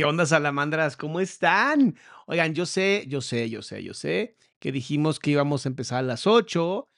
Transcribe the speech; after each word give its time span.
¿Qué 0.00 0.06
onda, 0.06 0.24
salamandras? 0.24 0.96
¿Cómo 0.96 1.20
están? 1.20 1.94
Oigan, 2.24 2.54
yo 2.54 2.64
sé, 2.64 3.04
yo 3.06 3.20
sé, 3.20 3.50
yo 3.50 3.60
sé, 3.60 3.84
yo 3.84 3.92
sé 3.92 4.34
que 4.58 4.72
dijimos 4.72 5.18
que 5.20 5.32
íbamos 5.32 5.66
a 5.66 5.68
empezar 5.68 5.98
a 5.98 6.02
las 6.02 6.26
8, 6.26 6.88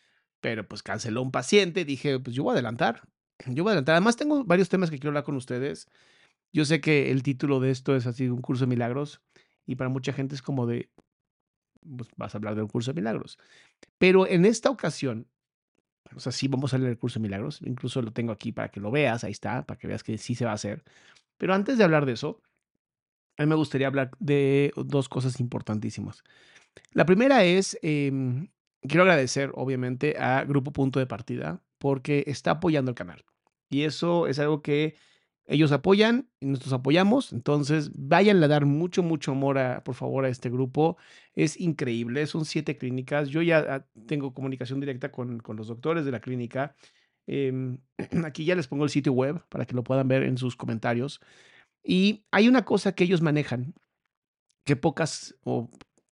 pero 0.41 0.69
pues 0.69 0.85
canceló 0.85 1.21
un 1.21 1.33
paciente. 1.33 1.85
Dije, 1.85 2.21
pues 2.21 2.37
yo 2.37 2.45
voy 2.45 2.53
a 2.53 2.53
adelantar. 2.53 3.03
Yo 3.45 3.65
voy 3.65 3.71
a 3.71 3.73
adelantar. 3.73 3.97
Además, 3.97 4.15
tengo 4.15 4.45
varios 4.45 4.69
temas 4.69 4.89
que 4.89 5.01
quiero 5.01 5.09
hablar 5.09 5.25
con 5.25 5.35
ustedes. 5.35 5.89
Yo 6.53 6.65
sé 6.65 6.81
que 6.81 7.11
el 7.11 7.25
título 7.25 7.59
de 7.59 7.73
esto 7.73 7.97
es 7.97 8.07
así, 8.07 8.29
un 8.29 8.41
curso 8.41 8.67
de 8.67 8.69
milagros, 8.69 9.21
y 9.67 9.75
para 9.75 9.91
mucha 9.91 10.13
gente 10.13 10.37
es 10.37 10.43
como 10.43 10.69
de, 10.69 10.89
pues 11.97 12.09
vas 12.17 12.37
a 12.37 12.39
hablar 12.39 12.55
de 12.55 12.63
un 12.63 12.69
curso 12.69 12.93
de 12.93 13.01
milagros. 13.01 13.37
Pero 13.99 14.29
en 14.29 14.45
esta 14.45 14.71
ocasión, 14.71 15.27
o 16.15 16.21
sea, 16.21 16.31
sí 16.31 16.47
vamos 16.47 16.73
a 16.73 16.79
leer 16.79 16.93
el 16.93 16.99
curso 16.99 17.19
de 17.19 17.25
milagros. 17.25 17.63
Incluso 17.63 18.01
lo 18.01 18.13
tengo 18.13 18.31
aquí 18.31 18.53
para 18.53 18.69
que 18.71 18.79
lo 18.79 18.93
veas. 18.93 19.25
Ahí 19.25 19.33
está, 19.33 19.67
para 19.67 19.77
que 19.77 19.89
veas 19.89 20.05
que 20.05 20.19
sí 20.19 20.37
se 20.37 20.45
va 20.45 20.53
a 20.53 20.55
hacer. 20.55 20.85
Pero 21.37 21.53
antes 21.53 21.79
de 21.79 21.83
hablar 21.83 22.07
de 22.07 22.13
eso, 22.13 22.41
a 23.37 23.43
mí 23.43 23.49
me 23.49 23.55
gustaría 23.55 23.87
hablar 23.87 24.11
de 24.19 24.73
dos 24.77 25.09
cosas 25.09 25.41
importantísimas. 25.41 26.23
La 26.93 27.07
primera 27.07 27.45
es, 27.45 27.79
em, 27.83 28.49
quiero 28.83 29.03
agradecer 29.03 29.51
obviamente 29.55 30.17
a 30.19 30.45
Grupo 30.45 30.73
Punto 30.73 30.99
de 30.99 31.07
Partida 31.07 31.63
porque 31.79 32.25
está 32.27 32.53
apoyando 32.53 32.91
el 32.91 32.95
canal. 32.95 33.25
Y 33.69 33.83
eso 33.83 34.27
es 34.27 34.39
algo 34.39 34.63
que 34.63 34.95
ellos 35.47 35.73
apoyan 35.73 36.29
y 36.41 36.47
nosotros 36.47 36.75
apoyamos. 36.75 37.33
Entonces, 37.33 37.91
vayan 37.95 38.43
a 38.43 38.49
dar 38.49 38.65
mucho, 38.67 39.03
mucho 39.03 39.33
amor, 39.33 39.59
a, 39.59 39.83
por 39.83 39.95
favor, 39.95 40.25
a 40.25 40.29
este 40.29 40.51
grupo. 40.51 40.97
Es 41.35 41.59
increíble. 41.59 42.27
Son 42.27 42.45
siete 42.45 42.77
clínicas. 42.77 43.29
Yo 43.29 43.43
ya 43.43 43.59
ah, 43.69 43.87
tengo 44.07 44.35
comunicación 44.35 44.81
directa 44.81 45.11
con, 45.11 45.41
con 45.41 45.57
los 45.57 45.69
doctores 45.69 46.05
de 46.05 46.13
la 46.13 46.21
clínica. 46.21 46.77
Em, 47.27 47.79
aquí 48.25 48.45
ya 48.45 48.55
les 48.55 48.69
pongo 48.69 48.85
el 48.85 48.91
sitio 48.91 49.13
web 49.13 49.43
para 49.49 49.65
que 49.67 49.75
lo 49.75 49.83
puedan 49.85 50.07
ver 50.09 50.23
en 50.23 50.39
sus 50.39 50.57
comentarios. 50.57 51.21
Y 51.83 52.25
hay 52.31 52.49
una 52.49 52.65
cosa 52.65 52.95
que 52.95 53.05
ellos 53.05 53.23
manejan 53.23 53.75
que 54.65 54.77
pocas 54.77 55.35
o 55.43 55.71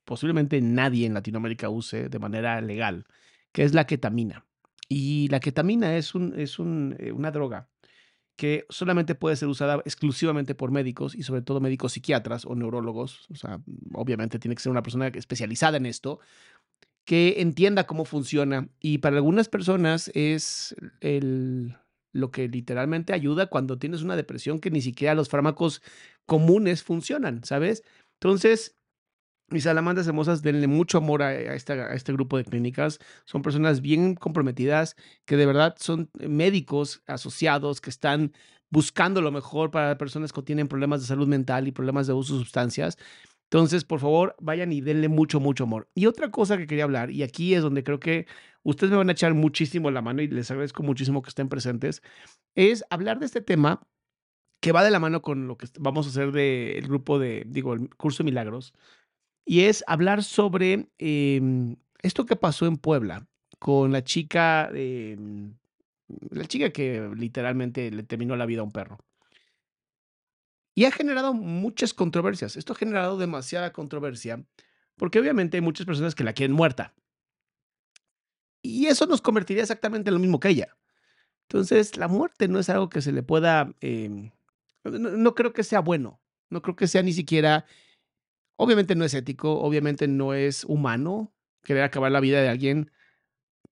posiblemente 0.04 0.62
nadie 0.62 1.06
en 1.06 1.14
Latinoamérica 1.14 1.70
use 1.70 2.10
de 2.10 2.20
manera 2.20 2.62
legal, 2.62 3.06
que 3.52 3.64
es 3.64 3.74
la 3.74 3.88
ketamina. 3.88 4.46
Y 4.88 5.28
la 5.30 5.40
ketamina 5.40 5.98
es, 5.98 6.14
un, 6.14 6.40
es 6.40 6.60
un, 6.60 6.96
eh, 7.00 7.12
una 7.12 7.32
droga 7.32 7.70
que 8.36 8.66
solamente 8.70 9.16
puede 9.16 9.36
ser 9.36 9.48
usada 9.48 9.82
exclusivamente 9.86 10.56
por 10.56 10.72
médicos 10.72 11.16
y 11.16 11.24
sobre 11.24 11.42
todo 11.42 11.62
médicos 11.62 11.94
psiquiatras 11.94 12.46
o 12.46 12.54
neurólogos. 12.54 13.28
O 13.32 13.36
sea, 13.36 13.62
obviamente 13.94 14.40
tiene 14.40 14.56
que 14.56 14.62
ser 14.62 14.72
una 14.72 14.84
persona 14.84 15.08
especializada 15.08 15.78
en 15.78 15.86
esto, 15.86 16.20
que 17.06 17.42
entienda 17.42 17.88
cómo 17.88 18.06
funciona. 18.06 18.68
Y 18.80 18.98
para 18.98 19.16
algunas 19.16 19.48
personas 19.48 20.12
es 20.14 20.76
el, 21.00 21.78
lo 22.16 22.32
que 22.32 22.48
literalmente 22.48 23.14
ayuda 23.14 23.48
cuando 23.48 23.78
tienes 23.78 24.02
una 24.02 24.16
depresión 24.16 24.60
que 24.60 24.72
ni 24.72 24.82
siquiera 24.82 25.16
los 25.16 25.30
fármacos 25.30 25.82
comunes 26.26 26.82
funcionan, 26.82 27.44
¿sabes? 27.44 27.84
Entonces, 28.14 28.78
mis 29.50 29.64
salamandras 29.64 30.08
hermosas, 30.08 30.42
denle 30.42 30.68
mucho 30.68 30.98
amor 30.98 31.22
a, 31.22 31.34
este 31.54 32.14
grupo 32.14 32.38
de 32.38 32.46
clínicas. 32.46 33.00
Son 33.26 33.42
personas 33.42 33.82
bien 33.82 34.16
comprometidas, 34.16 34.96
que 35.26 35.36
de 35.36 35.46
verdad 35.46 35.76
son 35.78 36.10
médicos 36.14 37.04
asociados, 37.06 37.82
que 37.82 37.90
están 37.90 38.32
buscando 38.70 39.22
lo 39.22 39.32
mejor 39.32 39.70
para 39.70 39.98
personas 39.98 40.32
que 40.32 40.42
tienen 40.42 40.68
problemas 40.68 41.02
de 41.02 41.08
salud 41.08 41.28
mental 41.28 41.68
y 41.68 41.72
problemas 41.72 42.08
de 42.08 42.14
uso 42.14 42.34
de 42.38 42.40
sustancias. 42.40 42.98
Entonces, 43.44 43.84
por 43.84 44.00
favor, 44.00 44.36
vayan 44.40 44.72
y 44.72 44.82
denle 44.82 45.10
mucho, 45.10 45.40
mucho 45.40 45.66
amor. 45.66 45.90
Y 45.94 46.08
otra 46.08 46.32
cosa 46.32 46.58
que 46.58 46.66
quería 46.66 46.86
hablar, 46.86 47.12
y 47.12 47.24
aquí 47.24 47.54
es 47.54 47.62
donde 47.62 47.84
creo 47.84 48.00
que 48.00 48.26
ustedes 48.66 48.92
me 48.92 48.98
van 48.98 49.10
a 49.10 49.14
echar 49.14 49.34
muchísimo 49.34 49.92
la 49.92 50.02
mano 50.02 50.22
y 50.22 50.28
les 50.28 50.52
agradezco 50.52 50.84
muchísimo 50.84 51.22
que 51.22 51.30
estén 51.30 51.48
presentes, 51.48 52.02
es 52.56 52.84
hablar 52.90 53.20
de 53.20 53.28
este 53.28 53.42
tema 53.42 53.88
que 54.60 54.72
va 54.72 54.84
de 54.84 54.92
la 54.92 55.00
mano 55.00 55.22
con 55.22 55.48
lo 55.48 55.58
que 55.58 55.68
vamos 55.80 56.08
a 56.08 56.10
hacer 56.10 56.32
del 56.32 56.88
grupo 56.88 57.20
de, 57.20 57.44
digo, 57.48 57.74
el 57.74 57.90
curso 57.96 58.24
de 58.24 58.26
milagros, 58.26 58.74
y 59.46 59.62
es 59.62 59.84
hablar 59.86 60.24
sobre 60.24 60.90
eh, 60.98 61.40
esto 62.02 62.26
que 62.26 62.36
pasó 62.36 62.66
en 62.66 62.78
Puebla 62.78 63.28
con 63.60 63.92
la 63.92 64.04
chica, 64.04 64.72
eh, 64.74 65.16
la 66.32 66.46
chica 66.46 66.72
que 66.72 67.12
literalmente 67.16 67.92
le 67.92 68.04
terminó 68.04 68.36
la 68.36 68.48
vida 68.48 68.62
a 68.62 68.64
un 68.64 68.72
perro. 68.72 68.98
Y 70.74 70.86
ha 70.86 70.92
generado 70.92 71.34
muchas 71.34 71.94
controversias. 71.94 72.58
Esto 72.58 72.74
ha 72.74 72.76
generado 72.76 73.18
demasiada 73.18 73.72
controversia 73.72 74.44
porque 74.98 75.20
obviamente 75.20 75.58
hay 75.58 75.62
muchas 75.62 75.86
personas 75.86 76.16
que 76.16 76.24
la 76.24 76.34
quieren 76.34 76.56
muerta. 76.56 76.94
Y 78.66 78.88
eso 78.88 79.06
nos 79.06 79.22
convertiría 79.22 79.64
exactamente 79.64 80.10
en 80.10 80.16
lo 80.16 80.20
mismo 80.20 80.40
que 80.40 80.50
ella. 80.50 80.78
Entonces, 81.48 81.98
la 81.98 82.08
muerte 82.08 82.48
no 82.48 82.60
es 82.60 82.70
algo 82.70 82.90
que 82.90 83.02
se 83.02 83.12
le 83.12 83.24
pueda... 83.24 83.74
No, 83.82 85.00
no, 85.00 85.36
creo 85.36 85.54
que 85.54 85.64
sea 85.64 85.80
bueno. 85.80 86.22
No 86.50 86.62
creo 86.62 86.76
que 86.76 86.88
sea 86.88 87.02
ni 87.02 87.14
siquiera 87.14 87.66
Obviamente 88.58 88.96
no 88.96 89.04
es 89.04 89.14
ético, 89.14 89.60
obviamente 89.60 90.08
no 90.08 90.34
es 90.34 90.64
humano 90.64 91.34
querer 91.64 91.84
acabar 91.84 92.12
la 92.12 92.20
vida 92.20 92.42
de 92.42 92.50
alguien 92.50 92.92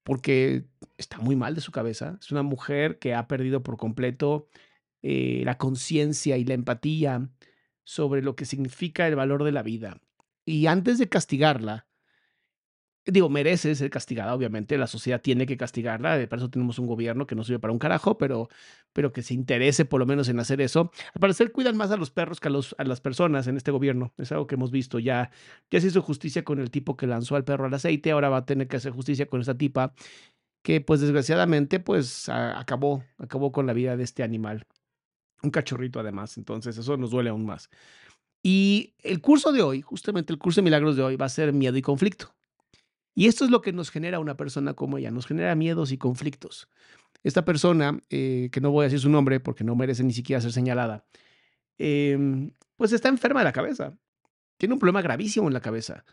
porque 0.03 0.65
está 0.97 1.19
muy 1.19 1.35
mal 1.35 1.55
de 1.55 1.61
su 1.61 1.71
cabeza. 1.71 2.17
Es 2.19 2.31
una 2.31 2.43
mujer 2.43 2.99
que 2.99 3.13
ha 3.13 3.27
perdido 3.27 3.63
por 3.63 3.77
completo 3.77 4.49
eh, 5.01 5.43
la 5.45 5.57
conciencia 5.57 6.37
y 6.37 6.43
la 6.43 6.55
empatía 6.55 7.29
sobre 7.85 8.21
lo 8.21 8.35
que 8.35 8.45
significa 8.45 9.07
el 9.07 9.15
valor 9.15 9.43
de 9.43 9.53
la 9.53 9.63
vida. 9.63 10.01
Y 10.45 10.67
antes 10.67 10.97
de 10.97 11.07
castigarla, 11.07 11.87
digo, 13.05 13.29
merece 13.29 13.75
ser 13.75 13.89
castigada, 13.89 14.33
obviamente, 14.33 14.77
la 14.77 14.87
sociedad 14.87 15.21
tiene 15.21 15.45
que 15.45 15.57
castigarla, 15.57 16.17
de 16.17 16.29
eso 16.31 16.49
tenemos 16.49 16.79
un 16.79 16.87
gobierno 16.87 17.27
que 17.27 17.35
no 17.35 17.43
sirve 17.43 17.59
para 17.59 17.73
un 17.73 17.79
carajo, 17.79 18.17
pero, 18.17 18.49
pero 18.93 19.11
que 19.11 19.21
se 19.21 19.33
interese 19.33 19.85
por 19.85 19.99
lo 19.99 20.05
menos 20.05 20.29
en 20.29 20.39
hacer 20.39 20.61
eso. 20.61 20.91
Al 21.13 21.19
parecer 21.19 21.51
cuidan 21.51 21.75
más 21.75 21.91
a 21.91 21.97
los 21.97 22.11
perros 22.11 22.39
que 22.39 22.47
a, 22.47 22.51
los, 22.51 22.75
a 22.77 22.83
las 22.85 23.01
personas 23.01 23.47
en 23.47 23.57
este 23.57 23.71
gobierno, 23.71 24.13
es 24.17 24.31
algo 24.31 24.47
que 24.47 24.55
hemos 24.55 24.71
visto 24.71 24.99
ya. 24.99 25.31
Ya 25.69 25.81
se 25.81 25.87
hizo 25.87 26.01
justicia 26.01 26.43
con 26.43 26.59
el 26.59 26.71
tipo 26.71 26.95
que 26.95 27.07
lanzó 27.07 27.35
al 27.35 27.43
perro 27.43 27.65
al 27.65 27.73
aceite, 27.73 28.11
ahora 28.11 28.29
va 28.29 28.37
a 28.37 28.45
tener 28.45 28.67
que 28.67 28.77
hacer 28.77 28.93
justicia 28.93 29.25
con 29.25 29.41
esa 29.41 29.57
tipa 29.57 29.93
que 30.63 30.79
pues 30.81 31.01
desgraciadamente 31.01 31.79
pues 31.79 32.29
acabó, 32.29 33.03
acabó 33.17 33.51
con 33.51 33.67
la 33.67 33.73
vida 33.73 33.97
de 33.97 34.03
este 34.03 34.23
animal. 34.23 34.65
Un 35.43 35.51
cachorrito 35.51 35.99
además, 35.99 36.37
entonces 36.37 36.77
eso 36.77 36.95
nos 36.95 37.11
duele 37.11 37.29
aún 37.29 37.45
más. 37.45 37.69
Y 38.41 38.93
el 38.99 39.21
curso 39.21 39.51
de 39.51 39.61
hoy, 39.61 39.81
justamente 39.81 40.31
el 40.33 40.39
curso 40.39 40.61
de 40.61 40.65
milagros 40.65 40.95
de 40.95 41.03
hoy, 41.03 41.15
va 41.17 41.25
a 41.25 41.29
ser 41.29 41.53
miedo 41.53 41.77
y 41.77 41.81
conflicto. 41.81 42.33
Y 43.15 43.27
esto 43.27 43.45
es 43.45 43.51
lo 43.51 43.61
que 43.61 43.73
nos 43.73 43.91
genera 43.91 44.19
una 44.19 44.37
persona 44.37 44.73
como 44.73 44.97
ella, 44.97 45.11
nos 45.11 45.27
genera 45.27 45.55
miedos 45.55 45.91
y 45.91 45.97
conflictos. 45.97 46.67
Esta 47.23 47.45
persona, 47.45 47.99
eh, 48.09 48.49
que 48.51 48.61
no 48.61 48.71
voy 48.71 48.83
a 48.83 48.87
decir 48.87 48.99
su 48.99 49.09
nombre 49.09 49.39
porque 49.39 49.63
no 49.63 49.75
merece 49.75 50.03
ni 50.03 50.13
siquiera 50.13 50.41
ser 50.41 50.51
señalada, 50.51 51.05
em, 51.77 52.51
pues 52.75 52.91
está 52.91 53.09
enferma 53.09 53.41
de 53.41 53.45
la 53.45 53.53
cabeza. 53.53 53.97
Tiene 54.57 54.73
un 54.73 54.79
problema 54.79 55.01
gravísimo 55.01 55.47
en 55.47 55.53
la 55.53 55.61
cabeza. 55.61 56.05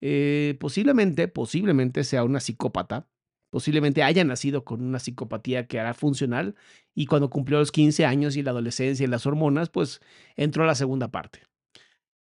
Eh, 0.00 0.56
posiblemente, 0.60 1.28
posiblemente 1.28 2.04
sea 2.04 2.24
una 2.24 2.40
psicópata. 2.40 3.08
Posiblemente 3.50 4.02
haya 4.02 4.24
nacido 4.24 4.64
con 4.64 4.82
una 4.82 4.98
psicopatía 4.98 5.66
que 5.66 5.80
hará 5.80 5.94
funcional 5.94 6.56
y 6.94 7.06
cuando 7.06 7.30
cumplió 7.30 7.58
los 7.58 7.72
15 7.72 8.04
años 8.04 8.36
y 8.36 8.42
la 8.42 8.50
adolescencia 8.50 9.04
y 9.04 9.06
las 9.06 9.24
hormonas, 9.26 9.70
pues 9.70 10.00
entró 10.36 10.64
a 10.64 10.66
la 10.66 10.74
segunda 10.74 11.08
parte. 11.10 11.42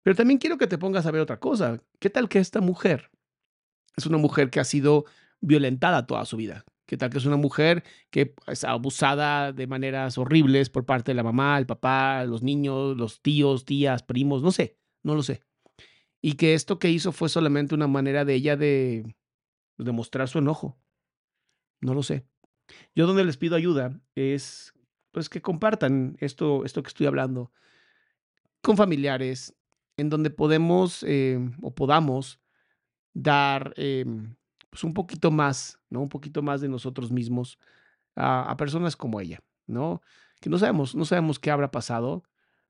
Pero 0.03 0.17
también 0.17 0.39
quiero 0.39 0.59
que 0.59 0.67
te 0.67 0.77
pongas 0.77 1.07
a 1.07 1.11
ver 1.11 1.23
otra 1.23 1.41
cosa. 1.41 1.83
¿Qué 1.99 2.11
tal 2.11 2.29
que 2.29 2.39
esta 2.41 2.61
mujer 2.61 3.11
es 3.97 4.07
una 4.07 4.19
mujer 4.19 4.51
que 4.51 4.61
ha 4.61 4.65
sido 4.65 5.05
violentada 5.41 6.07
toda 6.07 6.25
su 6.25 6.37
vida. 6.37 6.65
¿Qué 6.87 6.99
tal 6.99 7.11
que 7.11 7.19
es 7.19 7.25
una 7.25 7.37
mujer 7.37 7.83
que 8.11 8.35
es 8.47 8.63
abusada 8.65 9.53
de 9.53 9.67
maneras 9.67 10.19
horribles 10.19 10.69
por 10.69 10.85
parte 10.85 11.13
de 11.13 11.17
la 11.17 11.23
mamá, 11.23 11.57
el 11.59 11.67
papá, 11.67 12.25
los 12.25 12.43
niños, 12.43 12.97
los 12.97 13.23
tíos, 13.23 13.65
tías, 13.65 14.03
primos, 14.03 14.43
no 14.43 14.53
sé, 14.53 14.77
no 15.03 15.15
lo 15.15 15.23
sé. 15.23 15.43
Y 16.21 16.35
que 16.35 16.55
esto 16.55 16.79
que 16.79 16.91
hizo 16.91 17.13
fue 17.13 17.29
solamente 17.29 17.75
una 17.75 17.87
manera 17.87 18.25
de 18.25 18.35
ella 18.35 18.57
de 18.57 19.17
demostrar 19.79 20.29
su 20.29 20.39
enojo. 20.39 20.79
No 21.81 21.95
lo 21.95 22.03
sé. 22.03 22.27
Yo 22.95 23.07
donde 23.07 23.25
les 23.25 23.37
pido 23.37 23.57
ayuda 23.57 24.01
es 24.15 24.75
pues 25.11 25.29
que 25.29 25.41
compartan 25.41 26.17
esto, 26.21 26.65
esto 26.65 26.83
que 26.83 26.89
estoy 26.89 27.07
hablando 27.07 27.53
con 28.63 28.77
familiares, 28.77 29.55
en 29.97 30.11
donde 30.11 30.31
podemos 30.31 31.05
eh, 31.07 31.39
o 31.63 31.75
podamos 31.75 32.41
dar 33.15 33.73
em, 33.77 34.35
pues 34.71 34.85
un 34.85 34.93
poquito 34.93 35.31
más, 35.31 35.81
¿no? 35.89 36.01
Un 36.03 36.09
poquito 36.09 36.43
más 36.43 36.61
de 36.61 36.69
nosotros 36.69 37.11
mismos 37.11 37.59
a, 38.17 38.55
personas 38.57 38.97
como 38.97 39.21
ella, 39.21 39.41
¿no? 39.67 40.03
Que 40.41 40.51
no 40.51 40.59
sabemos, 40.59 40.95
no 40.95 41.05
sabemos 41.05 41.39
qué 41.39 41.51
habrá 41.51 41.71
pasado, 41.71 42.25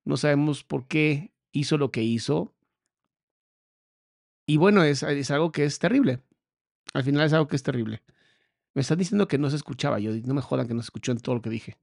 no 0.05 0.17
sabemos 0.17 0.63
por 0.63 0.87
qué 0.87 1.33
hizo 1.53 1.79
lo 1.79 1.91
que 1.91 2.03
hizo. 2.03 2.55
Y 4.47 4.59
bueno, 4.59 4.85
es, 4.85 5.03
es 5.03 5.31
algo 5.31 5.51
que 5.51 5.65
es 5.65 5.79
terrible. 5.79 6.23
Al 6.93 7.03
final 7.03 7.27
es 7.27 7.33
algo 7.33 7.49
que 7.49 7.57
es 7.57 7.63
terrible. 7.63 8.03
Me 8.75 8.83
están 8.83 8.99
diciendo 8.99 9.27
que 9.27 9.39
no 9.39 9.49
se 9.49 9.57
escuchaba. 9.57 9.99
Yo 9.99 10.13
no 10.13 10.35
me 10.35 10.43
jodan 10.43 10.69
que 10.69 10.75
no 10.75 10.83
se 10.83 10.87
escuchó 10.87 11.13
en 11.13 11.21
todo 11.21 11.37
lo 11.37 11.43
que 11.43 11.51
dije. 11.51 11.79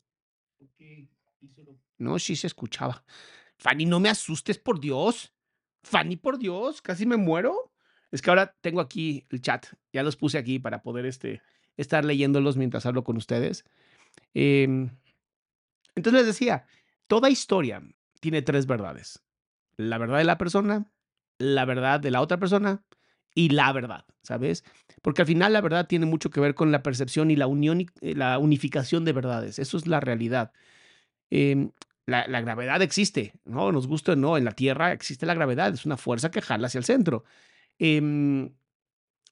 No, 1.98 2.20
sí 2.20 2.36
se 2.36 2.48
escuchaba. 2.48 3.04
Fanny, 3.58 3.86
no 3.86 4.00
me 4.00 4.10
asustes, 4.10 4.58
por 4.58 4.80
Dios. 4.80 5.34
Fanny, 5.84 6.16
por 6.16 6.38
Dios, 6.38 6.82
casi 6.82 7.06
me 7.06 7.18
muero. 7.18 7.71
Es 8.12 8.22
que 8.22 8.30
ahora 8.30 8.56
tengo 8.62 8.82
aquí 8.82 9.26
el 9.30 9.42
chat, 9.42 9.68
ya 9.94 10.04
los 10.04 10.18
puse 10.18 10.38
aquí 10.38 10.60
para 10.60 10.82
poder 10.82 11.06
este, 11.06 11.42
estar 11.78 12.04
leyéndolos 12.06 12.58
mientras 12.58 12.86
hablo 12.86 13.04
con 13.04 13.18
ustedes. 13.18 13.66
Em, 14.34 14.90
entonces 15.96 16.20
les 16.20 16.26
decía, 16.26 16.66
toda 17.08 17.30
historia 17.30 17.82
tiene 18.20 18.42
tres 18.42 18.66
verdades. 18.66 19.24
La 19.78 19.98
verdad 19.98 20.18
de 20.18 20.26
la 20.26 20.38
persona, 20.38 20.92
la 21.38 21.66
verdad 21.66 22.00
de 22.00 22.12
la 22.12 22.22
otra 22.22 22.38
persona 22.38 22.84
y 23.34 23.50
la 23.50 23.72
verdad, 23.72 24.06
¿sabes? 24.24 24.64
Porque 25.02 25.22
al 25.22 25.28
final 25.28 25.54
la 25.54 25.62
verdad 25.62 25.88
tiene 25.88 26.06
mucho 26.06 26.30
que 26.30 26.42
ver 26.42 26.54
con 26.54 26.72
la 26.72 26.84
percepción 26.84 27.32
y 27.32 27.38
la 27.38 27.48
unión, 27.48 27.86
eh, 28.02 28.16
la 28.16 28.38
unificación 28.40 29.06
de 29.06 29.14
verdades. 29.14 29.58
Eso 29.58 29.78
es 29.78 29.88
la 29.88 30.02
realidad. 30.02 30.52
Em, 31.30 31.72
la, 32.06 32.28
la, 32.28 32.42
gravedad 32.42 32.82
existe, 32.82 33.34
¿no? 33.46 33.72
Nos 33.72 33.88
gusta 33.88 34.14
o 34.14 34.16
no, 34.18 34.38
en 34.38 34.44
la 34.44 34.52
Tierra 34.52 34.92
existe 34.92 35.26
la 35.26 35.34
gravedad, 35.34 35.74
es 35.74 35.86
una 35.86 35.98
fuerza 35.98 36.30
que 36.30 36.42
jala 36.42 36.68
hacia 36.68 36.80
el 36.80 36.86
centro. 36.86 37.24
Em, 37.80 38.54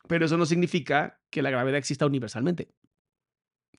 pero 0.07 0.25
eso 0.25 0.37
no 0.37 0.45
significa 0.45 1.21
que 1.29 1.41
la 1.41 1.51
gravedad 1.51 1.77
exista 1.77 2.05
universalmente. 2.05 2.73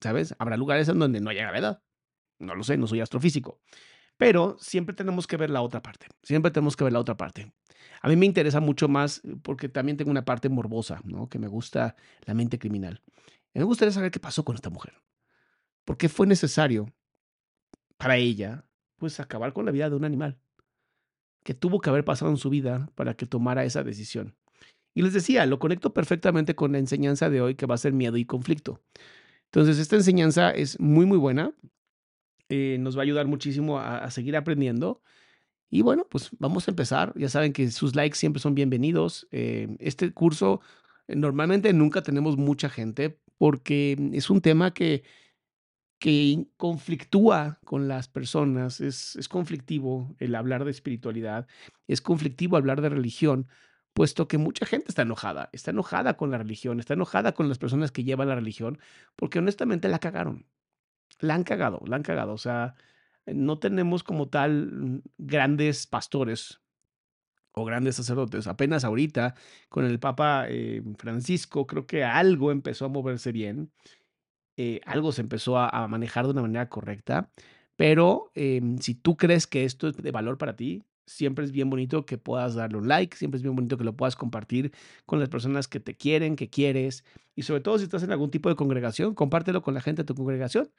¿Sabes? 0.01 0.35
Habrá 0.39 0.57
lugares 0.57 0.89
en 0.89 0.99
donde 0.99 1.21
no 1.21 1.31
haya 1.31 1.43
gravedad. 1.43 1.83
No 2.39 2.55
lo 2.55 2.65
sé, 2.65 2.77
no 2.77 2.87
soy 2.87 3.01
astrofísico. 3.01 3.61
Pero 4.17 4.57
siempre 4.61 4.95
tenemos 4.95 5.27
que 5.27 5.37
ver 5.37 5.51
la 5.51 5.63
otra 5.63 5.83
parte. 5.83 6.07
Siempre 6.23 6.51
tenemos 6.51 6.77
que 6.77 6.85
ver 6.85 6.93
la 6.93 7.01
otra 7.01 7.17
parte. 7.17 7.53
A 8.03 8.09
mí 8.09 8.17
me 8.17 8.27
interesa 8.27 8.61
mucho 8.61 8.89
más 8.89 9.23
eh, 9.25 9.37
porque 9.43 9.69
también 9.69 9.97
tengo 9.97 10.11
una 10.11 10.25
parte 10.25 10.49
morbosa, 10.49 11.01
¿no? 11.05 11.29
Que 11.29 11.39
me 11.39 11.49
gusta 11.49 11.97
la 12.27 12.35
mente 12.35 12.59
criminal. 12.59 13.03
me 13.55 13.65
gustaría 13.65 13.93
saber 13.93 14.11
qué 14.11 14.21
pasó 14.21 14.45
con 14.45 14.55
esta 14.57 14.71
mujer. 14.71 14.95
¿Por 15.85 15.97
qué 15.97 16.09
fue 16.09 16.27
necesario 16.27 16.93
para 17.97 18.17
ella, 18.17 18.65
pues, 18.97 19.21
acabar 19.21 19.53
con 19.53 19.65
la 19.67 19.73
vida 19.73 19.91
de 19.91 19.97
un 19.97 20.05
animal? 20.05 20.39
Que 21.43 21.55
tuvo 21.55 21.81
que 21.81 21.91
haber 21.91 22.05
pasado 22.05 22.31
en 22.31 22.37
su 22.37 22.51
vida 22.51 22.91
para 22.95 23.15
que 23.15 23.27
tomara 23.27 23.65
esa 23.65 23.83
decisión. 23.83 24.37
Y 24.95 25.03
les 25.03 25.13
decía, 25.13 25.47
lo 25.47 25.59
conecto 25.59 25.93
perfectamente 25.95 26.55
con 26.55 26.73
la 26.73 26.79
enseñanza 26.79 27.31
de 27.31 27.41
hoy 27.41 27.55
que 27.55 27.67
va 27.67 27.75
a 27.75 27.79
ser 27.79 27.93
miedo 27.93 28.17
y 28.17 28.25
conflicto. 28.25 28.81
Entonces, 29.47 29.79
esta 29.79 29.97
enseñanza 29.97 30.51
es 30.51 30.79
muy, 30.81 31.07
muy 31.07 31.19
buena. 31.19 31.53
Eh, 32.49 32.79
nos 32.81 32.97
va 32.97 33.01
a 33.01 33.05
ayudar 33.05 33.27
muchísimo 33.27 33.79
a, 33.79 34.11
seguir 34.11 34.37
aprendiendo. 34.37 35.03
Y 35.71 35.83
bueno, 35.83 36.07
pues 36.11 36.31
vamos 36.39 36.67
a 36.67 36.73
empezar. 36.73 37.13
Ya 37.17 37.29
saben 37.29 37.53
que 37.53 37.71
sus 37.71 37.95
likes 37.95 38.17
siempre 38.17 38.41
son 38.41 38.55
bienvenidos. 38.55 39.29
Eh, 39.31 39.77
este 39.79 40.13
curso, 40.13 40.61
eh, 41.07 41.17
normalmente 41.17 41.73
nunca 41.73 42.03
tenemos 42.03 42.37
mucha 42.37 42.69
gente 42.69 43.21
porque 43.39 43.97
es 44.13 44.31
un 44.31 44.41
tema 44.41 44.75
que, 44.75 45.05
que 45.99 46.47
conflictúa 46.57 47.61
con 47.65 47.89
las 47.89 48.09
personas. 48.09 48.81
Es, 48.81 49.15
es 49.17 49.29
conflictivo 49.29 50.15
el 50.19 50.35
hablar 50.35 50.65
de 50.65 50.73
espiritualidad. 50.73 51.47
Es 51.87 52.01
conflictivo 52.01 52.57
hablar 52.57 52.81
de 52.81 52.89
religión 52.89 53.49
puesto 53.93 54.29
que 54.29 54.39
mucha 54.39 54.67
gente 54.67 54.87
está 54.89 55.03
enojada, 55.03 55.51
está 55.53 55.71
enojada 55.71 56.17
con 56.17 56.31
la 56.31 56.39
religión, 56.39 56.81
está 56.81 56.95
enojada 56.95 57.33
con 57.33 57.49
las 57.49 57.59
personas 57.59 57.93
que 57.93 58.05
llevan 58.05 58.29
la 58.29 58.35
religión, 58.35 58.79
porque 59.17 59.39
honestamente 59.39 59.89
la 59.89 59.99
cagaron, 59.99 60.47
la 61.19 61.35
han 61.35 61.45
cagado, 61.45 61.81
la 61.87 61.97
han 61.97 62.03
cagado, 62.03 62.33
o 62.33 62.39
sea, 62.39 62.75
no 63.27 63.59
tenemos 63.59 64.03
como 64.03 64.29
tal 64.29 65.03
grandes 65.19 65.87
pastores 65.87 66.61
o 67.53 67.65
grandes 67.65 67.97
sacerdotes. 67.97 68.47
Apenas 68.47 68.85
ahorita, 68.85 69.35
con 69.69 69.85
el 69.85 69.99
Papa 69.99 70.47
eh, 70.49 70.83
Francisco, 70.99 71.67
creo 71.67 71.87
que 71.87 72.05
algo 72.05 72.53
empezó 72.53 72.87
a 72.87 72.89
moverse 72.89 73.33
bien, 73.33 73.73
eh, 74.57 74.81
algo 74.85 75.13
se 75.13 75.23
empezó 75.23 75.59
a, 75.59 75.89
manejar 75.89 76.27
de 76.27 76.33
una 76.33 76.43
manera 76.43 76.69
correcta, 76.69 77.31
pero 77.77 78.31
em, 78.35 78.79
si 78.79 78.95
tú 78.95 79.17
crees 79.17 79.47
que 79.47 79.65
esto 79.65 79.89
es 79.89 79.97
de 79.97 80.11
valor 80.11 80.39
para 80.39 80.57
ti, 80.57 80.85
siempre 81.11 81.45
es 81.45 81.53
bien 81.53 81.69
bonito 81.71 82.07
que 82.07 82.19
puedas 82.19 82.55
darle 82.55 82.79
un 82.79 82.89
like, 82.89 83.17
siempre 83.17 83.37
es 83.37 83.43
bien 83.43 83.55
bonito 83.57 83.77
que 83.77 83.85
lo 83.85 83.97
puedas 83.97 84.17
compartir 84.17 84.73
con 85.07 85.19
las 85.19 85.29
personas 85.29 85.69
que 85.69 85.81
te 85.81 85.97
quieren, 85.97 86.37
que 86.37 86.49
quieres, 86.49 87.05
y 87.35 87.43
sobre 87.43 87.61
todo 87.61 87.79
si 87.79 87.85
estás 87.85 88.03
en 88.03 88.13
algún 88.13 88.31
tipo 88.31 88.49
de 88.49 88.57
congregación, 88.57 89.15
compártelo 89.15 89.63
con 89.63 89.75
la 89.75 89.81
gente 89.81 90.03
de 90.03 90.07
tu 90.07 90.15
congregación. 90.15 90.71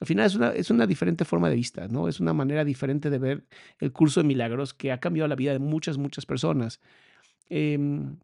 Al 0.00 0.06
final 0.06 0.26
es 0.26 0.34
una, 0.34 0.50
es 0.50 0.70
una 0.70 0.86
diferente 0.86 1.24
forma 1.24 1.48
de 1.48 1.56
vista, 1.56 1.88
¿no? 1.88 2.08
Es 2.08 2.20
una 2.20 2.34
manera 2.34 2.64
diferente 2.64 3.10
de 3.10 3.18
ver 3.18 3.46
el 3.80 3.92
curso 3.92 4.20
de 4.20 4.26
milagros 4.26 4.74
que 4.74 4.92
ha 4.92 5.00
cambiado 5.00 5.26
la 5.28 5.36
vida 5.36 5.52
de 5.52 5.58
muchas, 5.58 5.96
muchas 5.98 6.26
personas. 6.26 6.80
Em, 7.48 8.18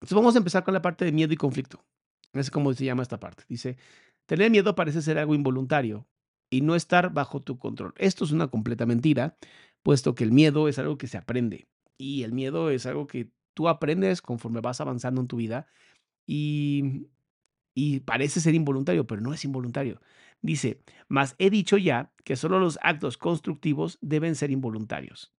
entonces 0.00 0.14
vamos 0.16 0.34
a 0.34 0.38
empezar 0.38 0.64
con 0.64 0.74
la 0.74 0.82
parte 0.82 1.04
de 1.04 1.12
miedo 1.12 1.32
y 1.32 1.36
conflicto. 1.36 1.84
Es 2.32 2.50
como 2.50 2.72
se 2.72 2.84
llama 2.84 3.02
esta 3.02 3.20
parte. 3.20 3.44
Dice, 3.48 3.76
tener 4.26 4.50
miedo 4.50 4.74
parece 4.74 5.02
ser 5.02 5.18
algo 5.18 5.34
involuntario 5.34 6.06
y 6.50 6.62
no 6.62 6.74
estar 6.74 7.12
bajo 7.12 7.40
tu 7.40 7.58
control. 7.58 7.94
Esto 7.96 8.24
es 8.24 8.32
una 8.32 8.48
completa 8.48 8.86
mentira 8.86 9.36
puesto 9.82 10.14
que 10.14 10.24
el 10.24 10.32
miedo 10.32 10.68
es 10.68 10.78
algo 10.78 10.98
que 10.98 11.06
se 11.06 11.18
aprende 11.18 11.68
y 11.96 12.22
el 12.22 12.32
miedo 12.32 12.70
es 12.70 12.86
algo 12.86 13.06
que 13.06 13.30
tú 13.54 13.68
aprendes 13.68 14.22
conforme 14.22 14.60
vas 14.60 14.80
avanzando 14.80 15.20
en 15.20 15.28
tu 15.28 15.36
vida 15.36 15.66
y, 16.26 17.08
y 17.74 18.00
parece 18.00 18.40
ser 18.40 18.54
involuntario, 18.54 19.06
pero 19.06 19.20
no 19.20 19.34
es 19.34 19.44
involuntario. 19.44 20.00
Dice, 20.42 20.80
mas 21.08 21.34
he 21.38 21.50
dicho 21.50 21.76
ya 21.76 22.12
que 22.24 22.36
solo 22.36 22.58
los 22.58 22.78
actos 22.82 23.18
constructivos 23.18 23.98
deben 24.00 24.34
ser 24.34 24.50
involuntarios. 24.50 25.32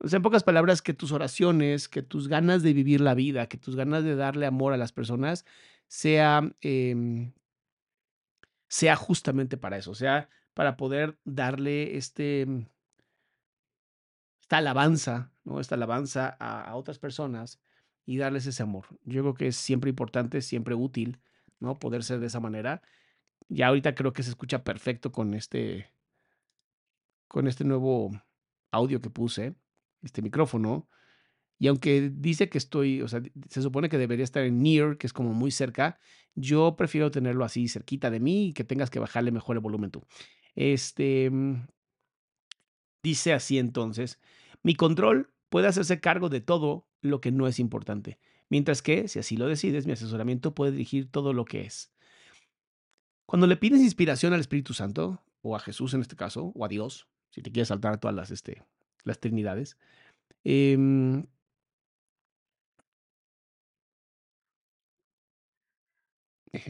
O 0.00 0.08
sea, 0.08 0.18
en 0.18 0.22
pocas 0.22 0.44
palabras, 0.44 0.82
que 0.82 0.94
tus 0.94 1.12
oraciones, 1.12 1.88
que 1.88 2.02
tus 2.02 2.28
ganas 2.28 2.62
de 2.62 2.72
vivir 2.72 3.00
la 3.00 3.14
vida, 3.14 3.48
que 3.48 3.58
tus 3.58 3.74
ganas 3.76 4.04
de 4.04 4.14
darle 4.14 4.46
amor 4.46 4.72
a 4.72 4.76
las 4.76 4.92
personas, 4.92 5.44
sea, 5.88 6.52
em, 6.60 7.32
sea 8.68 8.96
justamente 8.96 9.56
para 9.56 9.78
eso, 9.78 9.94
sea 9.94 10.28
para 10.54 10.76
poder 10.76 11.18
darle 11.24 11.96
este, 11.96 12.46
esta 14.48 14.56
alabanza, 14.56 15.30
¿no? 15.44 15.60
Esta 15.60 15.74
alabanza 15.74 16.34
a, 16.40 16.62
a 16.62 16.74
otras 16.76 16.98
personas 16.98 17.60
y 18.06 18.16
darles 18.16 18.46
ese 18.46 18.62
amor. 18.62 18.86
Yo 19.04 19.20
creo 19.20 19.34
que 19.34 19.48
es 19.48 19.56
siempre 19.56 19.90
importante, 19.90 20.40
siempre 20.40 20.74
útil, 20.74 21.20
¿no? 21.60 21.78
Poder 21.78 22.02
ser 22.02 22.18
de 22.18 22.28
esa 22.28 22.40
manera. 22.40 22.80
Ya 23.50 23.66
ahorita 23.66 23.94
creo 23.94 24.14
que 24.14 24.22
se 24.22 24.30
escucha 24.30 24.64
perfecto 24.64 25.12
con 25.12 25.34
este, 25.34 25.92
con 27.28 27.46
este 27.46 27.64
nuevo 27.64 28.10
audio 28.70 29.02
que 29.02 29.10
puse, 29.10 29.54
este 30.00 30.22
micrófono. 30.22 30.88
Y 31.58 31.66
aunque 31.66 32.08
dice 32.10 32.48
que 32.48 32.56
estoy, 32.56 33.02
o 33.02 33.08
sea, 33.08 33.20
se 33.50 33.60
supone 33.60 33.90
que 33.90 33.98
debería 33.98 34.24
estar 34.24 34.44
en 34.44 34.62
near, 34.62 34.96
que 34.96 35.06
es 35.06 35.12
como 35.12 35.34
muy 35.34 35.50
cerca, 35.50 35.98
yo 36.34 36.74
prefiero 36.74 37.10
tenerlo 37.10 37.44
así 37.44 37.68
cerquita 37.68 38.10
de 38.10 38.20
mí 38.20 38.46
y 38.46 38.52
que 38.54 38.64
tengas 38.64 38.88
que 38.88 38.98
bajarle 38.98 39.30
mejor 39.30 39.56
el 39.56 39.60
volumen 39.60 39.90
tú. 39.90 40.06
Este 40.54 41.30
dice 43.02 43.32
así 43.32 43.58
entonces, 43.58 44.20
mi 44.62 44.74
control 44.74 45.32
puede 45.48 45.68
hacerse 45.68 46.00
cargo 46.00 46.28
de 46.28 46.40
todo 46.40 46.86
lo 47.00 47.20
que 47.20 47.32
no 47.32 47.46
es 47.46 47.58
importante, 47.58 48.18
mientras 48.48 48.82
que, 48.82 49.08
si 49.08 49.18
así 49.18 49.36
lo 49.36 49.46
decides, 49.46 49.86
mi 49.86 49.92
asesoramiento 49.92 50.54
puede 50.54 50.72
dirigir 50.72 51.10
todo 51.10 51.32
lo 51.32 51.44
que 51.44 51.62
es. 51.62 51.92
Cuando 53.26 53.46
le 53.46 53.56
pides 53.56 53.80
inspiración 53.80 54.32
al 54.32 54.40
Espíritu 54.40 54.74
Santo, 54.74 55.22
o 55.42 55.54
a 55.54 55.60
Jesús 55.60 55.94
en 55.94 56.00
este 56.00 56.16
caso, 56.16 56.52
o 56.54 56.64
a 56.64 56.68
Dios, 56.68 57.08
si 57.30 57.42
te 57.42 57.52
quieres 57.52 57.68
saltar 57.68 58.00
todas 58.00 58.16
las, 58.16 58.30
este, 58.30 58.64
las 59.04 59.20
trinidades, 59.20 59.76
eh, 60.44 60.76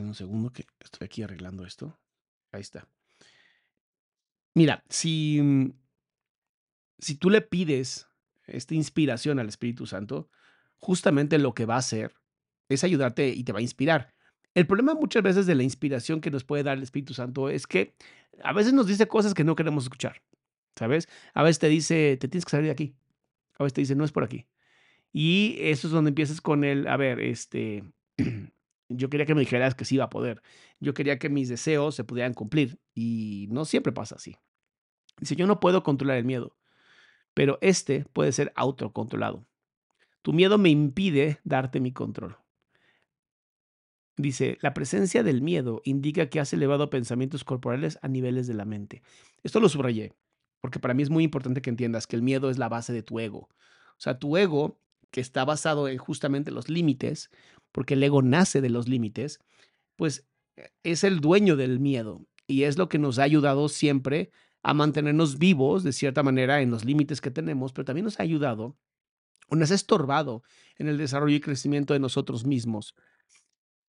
un 0.02 0.14
segundo 0.14 0.50
que 0.50 0.66
estoy 0.80 1.04
aquí 1.04 1.22
arreglando 1.22 1.64
esto. 1.64 1.98
Ahí 2.52 2.60
está. 2.60 2.86
Mira, 4.54 4.84
si, 4.88 5.40
mm, 5.42 5.70
si 6.98 7.14
tú 7.14 7.30
le 7.30 7.40
pides 7.40 8.08
esta 8.46 8.74
inspiración 8.74 9.38
al 9.38 9.48
Espíritu 9.48 9.86
Santo, 9.86 10.28
justamente 10.76 11.38
lo 11.38 11.54
que 11.54 11.66
va 11.66 11.74
a 11.74 11.78
hacer 11.78 12.14
es 12.68 12.84
ayudarte 12.84 13.28
y 13.28 13.44
te 13.44 13.52
va 13.52 13.58
a 13.58 13.62
inspirar. 13.62 14.14
El 14.54 14.66
problema 14.66 14.94
muchas 14.94 15.22
veces 15.22 15.46
de 15.46 15.54
la 15.54 15.62
inspiración 15.62 16.20
que 16.20 16.30
nos 16.30 16.44
puede 16.44 16.62
dar 16.62 16.76
el 16.76 16.82
Espíritu 16.82 17.14
Santo 17.14 17.48
es 17.48 17.66
que 17.66 17.94
a 18.42 18.52
veces 18.52 18.72
nos 18.72 18.86
dice 18.86 19.06
cosas 19.06 19.34
que 19.34 19.44
no 19.44 19.54
queremos 19.54 19.84
escuchar, 19.84 20.22
¿sabes? 20.76 21.08
A 21.34 21.42
veces 21.42 21.58
te 21.58 21.68
dice, 21.68 22.16
te 22.18 22.28
tienes 22.28 22.44
que 22.44 22.50
salir 22.50 22.66
de 22.66 22.72
aquí. 22.72 22.94
A 23.58 23.64
veces 23.64 23.74
te 23.74 23.80
dice, 23.82 23.94
no 23.94 24.04
es 24.04 24.12
por 24.12 24.24
aquí. 24.24 24.46
Y 25.12 25.56
eso 25.60 25.86
es 25.88 25.92
donde 25.92 26.10
empiezas 26.10 26.40
con 26.40 26.64
el, 26.64 26.86
a 26.86 26.96
ver, 26.96 27.20
este, 27.20 27.84
yo 28.88 29.10
quería 29.10 29.26
que 29.26 29.34
me 29.34 29.40
dijeras 29.40 29.74
que 29.74 29.84
sí 29.84 29.96
iba 29.96 30.04
a 30.04 30.10
poder. 30.10 30.42
Yo 30.80 30.94
quería 30.94 31.18
que 31.18 31.28
mis 31.28 31.48
deseos 31.48 31.94
se 31.94 32.04
pudieran 32.04 32.34
cumplir. 32.34 32.78
Y 32.94 33.46
no 33.50 33.64
siempre 33.64 33.92
pasa 33.92 34.16
así. 34.16 34.36
Dice, 35.20 35.36
yo 35.36 35.46
no 35.46 35.60
puedo 35.60 35.82
controlar 35.82 36.18
el 36.18 36.24
miedo, 36.24 36.56
pero 37.38 37.56
este 37.60 38.04
puede 38.12 38.32
ser 38.32 38.52
autocontrolado. 38.56 39.46
Tu 40.22 40.32
miedo 40.32 40.58
me 40.58 40.70
impide 40.70 41.38
darte 41.44 41.78
mi 41.78 41.92
control. 41.92 42.36
Dice, 44.16 44.58
la 44.60 44.74
presencia 44.74 45.22
del 45.22 45.40
miedo 45.40 45.80
indica 45.84 46.28
que 46.30 46.40
has 46.40 46.52
elevado 46.52 46.90
pensamientos 46.90 47.44
corporales 47.44 47.96
a 48.02 48.08
niveles 48.08 48.48
de 48.48 48.54
la 48.54 48.64
mente. 48.64 49.02
Esto 49.44 49.60
lo 49.60 49.68
subrayé, 49.68 50.14
porque 50.60 50.80
para 50.80 50.94
mí 50.94 51.04
es 51.04 51.10
muy 51.10 51.22
importante 51.22 51.62
que 51.62 51.70
entiendas 51.70 52.08
que 52.08 52.16
el 52.16 52.22
miedo 52.22 52.50
es 52.50 52.58
la 52.58 52.68
base 52.68 52.92
de 52.92 53.04
tu 53.04 53.20
ego. 53.20 53.42
O 53.42 54.00
sea, 54.00 54.18
tu 54.18 54.36
ego, 54.36 54.80
que 55.12 55.20
está 55.20 55.44
basado 55.44 55.86
en 55.86 55.98
justamente 55.98 56.50
los 56.50 56.68
límites, 56.68 57.30
porque 57.70 57.94
el 57.94 58.02
ego 58.02 58.20
nace 58.20 58.60
de 58.60 58.70
los 58.70 58.88
límites, 58.88 59.38
pues 59.94 60.26
eh, 60.56 60.70
es 60.82 61.04
el 61.04 61.20
dueño 61.20 61.54
del 61.54 61.78
miedo 61.78 62.26
y 62.48 62.64
es 62.64 62.78
lo 62.78 62.88
que 62.88 62.98
nos 62.98 63.20
ha 63.20 63.22
ayudado 63.22 63.68
siempre 63.68 64.32
a 64.62 64.74
mantenernos 64.74 65.38
vivos 65.38 65.84
de 65.84 65.92
cierta 65.92 66.22
manera 66.22 66.60
en 66.60 66.70
los 66.70 66.84
límites 66.84 67.20
que 67.20 67.30
tenemos, 67.30 67.72
pero 67.72 67.84
también 67.84 68.04
nos 68.04 68.20
ha 68.20 68.22
ayudado 68.22 68.76
o 69.48 69.56
nos 69.56 69.70
ha 69.70 69.74
estorbado 69.74 70.42
en 70.76 70.88
el 70.88 70.98
desarrollo 70.98 71.36
y 71.36 71.40
crecimiento 71.40 71.94
de 71.94 72.00
nosotros 72.00 72.44
mismos. 72.44 72.94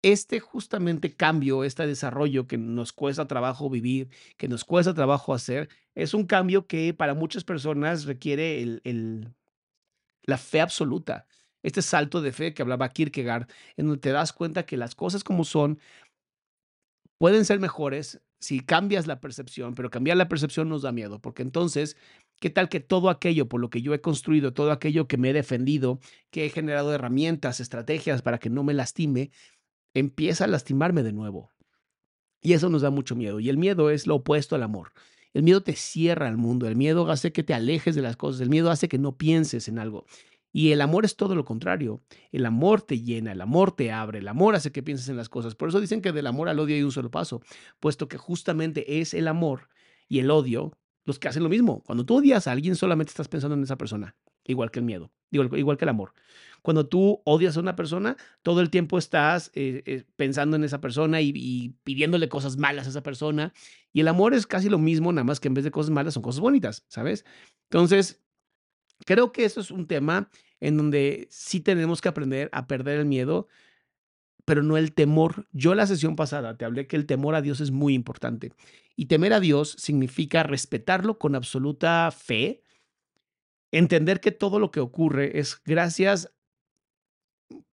Este 0.02 0.40
justamente 0.40 1.16
cambio, 1.16 1.66
este 1.66 1.86
desarrollo 1.86 2.48
que 2.48 2.58
nos 2.58 2.94
cuesta 2.94 3.28
trabajo 3.28 3.70
vivir, 3.70 4.10
que 4.38 4.48
nos 4.48 4.64
cuesta 4.64 4.94
trabajo 4.94 5.34
hacer, 5.34 5.68
es 5.96 6.14
un 6.14 6.26
cambio 6.26 6.68
que 6.68 6.94
para 6.94 7.14
muchas 7.14 7.44
personas 7.44 8.06
requiere 8.06 8.80
la 10.24 10.38
fe 10.38 10.62
absoluta 10.62 11.28
este 11.64 11.82
salto 11.82 12.22
de 12.22 12.32
fe 12.32 12.54
que 12.54 12.62
hablaba 12.62 12.90
Kierkegaard, 12.90 13.48
en 13.78 13.88
donde 13.88 14.02
te 14.02 14.12
das 14.12 14.34
cuenta 14.34 14.66
que 14.66 14.78
las 14.78 14.96
cosas 14.96 15.24
como 15.24 15.44
son 15.44 15.80
pueden 17.18 17.46
ser 17.46 17.60
mejores 17.60 18.22
si 18.40 18.62
cambias 18.62 19.06
la 19.06 19.20
percepción, 19.20 19.76
pero 19.76 19.90
cambiar 19.90 20.18
la 20.18 20.30
percepción 20.30 20.70
nos 20.70 20.82
da 20.82 20.92
miedo, 20.92 21.20
porque 21.20 21.42
entonces, 21.42 21.98
¿qué 22.40 22.50
tal 22.50 22.70
que 22.70 22.80
todo 22.80 23.10
aquello 23.10 23.48
por 23.50 23.60
lo 23.60 23.70
que 23.70 23.82
yo 23.82 23.94
he 23.94 24.02
construido, 24.02 24.54
todo 24.54 24.72
aquello 24.72 25.08
que 25.08 25.18
me 25.18 25.30
he 25.30 25.34
defendido, 25.34 26.00
que 26.32 26.46
he 26.46 26.50
generado 26.50 26.94
herramientas, 26.94 27.60
estrategias 27.60 28.22
para 28.22 28.40
que 28.40 28.50
no 28.50 28.64
me 28.64 28.74
lastime, 28.74 29.32
empieza 29.94 30.46
a 30.46 30.48
lastimarme 30.48 31.04
de 31.04 31.12
nuevo? 31.12 31.52
Y 32.42 32.54
eso 32.54 32.70
nos 32.70 32.82
da 32.82 32.90
mucho 32.90 33.16
miedo. 33.16 33.40
Y 33.42 33.50
el 33.50 33.58
miedo 33.58 33.90
es 33.90 34.08
lo 34.08 34.16
opuesto 34.16 34.56
al 34.56 34.64
amor. 34.64 34.94
El 35.34 35.44
miedo 35.44 35.62
te 35.62 35.76
cierra 35.76 36.28
al 36.28 36.38
mundo, 36.38 36.68
el 36.68 36.76
miedo 36.76 37.10
hace 37.12 37.32
que 37.32 37.44
te 37.44 37.54
alejes 37.54 37.96
de 37.96 38.02
las 38.02 38.16
cosas, 38.16 38.42
el 38.42 38.50
miedo 38.50 38.72
hace 38.72 38.88
que 38.88 38.98
no 38.98 39.18
pienses 39.18 39.68
en 39.68 39.78
algo. 39.78 40.06
Y 40.52 40.72
el 40.72 40.82
amor 40.82 41.06
es 41.06 41.16
todo 41.16 41.36
lo 41.36 41.46
contrario. 41.46 42.02
El 42.32 42.46
amor 42.46 42.82
te 42.82 43.02
llena, 43.02 43.32
el 43.32 43.42
amor 43.42 43.72
te 43.72 43.92
abre, 43.92 44.20
el 44.20 44.28
amor 44.28 44.56
hace 44.56 44.72
que 44.72 44.84
pienses 44.84 45.10
en 45.10 45.18
las 45.18 45.30
cosas. 45.30 45.56
Por 45.56 45.70
eso 45.70 45.80
dicen 45.80 46.02
que 46.02 46.12
del 46.12 46.28
amor 46.28 46.50
al 46.50 46.60
odio 46.60 46.76
hay 46.76 46.84
un 46.84 46.92
solo 46.92 47.12
paso, 47.12 47.42
puesto 47.80 48.08
que 48.08 48.18
justamente 48.18 49.00
es 49.00 49.14
el 49.14 49.28
amor 49.28 49.70
y 50.08 50.20
el 50.20 50.32
odio 50.32 50.78
los 51.06 51.20
que 51.20 51.28
hacen 51.28 51.44
lo 51.44 51.50
mismo. 51.50 51.84
Cuando 51.84 52.06
tú 52.06 52.18
odias 52.18 52.48
a 52.48 52.52
alguien, 52.52 52.76
solamente 52.76 53.12
estás 53.12 53.28
pensando 53.28 53.56
en 53.56 53.64
esa 53.64 53.78
persona, 53.78 54.16
igual 54.46 54.72
que 54.72 54.80
el 54.80 54.86
miedo, 54.86 55.12
igual, 55.32 55.78
que 55.78 55.86
el 55.86 55.90
amor. 55.90 56.14
Cuando 56.62 56.88
tú 56.88 57.22
odias 57.26 57.58
a 57.58 57.62
una 57.62 57.76
persona, 57.76 58.18
todo 58.44 58.62
el 58.62 58.70
tiempo 58.70 58.98
estás 58.98 59.52
eh, 59.54 59.82
eh, 59.86 60.04
pensando 60.16 60.56
en 60.56 60.64
esa 60.64 60.82
persona 60.82 61.22
y, 61.22 61.32
y 61.34 61.70
pidiéndole 61.84 62.28
cosas 62.28 62.58
malas 62.58 62.86
a 62.86 62.90
esa 62.90 63.02
persona. 63.02 63.54
Y 63.94 64.02
el 64.02 64.08
amor 64.08 64.34
es 64.34 64.46
casi 64.46 64.70
lo 64.70 64.78
mismo, 64.78 65.12
nada 65.12 65.24
más 65.24 65.40
que 65.40 65.48
en 65.48 65.54
vez 65.54 65.64
de 65.64 65.72
cosas 65.72 65.92
malas 65.92 66.14
son 66.16 66.24
cosas 66.24 66.42
bonitas, 66.42 66.86
¿sabes? 66.90 67.26
Entonces, 67.70 68.22
Creo 69.06 69.32
que 69.32 69.46
eso 69.46 69.60
es 69.62 69.72
un 69.72 69.88
tema 69.88 70.30
en 70.60 70.78
donde 70.78 71.28
sí 71.30 71.62
tenemos 71.62 72.02
que 72.02 72.10
aprender 72.10 72.50
a 72.52 72.68
perder 72.68 73.00
el 73.00 73.06
miedo, 73.06 73.48
pero 74.46 74.64
no 74.64 74.78
el 74.78 74.94
temor. 74.94 75.48
Yo 75.52 75.76
la 75.76 75.88
sesión 75.88 76.16
pasada 76.16 76.58
te 76.58 76.66
hablé 76.66 76.88
que 76.88 76.96
el 76.96 77.06
temor 77.06 77.36
a 77.36 77.42
Dios 77.42 77.62
es 77.62 77.72
muy 77.72 77.94
importante. 77.94 78.52
Y 78.96 79.06
temer 79.06 79.34
a 79.34 79.40
Dios 79.40 79.76
significa 79.78 80.44
respetarlo 80.44 81.18
con 81.18 81.36
absoluta 81.36 82.10
fe, 82.12 82.62
entender 83.72 84.20
que 84.20 84.32
todo 84.32 84.60
lo 84.60 84.72
que 84.72 84.80
ocurre 84.80 85.40
es 85.40 85.62
gracias 85.64 86.34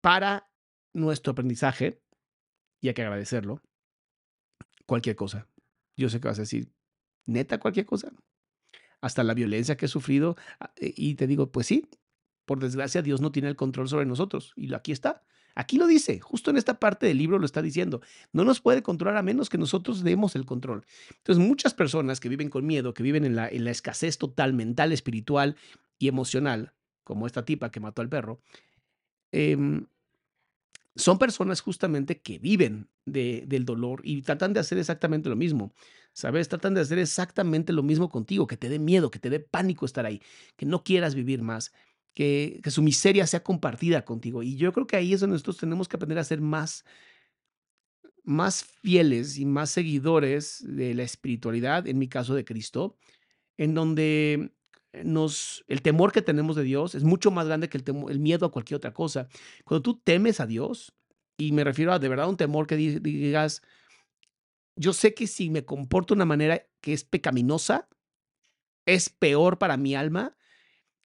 para 0.00 0.48
nuestro 0.92 1.32
aprendizaje, 1.32 2.00
y 2.80 2.88
hay 2.88 2.94
que 2.94 3.02
agradecerlo, 3.02 3.60
cualquier 4.86 5.16
cosa. 5.16 5.48
Yo 5.96 6.08
sé 6.08 6.20
que 6.20 6.28
vas 6.28 6.38
a 6.38 6.42
decir, 6.42 6.70
neta, 7.26 7.58
cualquier 7.58 7.86
cosa 7.86 8.12
hasta 9.00 9.24
la 9.24 9.34
violencia 9.34 9.76
que 9.76 9.86
he 9.86 9.88
sufrido. 9.88 10.36
Ah, 10.60 10.72
eh, 10.76 10.92
y 10.96 11.14
te 11.14 11.26
digo, 11.26 11.50
pues 11.50 11.66
sí, 11.66 11.88
por 12.44 12.60
desgracia 12.60 13.02
Dios 13.02 13.20
no 13.20 13.32
tiene 13.32 13.48
el 13.48 13.56
control 13.56 13.88
sobre 13.88 14.06
nosotros. 14.06 14.52
Y 14.56 14.72
aquí 14.74 14.92
está. 14.92 15.22
Aquí 15.54 15.78
lo 15.78 15.86
dice, 15.86 16.20
justo 16.20 16.50
en 16.50 16.58
esta 16.58 16.78
parte 16.78 17.06
del 17.06 17.16
libro 17.16 17.38
lo 17.38 17.46
está 17.46 17.62
diciendo. 17.62 18.02
No 18.32 18.44
nos 18.44 18.60
puede 18.60 18.82
controlar 18.82 19.16
a 19.16 19.22
menos 19.22 19.48
que 19.48 19.56
nosotros 19.56 20.04
demos 20.04 20.36
el 20.36 20.44
control. 20.44 20.84
Entonces, 21.16 21.42
muchas 21.44 21.72
personas 21.72 22.20
que 22.20 22.28
viven 22.28 22.50
con 22.50 22.66
miedo, 22.66 22.92
que 22.92 23.02
viven 23.02 23.24
en 23.24 23.36
la, 23.36 23.48
en 23.48 23.64
la 23.64 23.70
escasez 23.70 24.18
total 24.18 24.52
mental, 24.52 24.92
espiritual 24.92 25.56
y 25.98 26.08
emocional, 26.08 26.74
como 27.04 27.26
esta 27.26 27.46
tipa 27.46 27.70
que 27.70 27.80
mató 27.80 28.02
al 28.02 28.10
perro, 28.10 28.40
eh, 29.32 29.56
son 30.96 31.18
personas 31.18 31.60
justamente 31.60 32.20
que 32.20 32.38
viven 32.38 32.88
de, 33.04 33.44
del 33.46 33.64
dolor 33.64 34.00
y 34.02 34.22
tratan 34.22 34.52
de 34.52 34.60
hacer 34.60 34.78
exactamente 34.78 35.28
lo 35.28 35.36
mismo. 35.36 35.72
¿Sabes? 36.12 36.48
Tratan 36.48 36.72
de 36.72 36.80
hacer 36.80 36.98
exactamente 36.98 37.74
lo 37.74 37.82
mismo 37.82 38.08
contigo, 38.08 38.46
que 38.46 38.56
te 38.56 38.70
dé 38.70 38.78
miedo, 38.78 39.10
que 39.10 39.18
te 39.18 39.28
dé 39.28 39.38
pánico 39.38 39.84
estar 39.84 40.06
ahí, 40.06 40.22
que 40.56 40.64
no 40.64 40.82
quieras 40.82 41.14
vivir 41.14 41.42
más, 41.42 41.72
que, 42.14 42.60
que 42.62 42.70
su 42.70 42.80
miseria 42.80 43.26
sea 43.26 43.42
compartida 43.42 44.04
contigo. 44.06 44.42
Y 44.42 44.56
yo 44.56 44.72
creo 44.72 44.86
que 44.86 44.96
ahí 44.96 45.12
es 45.12 45.20
donde 45.20 45.34
nosotros 45.34 45.58
tenemos 45.58 45.88
que 45.88 45.96
aprender 45.96 46.18
a 46.18 46.24
ser 46.24 46.40
más, 46.40 46.86
más 48.24 48.64
fieles 48.64 49.38
y 49.38 49.44
más 49.44 49.68
seguidores 49.70 50.64
de 50.66 50.94
la 50.94 51.02
espiritualidad, 51.02 51.86
en 51.86 51.98
mi 51.98 52.08
caso 52.08 52.34
de 52.34 52.46
Cristo, 52.46 52.96
en 53.58 53.74
donde 53.74 54.52
nos, 55.04 55.64
el 55.68 55.82
temor 55.82 56.12
que 56.12 56.22
tenemos 56.22 56.56
de 56.56 56.62
Dios 56.62 56.94
es 56.94 57.04
mucho 57.04 57.30
más 57.30 57.46
grande 57.46 57.68
que 57.68 57.78
el, 57.78 58.20
miedo 58.20 58.46
a 58.46 58.50
cualquier 58.50 58.76
otra 58.76 58.92
cosa. 58.92 59.28
Cuando 59.64 59.82
tú 59.82 59.98
temes 59.98 60.40
a 60.40 60.46
Dios, 60.46 60.94
y 61.36 61.52
me 61.52 61.64
refiero 61.64 61.92
a 61.92 61.98
de 61.98 62.08
verdad 62.08 62.28
un 62.28 62.36
temor 62.36 62.66
que 62.66 62.76
digas, 62.76 63.62
yo 64.76 64.92
sé 64.92 65.14
que 65.14 65.26
si 65.26 65.50
me 65.50 65.64
comporto 65.64 66.14
de 66.14 66.18
una 66.18 66.24
manera 66.24 66.66
que 66.80 66.92
es 66.92 67.04
pecaminosa, 67.04 67.88
es 68.86 69.08
peor 69.08 69.58
para 69.58 69.76
mi 69.76 69.94
alma 69.94 70.36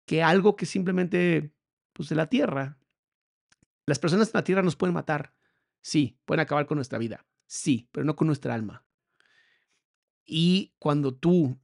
que 0.07 0.23
algo 0.23 0.57
que 0.57 0.67
simplemente, 0.67 1.53
pues 1.93 2.09
de 2.09 2.17
la 2.17 2.29
tierra. 2.29 2.79
Las 3.87 3.99
personas 3.99 4.29
en 4.29 4.33
la 4.35 4.45
tierra 4.45 4.63
nos 4.63 4.77
pueden 4.77 4.95
matar, 4.95 5.35
sí, 5.81 6.19
pueden 6.25 6.41
acabar 6.41 6.67
con 6.67 6.77
nuestra 6.77 6.99
vida, 6.99 7.27
sí, 7.47 7.89
pero 7.93 8.05
no 8.05 8.17
con 8.17 8.27
nuestra 8.27 8.55
alma. 8.55 8.85
Y 10.25 10.75
cuando 10.79 11.15
tú 11.15 11.59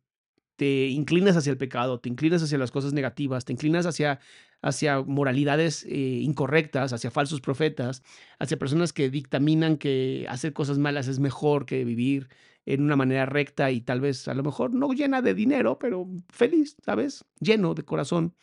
te 0.57 0.89
inclinas 0.89 1.37
hacia 1.37 1.51
el 1.51 1.59
pecado, 1.59 2.01
te 2.01 2.09
inclinas 2.09 2.43
hacia 2.43 2.59
las 2.59 2.71
cosas 2.71 2.93
negativas, 2.93 3.45
te 3.45 3.53
inclinas 3.53 3.87
hacia, 3.87 4.21
hacia 4.63 5.01
moralidades 5.03 5.85
eh, 5.85 6.21
incorrectas, 6.23 6.93
hacia 6.93 7.11
falsos 7.11 7.41
profetas, 7.41 8.03
hacia 8.39 8.59
personas 8.59 8.93
que 8.93 9.11
dictaminan 9.11 9.77
que 9.77 10.27
hacer 10.29 10.53
cosas 10.53 10.79
malas 10.79 11.09
es 11.09 11.19
mejor 11.21 11.67
que 11.67 11.85
vivir 11.85 12.29
en 12.65 12.83
una 12.83 12.97
manera 12.97 13.27
recta 13.27 13.71
y 13.71 13.81
tal 13.81 14.01
vez 14.01 14.27
a 14.29 14.35
lo 14.35 14.43
mejor 14.43 14.75
no 14.75 14.93
llena 14.93 15.23
de 15.23 15.35
dinero, 15.35 15.79
pero 15.79 16.09
feliz, 16.31 16.77
¿sabes? 16.85 17.25
Lleno 17.39 17.75
de 17.75 17.85
corazón. 17.85 18.35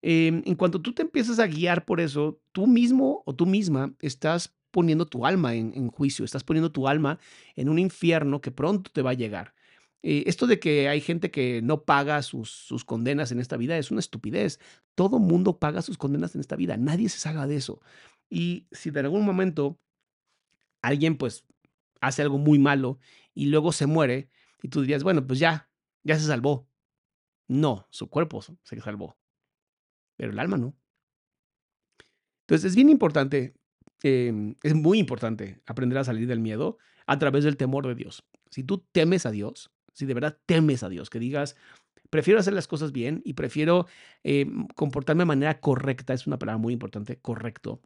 Em, 0.00 0.42
en 0.46 0.54
cuanto 0.56 0.80
tú 0.80 0.94
te 0.94 1.02
empiezas 1.02 1.38
a 1.38 1.46
guiar 1.46 1.84
por 1.84 2.00
eso, 2.00 2.40
tú 2.52 2.66
mismo 2.66 3.22
o 3.26 3.34
tú 3.34 3.46
misma 3.46 3.94
estás 4.00 4.54
poniendo 4.70 5.06
tu 5.06 5.26
alma 5.26 5.54
en 5.54 5.88
juicio, 5.90 6.24
estás 6.24 6.44
poniendo 6.44 6.72
tu 6.72 6.88
alma 6.88 7.18
en 7.56 7.68
un 7.68 7.78
infierno 7.78 8.40
que 8.40 8.50
pronto 8.50 8.90
te 8.90 9.02
va 9.02 9.10
a 9.10 9.14
llegar. 9.14 9.54
Eh, 10.02 10.24
esto 10.26 10.46
de 10.46 10.58
que 10.58 10.88
hay 10.88 11.00
gente 11.00 11.30
que 11.30 11.62
no 11.62 11.84
paga 11.84 12.22
sus, 12.22 12.84
condenas 12.84 13.30
en 13.32 13.40
esta 13.40 13.56
vida 13.56 13.78
es 13.78 13.90
una 13.90 14.00
estupidez. 14.00 14.58
Todo 14.94 15.18
mundo 15.18 15.58
paga 15.58 15.82
sus 15.82 15.96
condenas 15.96 16.34
en 16.34 16.40
esta 16.40 16.56
vida. 16.56 16.76
Nadie 16.76 17.08
se 17.08 17.18
salga 17.18 17.46
de 17.46 17.56
eso. 17.56 17.80
Y 18.28 18.66
si 18.72 18.90
de 18.90 19.00
algún 19.00 19.24
momento 19.24 19.78
alguien 20.80 21.16
pues 21.16 21.44
hace 22.00 22.22
algo 22.22 22.38
muy 22.38 22.58
malo 22.58 22.98
y 23.34 23.46
luego 23.46 23.72
se 23.72 23.86
muere 23.86 24.28
y 24.62 24.68
tú 24.68 24.80
dirías, 24.80 25.04
bueno, 25.04 25.26
pues 25.26 25.38
ya, 25.38 25.70
ya 26.02 26.18
se 26.18 26.26
salvó. 26.26 26.68
No, 27.48 27.86
su 27.90 28.08
cuerpo 28.08 28.40
se 28.42 28.80
salvó, 28.80 29.18
pero 30.16 30.32
el 30.32 30.38
alma 30.38 30.56
no. 30.56 30.76
Entonces 32.42 32.70
es 32.70 32.76
bien 32.76 32.88
importante, 32.88 33.54
em, 34.02 34.56
es 34.62 34.74
muy 34.74 34.98
importante 34.98 35.60
aprender 35.66 35.98
a 35.98 36.04
salir 36.04 36.26
del 36.26 36.40
miedo 36.40 36.78
a 37.06 37.18
través 37.18 37.44
del 37.44 37.56
temor 37.56 37.86
de 37.86 37.94
Dios. 37.94 38.24
Si 38.50 38.64
tú 38.64 38.86
temes 38.92 39.26
a 39.26 39.30
Dios, 39.30 39.71
si 39.92 40.06
de 40.06 40.14
verdad 40.14 40.38
temes 40.46 40.82
a 40.82 40.88
Dios, 40.88 41.10
que 41.10 41.18
digas, 41.18 41.56
prefiero 42.12 42.40
hacer 42.40 42.52
las 42.52 42.68
cosas 42.68 42.92
bien 42.92 43.22
y 43.24 43.32
prefiero 43.32 43.86
eh, 44.22 44.46
comportarme 44.74 45.22
de 45.22 45.26
manera 45.26 45.60
correcta, 45.60 46.12
es 46.12 46.26
una 46.26 46.38
palabra 46.38 46.58
muy 46.58 46.74
importante, 46.74 47.18
correcto. 47.18 47.80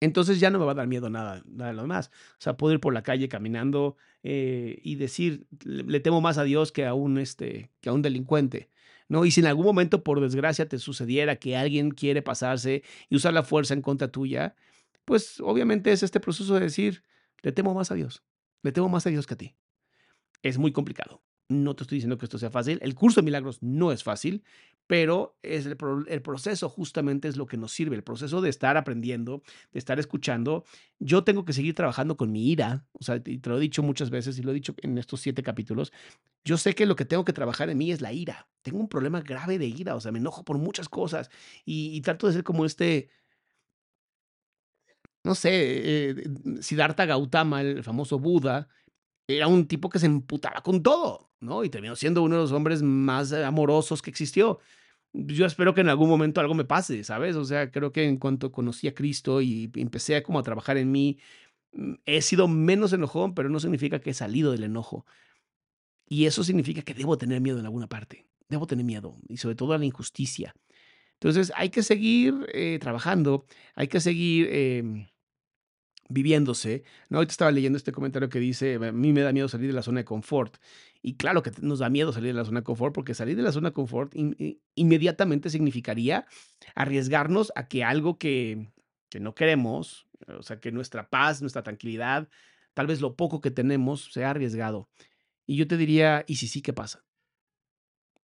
Entonces 0.00 0.40
ya 0.40 0.50
no 0.50 0.58
me 0.58 0.66
va 0.66 0.72
a 0.72 0.74
dar 0.74 0.86
miedo 0.86 1.08
nada, 1.08 1.42
nada 1.46 1.70
de 1.70 1.76
lo 1.76 1.82
demás. 1.82 2.10
O 2.32 2.40
sea, 2.40 2.58
puedo 2.58 2.74
ir 2.74 2.80
por 2.80 2.92
la 2.92 3.02
calle 3.02 3.30
caminando 3.30 3.96
eh, 4.22 4.78
y 4.82 4.96
decir, 4.96 5.46
le, 5.64 6.00
temo 6.00 6.20
más 6.20 6.36
a 6.36 6.44
Dios 6.44 6.70
que 6.70 6.84
a 6.84 6.92
un, 6.92 7.16
este, 7.16 7.70
que 7.80 7.88
a 7.88 7.94
un 7.94 8.02
delincuente. 8.02 8.68
¿no? 9.08 9.24
Y 9.24 9.30
si 9.30 9.40
en 9.40 9.46
algún 9.46 9.64
momento, 9.64 10.04
por 10.04 10.20
desgracia, 10.20 10.68
te 10.68 10.78
sucediera 10.78 11.36
que 11.36 11.56
alguien 11.56 11.92
quiere 11.92 12.20
pasarse 12.20 12.82
y 13.08 13.16
usar 13.16 13.32
la 13.32 13.42
fuerza 13.42 13.72
en 13.72 13.80
contra 13.80 14.08
tuya, 14.08 14.54
pues 15.06 15.40
obviamente 15.40 15.92
es 15.92 16.02
este 16.02 16.20
proceso 16.20 16.54
de 16.54 16.60
decir, 16.60 17.02
le 17.42 17.52
temo 17.52 17.72
más 17.72 17.90
a 17.90 17.94
Dios, 17.94 18.22
le 18.62 18.72
temo 18.72 18.90
más 18.90 19.06
a 19.06 19.10
Dios 19.10 19.26
que 19.26 19.34
a 19.34 19.38
ti 19.38 19.56
es 20.44 20.58
muy 20.58 20.72
complicado. 20.72 21.22
No 21.48 21.74
te 21.74 21.82
estoy 21.82 21.96
diciendo 21.96 22.16
que 22.16 22.26
esto 22.26 22.38
sea 22.38 22.50
fácil. 22.50 22.78
El 22.82 22.94
curso 22.94 23.20
de 23.20 23.24
milagros 23.24 23.62
no 23.62 23.92
es 23.92 24.02
fácil, 24.02 24.44
pero 24.86 25.36
es 25.42 25.66
el, 25.66 25.76
proceso 26.22 26.68
justamente 26.68 27.28
es 27.28 27.36
lo 27.36 27.46
que 27.46 27.56
nos 27.56 27.72
sirve, 27.72 27.96
el 27.96 28.04
proceso 28.04 28.40
de 28.40 28.50
estar 28.50 28.76
aprendiendo, 28.76 29.42
de 29.72 29.78
estar 29.78 29.98
escuchando. 29.98 30.64
Yo 30.98 31.24
tengo 31.24 31.44
que 31.44 31.52
seguir 31.52 31.74
trabajando 31.74 32.16
con 32.16 32.30
mi 32.30 32.50
ira, 32.50 32.86
o 32.92 33.02
sea, 33.02 33.22
te 33.22 33.40
lo 33.44 33.56
he 33.56 33.60
dicho 33.60 33.82
muchas 33.82 34.10
veces 34.10 34.38
y 34.38 34.42
lo 34.42 34.50
he 34.50 34.54
dicho 34.54 34.74
en 34.82 34.96
estos 34.98 35.20
siete 35.20 35.42
capítulos. 35.42 35.92
Yo 36.44 36.56
sé 36.58 36.74
que 36.74 36.86
lo 36.86 36.96
que 36.96 37.06
tengo 37.06 37.24
que 37.24 37.32
trabajar 37.32 37.70
en 37.70 37.78
mí 37.78 37.90
es 37.92 38.00
la 38.00 38.12
ira. 38.12 38.48
Tengo 38.62 38.78
un 38.78 38.88
problema 38.88 39.20
grave 39.20 39.58
de 39.58 39.66
ira, 39.66 39.96
o 39.96 40.00
sea, 40.00 40.12
me 40.12 40.18
enojo 40.18 40.44
por 40.44 40.58
muchas 40.58 40.88
cosas 40.88 41.30
y, 41.64 42.00
trato 42.02 42.26
de 42.26 42.34
ser 42.34 42.44
como 42.44 42.66
este, 42.66 43.08
no 45.22 45.34
sé, 45.34 46.10
eh, 46.10 46.14
Siddhartha 46.60 47.06
Gautama, 47.06 47.62
el 47.62 47.82
famoso 47.82 48.18
Buda, 48.18 48.68
era 49.26 49.46
un 49.48 49.66
tipo 49.66 49.88
que 49.88 49.98
se 49.98 50.06
emputaba 50.06 50.60
con 50.62 50.82
todo, 50.82 51.30
¿no? 51.40 51.64
Y 51.64 51.70
terminó 51.70 51.96
siendo 51.96 52.22
uno 52.22 52.36
de 52.36 52.42
los 52.42 52.52
hombres 52.52 52.82
más 52.82 53.32
amorosos 53.32 54.02
que 54.02 54.10
existió. 54.10 54.58
Yo 55.12 55.46
espero 55.46 55.74
que 55.74 55.80
en 55.82 55.88
algún 55.88 56.08
momento 56.08 56.40
algo 56.40 56.54
me 56.54 56.64
pase, 56.64 57.04
¿sabes? 57.04 57.36
O 57.36 57.44
sea, 57.44 57.70
creo 57.70 57.92
que 57.92 58.04
en 58.04 58.18
cuanto 58.18 58.52
conocí 58.52 58.88
a 58.88 58.94
Cristo 58.94 59.40
y 59.40 59.70
empecé 59.76 60.22
como 60.22 60.38
a 60.40 60.42
trabajar 60.42 60.76
en 60.76 60.90
mí, 60.92 61.18
mm, 61.72 61.94
he 62.06 62.22
sido 62.22 62.48
menos 62.48 62.92
enojón, 62.92 63.34
pero 63.34 63.48
no 63.48 63.60
significa 63.60 64.00
que 64.00 64.10
he 64.10 64.14
salido 64.14 64.52
del 64.52 64.64
enojo. 64.64 65.06
Y 66.08 66.26
eso 66.26 66.44
significa 66.44 66.82
que 66.82 66.94
debo 66.94 67.16
tener 67.18 67.40
miedo 67.40 67.58
en 67.58 67.66
alguna 67.66 67.88
parte. 67.88 68.26
Debo 68.48 68.66
tener 68.66 68.84
miedo, 68.84 69.16
y 69.28 69.38
sobre 69.38 69.56
todo 69.56 69.72
a 69.72 69.78
la 69.78 69.86
injusticia. 69.86 70.54
Entonces, 71.14 71.52
hay 71.56 71.70
que 71.70 71.82
seguir 71.82 72.46
eh, 72.52 72.78
trabajando, 72.80 73.46
hay 73.74 73.88
que 73.88 74.00
seguir... 74.00 74.48
Em, 74.52 75.06
viviéndose. 76.08 76.84
¿no? 77.08 77.18
Ahorita 77.18 77.32
estaba 77.32 77.50
leyendo 77.50 77.76
este 77.76 77.92
comentario 77.92 78.28
que 78.28 78.38
dice, 78.38 78.74
a 78.74 78.92
mí 78.92 79.12
me 79.12 79.22
da 79.22 79.32
miedo 79.32 79.48
salir 79.48 79.68
de 79.68 79.74
la 79.74 79.82
zona 79.82 80.00
de 80.00 80.04
confort. 80.04 80.56
Y 81.02 81.16
claro 81.16 81.42
que 81.42 81.52
nos 81.60 81.80
da 81.80 81.90
miedo 81.90 82.12
salir 82.12 82.28
de 82.28 82.38
la 82.38 82.44
zona 82.44 82.60
de 82.60 82.64
confort, 82.64 82.94
porque 82.94 83.14
salir 83.14 83.36
de 83.36 83.42
la 83.42 83.52
zona 83.52 83.70
de 83.70 83.74
confort 83.74 84.14
inmediatamente 84.74 85.50
significaría 85.50 86.26
arriesgarnos 86.74 87.52
a 87.54 87.68
que 87.68 87.84
algo 87.84 88.18
que, 88.18 88.70
que 89.10 89.20
no 89.20 89.34
queremos, 89.34 90.06
o 90.26 90.42
sea, 90.42 90.60
que 90.60 90.72
nuestra 90.72 91.10
paz, 91.10 91.40
nuestra 91.40 91.62
tranquilidad, 91.62 92.28
tal 92.72 92.86
vez 92.86 93.00
lo 93.00 93.16
poco 93.16 93.40
que 93.40 93.50
tenemos, 93.50 94.12
sea 94.12 94.30
arriesgado. 94.30 94.88
Y 95.46 95.56
yo 95.56 95.66
te 95.66 95.76
diría, 95.76 96.24
¿y 96.26 96.36
si 96.36 96.48
sí 96.48 96.62
qué 96.62 96.72
pasa? 96.72 97.03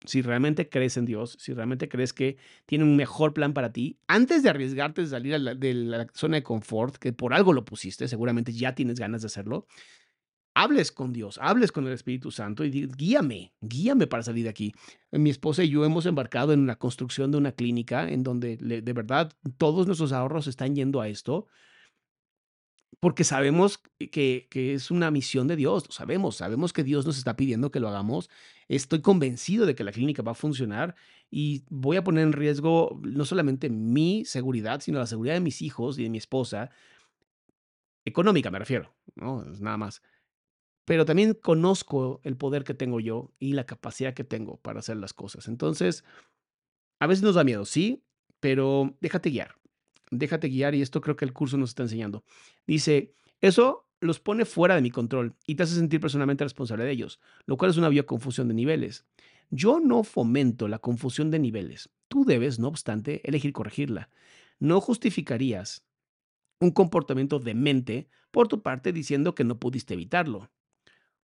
Si 0.04 0.22
realmente 0.22 0.68
crees 0.68 0.96
en 0.96 1.04
Dios, 1.04 1.36
si 1.38 1.52
realmente 1.52 1.88
crees 1.88 2.12
que 2.12 2.38
tiene 2.66 2.84
un 2.84 2.96
mejor 2.96 3.34
plan 3.34 3.52
para 3.52 3.72
ti, 3.72 3.98
antes 4.06 4.42
de 4.42 4.50
arriesgarte 4.50 5.02
de 5.02 5.08
salir 5.08 5.38
de 5.38 5.74
la 5.74 6.06
zona 6.14 6.36
de 6.36 6.42
confort, 6.42 6.96
que 6.96 7.12
por 7.12 7.34
algo 7.34 7.52
lo 7.52 7.64
pusiste, 7.64 8.08
seguramente 8.08 8.52
ya 8.52 8.74
tienes 8.74 8.98
ganas 8.98 9.22
de 9.22 9.26
hacerlo, 9.26 9.66
hables 10.54 10.90
con 10.90 11.12
Dios, 11.12 11.38
hables 11.40 11.72
con 11.72 11.86
el 11.86 11.92
Espíritu 11.92 12.30
Santo 12.30 12.64
y 12.64 12.70
guíame, 12.70 13.52
guíame 13.60 14.06
para 14.06 14.22
salir 14.22 14.44
de 14.44 14.50
aquí. 14.50 14.72
Mi 15.10 15.30
esposa 15.30 15.62
y 15.62 15.70
yo 15.70 15.84
hemos 15.84 16.06
embarcado 16.06 16.52
en 16.52 16.66
la 16.66 16.76
construcción 16.76 17.30
de 17.30 17.38
una 17.38 17.52
clínica 17.52 18.08
en 18.08 18.22
donde 18.22 18.56
de 18.56 18.92
verdad 18.92 19.32
todos 19.58 19.86
nuestros 19.86 20.12
ahorros 20.12 20.46
están 20.46 20.74
yendo 20.74 21.00
a 21.00 21.08
esto 21.08 21.46
porque 23.00 23.24
sabemos 23.24 23.82
que, 23.98 24.46
que, 24.50 24.74
es 24.74 24.90
una 24.90 25.10
misión 25.10 25.48
de 25.48 25.56
Dios, 25.56 25.86
lo 25.86 25.92
sabemos, 25.92 26.36
sabemos 26.36 26.74
que 26.74 26.84
Dios 26.84 27.06
nos 27.06 27.16
está 27.16 27.34
pidiendo 27.34 27.70
que 27.70 27.80
lo 27.80 27.88
hagamos. 27.88 28.28
Estoy 28.68 29.00
convencido 29.00 29.64
de 29.64 29.74
que 29.74 29.84
la 29.84 29.92
clínica 29.92 30.22
va 30.22 30.32
a 30.32 30.34
funcionar 30.34 30.94
y 31.30 31.64
voy 31.70 31.96
a 31.96 32.04
poner 32.04 32.24
en 32.24 32.34
riesgo 32.34 33.00
no 33.02 33.24
solamente 33.24 33.70
mi 33.70 34.26
seguridad, 34.26 34.80
sino 34.82 34.98
la 34.98 35.06
seguridad 35.06 35.34
de 35.34 35.40
mis 35.40 35.62
hijos 35.62 35.98
y 35.98 36.02
de 36.02 36.10
mi 36.10 36.18
esposa, 36.18 36.70
económica 38.04 38.50
me 38.50 38.58
refiero, 38.58 38.94
¿no? 39.14 39.50
Es 39.50 39.60
nada 39.60 39.78
más. 39.78 40.02
Pero 40.84 41.06
también 41.06 41.34
conozco 41.34 42.20
el 42.22 42.36
poder 42.36 42.64
que 42.64 42.74
tengo 42.74 43.00
yo 43.00 43.32
y 43.38 43.54
la 43.54 43.64
capacidad 43.64 44.12
que 44.12 44.24
tengo 44.24 44.58
para 44.58 44.80
hacer 44.80 44.98
las 44.98 45.14
cosas. 45.14 45.48
Entonces, 45.48 46.04
a 46.98 47.06
veces 47.06 47.22
nos 47.22 47.34
da 47.36 47.44
miedo, 47.44 47.64
sí, 47.64 48.04
pero 48.40 48.94
déjate 49.00 49.30
guiar 49.30 49.59
déjate 50.10 50.48
guiar 50.48 50.74
y 50.74 50.82
esto 50.82 51.00
creo 51.00 51.16
que 51.16 51.24
el 51.24 51.32
curso 51.32 51.56
nos 51.56 51.70
está 51.70 51.84
enseñando. 51.84 52.24
Dice, 52.66 53.14
eso 53.40 53.88
los 54.00 54.20
pone 54.20 54.44
fuera 54.44 54.74
de 54.74 54.82
mi 54.82 54.90
control 54.90 55.34
y 55.46 55.54
te 55.54 55.62
hace 55.62 55.74
sentir 55.74 56.00
personalmente 56.00 56.44
responsable 56.44 56.84
de 56.84 56.90
ellos, 56.90 57.20
lo 57.46 57.56
cual 57.56 57.70
es 57.70 57.76
una 57.76 57.88
vía 57.88 58.04
confusión 58.04 58.48
de 58.48 58.54
niveles. 58.54 59.06
Yo 59.50 59.80
no 59.80 60.04
fomento 60.04 60.68
la 60.68 60.78
confusión 60.78 61.30
de 61.30 61.38
niveles. 61.38 61.90
Tú 62.08 62.24
debes, 62.24 62.58
no 62.58 62.68
obstante, 62.68 63.20
elegir 63.28 63.52
corregirla. 63.52 64.10
No 64.58 64.80
justificarías 64.80 65.84
un 66.60 66.70
comportamiento 66.70 67.38
demente 67.38 68.08
por 68.30 68.48
tu 68.48 68.62
parte 68.62 68.92
diciendo 68.92 69.34
que 69.34 69.44
no 69.44 69.58
pudiste 69.58 69.94
evitarlo. 69.94 70.50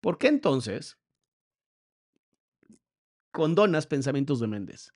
¿Por 0.02 0.18
qué 0.18 0.28
entonces 0.28 0.98
condonas 3.32 3.86
pensamientos 3.88 4.40
dementes? 4.40 4.94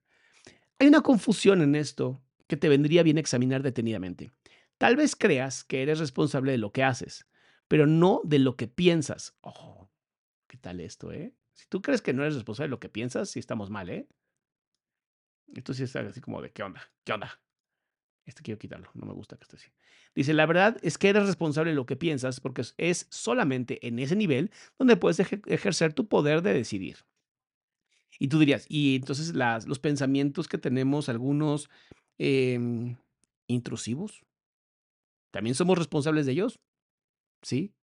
Hay 0.80 0.88
una 0.88 1.02
confusión 1.02 1.62
en 1.62 1.76
esto 1.76 2.22
que 2.50 2.58
te 2.58 2.68
vendría 2.68 3.04
bien 3.04 3.20
examinar 3.20 3.62
detenidamente. 3.62 4.32
Tal 4.80 4.96
vez 4.96 5.16
creas 5.16 5.64
que 5.64 5.84
eres 5.84 6.00
responsable 6.00 6.52
de 6.52 6.58
lo 6.58 6.72
que 6.72 6.84
haces, 6.84 7.28
pero 7.68 7.86
no 7.86 8.22
de 8.24 8.40
lo 8.40 8.58
que 8.58 8.68
piensas. 8.68 9.38
Oh, 9.42 9.88
¿qué 10.48 10.58
tal 10.58 10.80
esto, 10.80 11.12
eh? 11.12 11.32
Si 11.54 11.68
tú 11.68 11.82
crees 11.82 12.02
que 12.02 12.12
no 12.12 12.24
eres 12.24 12.34
responsable 12.34 12.70
de 12.70 12.72
lo 12.72 12.80
que 12.80 12.90
piensas, 12.90 13.30
sí 13.30 13.40
estamos 13.40 13.70
mal, 13.70 13.90
¿eh? 13.90 14.08
Esto 15.54 15.76
sí 15.76 15.84
así 15.84 16.22
como 16.22 16.42
de, 16.42 16.52
¿qué 16.52 16.64
onda? 16.64 16.82
¿Qué 17.04 17.14
onda? 17.14 17.40
Este 18.26 18.42
quiero 18.42 18.58
quitarlo, 18.58 18.90
no 18.96 19.06
me 19.06 19.14
gusta 19.14 19.38
que 19.38 19.44
esté 19.44 19.58
así. 19.58 19.70
Dice, 20.16 20.34
la 20.34 20.48
verdad 20.48 20.78
es 20.82 20.98
que 20.98 21.10
eres 21.10 21.28
responsable 21.28 21.70
de 21.72 21.76
lo 21.76 21.86
que 21.86 21.96
piensas 21.96 22.40
porque 22.40 22.64
es 22.78 23.08
solamente 23.12 23.86
en 23.88 24.00
ese 24.00 24.16
nivel 24.16 24.52
donde 24.80 24.98
puedes 24.98 25.20
ejercer 25.20 25.94
tu 25.94 26.08
poder 26.08 26.42
de 26.42 26.54
decidir. 26.54 26.98
Y 28.18 28.28
tú 28.28 28.40
dirías, 28.40 28.66
y 28.68 28.96
entonces 28.96 29.36
las, 29.36 29.68
los 29.68 29.80
pensamientos 29.80 30.48
que 30.48 30.58
tenemos, 30.58 31.10
algunos 31.10 31.70
Em, 32.20 32.98
intrusivos. 33.48 34.22
¿También 35.32 35.56
somos 35.56 35.78
responsables 35.78 36.26
de 36.26 36.34
ellos? 36.34 36.60
Sí. 37.42 37.74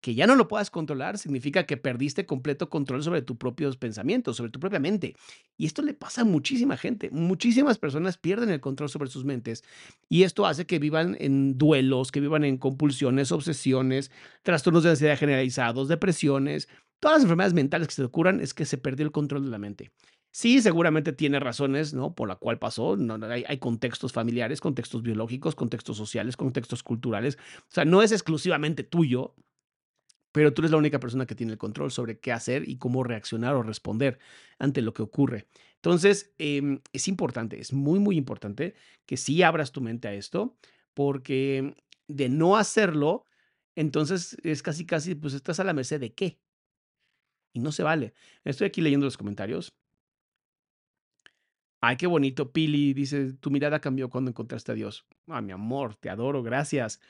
Que 0.00 0.16
ya 0.16 0.26
no 0.26 0.34
lo 0.34 0.48
puedas 0.48 0.70
controlar 0.70 1.18
significa 1.18 1.64
que 1.64 1.76
perdiste 1.76 2.26
completo 2.26 2.68
control 2.68 3.04
sobre 3.04 3.22
tus 3.22 3.36
propios 3.36 3.76
pensamientos, 3.76 4.36
sobre 4.36 4.50
tu 4.50 4.58
propia 4.58 4.80
mente. 4.80 5.14
Y 5.56 5.66
esto 5.66 5.82
le 5.82 5.94
pasa 5.94 6.22
a 6.22 6.24
muchísima 6.24 6.76
gente. 6.76 7.10
Muchísimas 7.10 7.78
personas 7.78 8.18
pierden 8.18 8.50
el 8.50 8.60
control 8.60 8.88
sobre 8.88 9.10
sus 9.10 9.24
mentes 9.24 9.62
y 10.08 10.24
esto 10.24 10.46
hace 10.46 10.66
que 10.66 10.80
vivan 10.80 11.16
en 11.20 11.56
duelos, 11.56 12.10
que 12.10 12.20
vivan 12.20 12.42
en 12.44 12.58
compulsiones, 12.58 13.30
obsesiones, 13.30 14.10
trastornos 14.42 14.82
de 14.82 14.90
ansiedad 14.90 15.18
generalizados, 15.18 15.86
depresiones. 15.86 16.68
Todas 17.00 17.18
las 17.18 17.22
enfermedades 17.24 17.54
mentales 17.54 17.86
que 17.86 17.94
se 17.94 18.02
ocurran 18.02 18.40
es 18.40 18.54
que 18.54 18.64
se 18.64 18.78
perdió 18.78 19.06
el 19.06 19.12
control 19.12 19.44
de 19.44 19.50
la 19.50 19.58
mente. 19.58 19.92
Sí, 20.30 20.60
seguramente 20.60 21.12
tiene 21.12 21.40
razones, 21.40 21.94
¿no? 21.94 22.14
Por 22.14 22.28
la 22.28 22.36
cual 22.36 22.58
pasó. 22.58 22.96
No, 22.96 23.18
hay, 23.26 23.58
contextos 23.58 24.12
familiares, 24.12 24.60
contextos 24.60 25.02
biológicos, 25.02 25.54
contextos 25.54 25.96
sociales, 25.96 26.36
contextos 26.36 26.82
culturales. 26.82 27.38
O 27.62 27.70
sea, 27.70 27.84
no 27.84 28.02
es 28.02 28.12
exclusivamente 28.12 28.84
tuyo, 28.84 29.34
pero 30.32 30.52
tú 30.52 30.62
eres 30.62 30.70
la 30.70 30.76
única 30.76 31.00
persona 31.00 31.26
que 31.26 31.34
tiene 31.34 31.52
el 31.52 31.58
control 31.58 31.90
sobre 31.90 32.20
qué 32.20 32.32
hacer 32.32 32.68
y 32.68 32.76
cómo 32.76 33.02
reaccionar 33.04 33.54
o 33.54 33.62
responder 33.62 34.18
ante 34.58 34.82
lo 34.82 34.92
que 34.92 35.02
ocurre. 35.02 35.48
Entonces, 35.76 36.34
eh, 36.38 36.80
es 36.92 37.08
importante, 37.08 37.60
es 37.60 37.72
muy, 37.72 37.98
muy 37.98 38.16
importante 38.16 38.74
que 39.06 39.16
sí 39.16 39.42
abras 39.42 39.72
tu 39.72 39.80
mente 39.80 40.08
a 40.08 40.14
esto, 40.14 40.56
porque 40.94 41.74
de 42.08 42.28
no 42.28 42.56
hacerlo, 42.56 43.24
entonces 43.76 44.36
es 44.42 44.62
casi, 44.62 44.84
casi, 44.86 45.14
pues 45.14 45.34
estás 45.34 45.60
a 45.60 45.64
la 45.64 45.72
merced 45.72 46.00
de 46.00 46.14
qué. 46.14 46.40
Y 47.54 47.60
no 47.60 47.72
se 47.72 47.82
vale. 47.82 48.14
Estoy 48.44 48.66
aquí 48.66 48.80
leyendo 48.80 49.06
los 49.06 49.16
comentarios. 49.16 49.77
Ay, 51.80 51.96
qué 51.96 52.06
bonito. 52.06 52.52
Pili 52.52 52.92
dice, 52.92 53.34
tu 53.34 53.50
mirada 53.50 53.80
cambió 53.80 54.08
cuando 54.10 54.30
encontraste 54.30 54.72
a 54.72 54.74
Dios. 54.74 55.06
Ah, 55.28 55.40
mi 55.40 55.52
amor, 55.52 55.94
te 55.94 56.10
adoro, 56.10 56.42
gracias. 56.42 57.00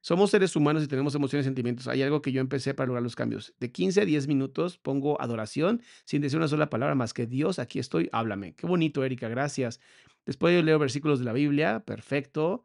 Somos 0.00 0.30
seres 0.30 0.56
humanos 0.56 0.82
y 0.82 0.88
tenemos 0.88 1.14
emociones 1.14 1.44
y 1.44 1.48
sentimientos. 1.48 1.88
Hay 1.88 2.02
algo 2.02 2.22
que 2.22 2.32
yo 2.32 2.40
empecé 2.40 2.74
para 2.74 2.86
lograr 2.86 3.02
los 3.02 3.16
cambios. 3.16 3.54
De 3.60 3.70
15 3.72 4.02
a 4.02 4.04
10 4.04 4.26
minutos 4.26 4.78
pongo 4.78 5.20
adoración 5.20 5.82
sin 6.04 6.22
decir 6.22 6.38
una 6.38 6.48
sola 6.48 6.70
palabra 6.70 6.94
más 6.94 7.12
que 7.14 7.26
Dios, 7.26 7.58
aquí 7.58 7.78
estoy, 7.78 8.08
háblame. 8.12 8.54
Qué 8.54 8.66
bonito, 8.66 9.04
Erika, 9.04 9.28
gracias. 9.28 9.80
Después 10.26 10.54
yo 10.54 10.62
leo 10.62 10.78
versículos 10.78 11.18
de 11.18 11.26
la 11.26 11.32
Biblia, 11.32 11.80
perfecto. 11.84 12.64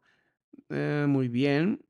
Eh, 0.70 1.06
muy 1.08 1.28
bien. 1.28 1.80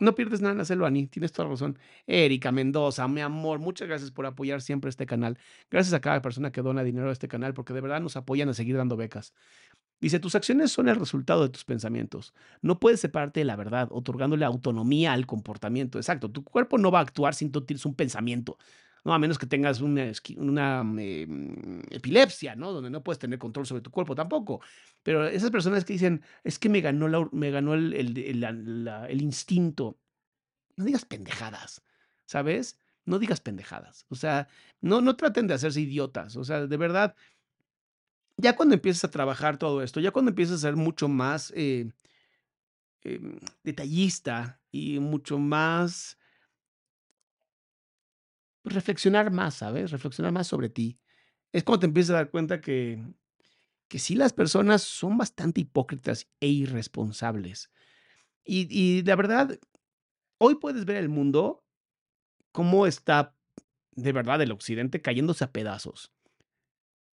No 0.00 0.14
pierdes 0.14 0.40
nada 0.40 0.54
en 0.54 0.60
hacerlo, 0.60 0.86
Ani. 0.86 1.06
Tienes 1.06 1.30
toda 1.30 1.46
la 1.46 1.52
razón. 1.52 1.78
Erika 2.06 2.50
Mendoza, 2.52 3.06
mi 3.06 3.20
amor, 3.20 3.58
muchas 3.58 3.86
gracias 3.86 4.10
por 4.10 4.24
apoyar 4.26 4.62
siempre 4.62 4.88
este 4.88 5.04
canal. 5.06 5.38
Gracias 5.70 5.92
a 5.94 6.00
cada 6.00 6.22
persona 6.22 6.50
que 6.50 6.62
dona 6.62 6.82
dinero 6.82 7.10
a 7.10 7.12
este 7.12 7.28
canal, 7.28 7.52
porque 7.52 7.74
de 7.74 7.82
verdad 7.82 8.00
nos 8.00 8.16
apoyan 8.16 8.48
a 8.48 8.54
seguir 8.54 8.76
dando 8.78 8.96
becas. 8.96 9.34
Dice, 10.00 10.18
tus 10.18 10.34
acciones 10.34 10.72
son 10.72 10.88
el 10.88 10.96
resultado 10.96 11.42
de 11.42 11.50
tus 11.50 11.64
pensamientos. 11.64 12.34
No 12.62 12.80
puedes 12.80 13.00
separarte 13.00 13.40
de 13.40 13.44
la 13.44 13.56
verdad, 13.56 13.88
otorgándole 13.92 14.46
autonomía 14.46 15.12
al 15.12 15.26
comportamiento. 15.26 15.98
Exacto, 15.98 16.30
tu 16.30 16.42
cuerpo 16.44 16.78
no 16.78 16.90
va 16.90 17.00
a 17.00 17.02
actuar 17.02 17.34
si 17.34 17.50
tú 17.50 17.60
tienes 17.66 17.84
un 17.84 17.94
pensamiento. 17.94 18.56
No, 19.04 19.14
a 19.14 19.18
menos 19.18 19.38
que 19.38 19.46
tengas 19.46 19.80
una, 19.80 20.12
una 20.36 20.84
eh, 20.98 21.26
epilepsia, 21.90 22.54
¿no? 22.54 22.72
Donde 22.72 22.90
no 22.90 23.02
puedes 23.02 23.18
tener 23.18 23.38
control 23.38 23.66
sobre 23.66 23.82
tu 23.82 23.90
cuerpo 23.90 24.14
tampoco. 24.14 24.60
Pero 25.02 25.26
esas 25.26 25.50
personas 25.50 25.84
que 25.84 25.94
dicen, 25.94 26.22
es 26.44 26.58
que 26.58 26.68
me 26.68 26.80
ganó, 26.80 27.08
la, 27.08 27.28
me 27.32 27.50
ganó 27.50 27.74
el, 27.74 27.94
el, 27.94 28.44
el 29.08 29.22
instinto. 29.22 29.98
No 30.76 30.84
digas 30.84 31.04
pendejadas, 31.04 31.82
¿sabes? 32.26 32.78
No 33.04 33.18
digas 33.18 33.40
pendejadas. 33.40 34.06
O 34.08 34.14
sea, 34.14 34.48
no, 34.80 35.00
no 35.00 35.16
traten 35.16 35.46
de 35.46 35.54
hacerse 35.54 35.80
idiotas. 35.80 36.36
O 36.36 36.44
sea, 36.44 36.66
de 36.66 36.76
verdad, 36.76 37.14
ya 38.36 38.56
cuando 38.56 38.74
empiezas 38.74 39.04
a 39.04 39.10
trabajar 39.10 39.58
todo 39.58 39.82
esto, 39.82 40.00
ya 40.00 40.10
cuando 40.10 40.30
empiezas 40.30 40.56
a 40.58 40.68
ser 40.68 40.76
mucho 40.76 41.08
más 41.08 41.52
eh, 41.56 41.90
em, 43.02 43.38
detallista 43.62 44.60
y 44.70 44.98
mucho 44.98 45.38
más 45.38 46.18
reflexionar 48.64 49.30
más, 49.30 49.54
¿sabes? 49.54 49.90
Reflexionar 49.90 50.32
más 50.32 50.46
sobre 50.46 50.68
ti. 50.68 50.98
Es 51.52 51.64
cuando 51.64 51.80
te 51.80 51.86
empiezas 51.86 52.10
a 52.10 52.18
dar 52.18 52.30
cuenta 52.30 52.60
que, 52.60 53.02
que 53.88 53.98
sí 53.98 54.14
las 54.14 54.32
personas 54.32 54.82
son 54.82 55.18
bastante 55.18 55.60
hipócritas 55.60 56.28
e 56.40 56.48
irresponsables. 56.48 57.70
Y, 58.44 58.68
y 58.70 59.02
la 59.02 59.16
verdad, 59.16 59.58
hoy 60.38 60.56
puedes 60.56 60.84
ver 60.84 60.96
el 60.96 61.08
mundo 61.08 61.64
cómo 62.52 62.86
está 62.86 63.34
de 63.92 64.12
verdad 64.12 64.40
el 64.42 64.52
occidente 64.52 65.02
cayéndose 65.02 65.44
a 65.44 65.52
pedazos. 65.52 66.12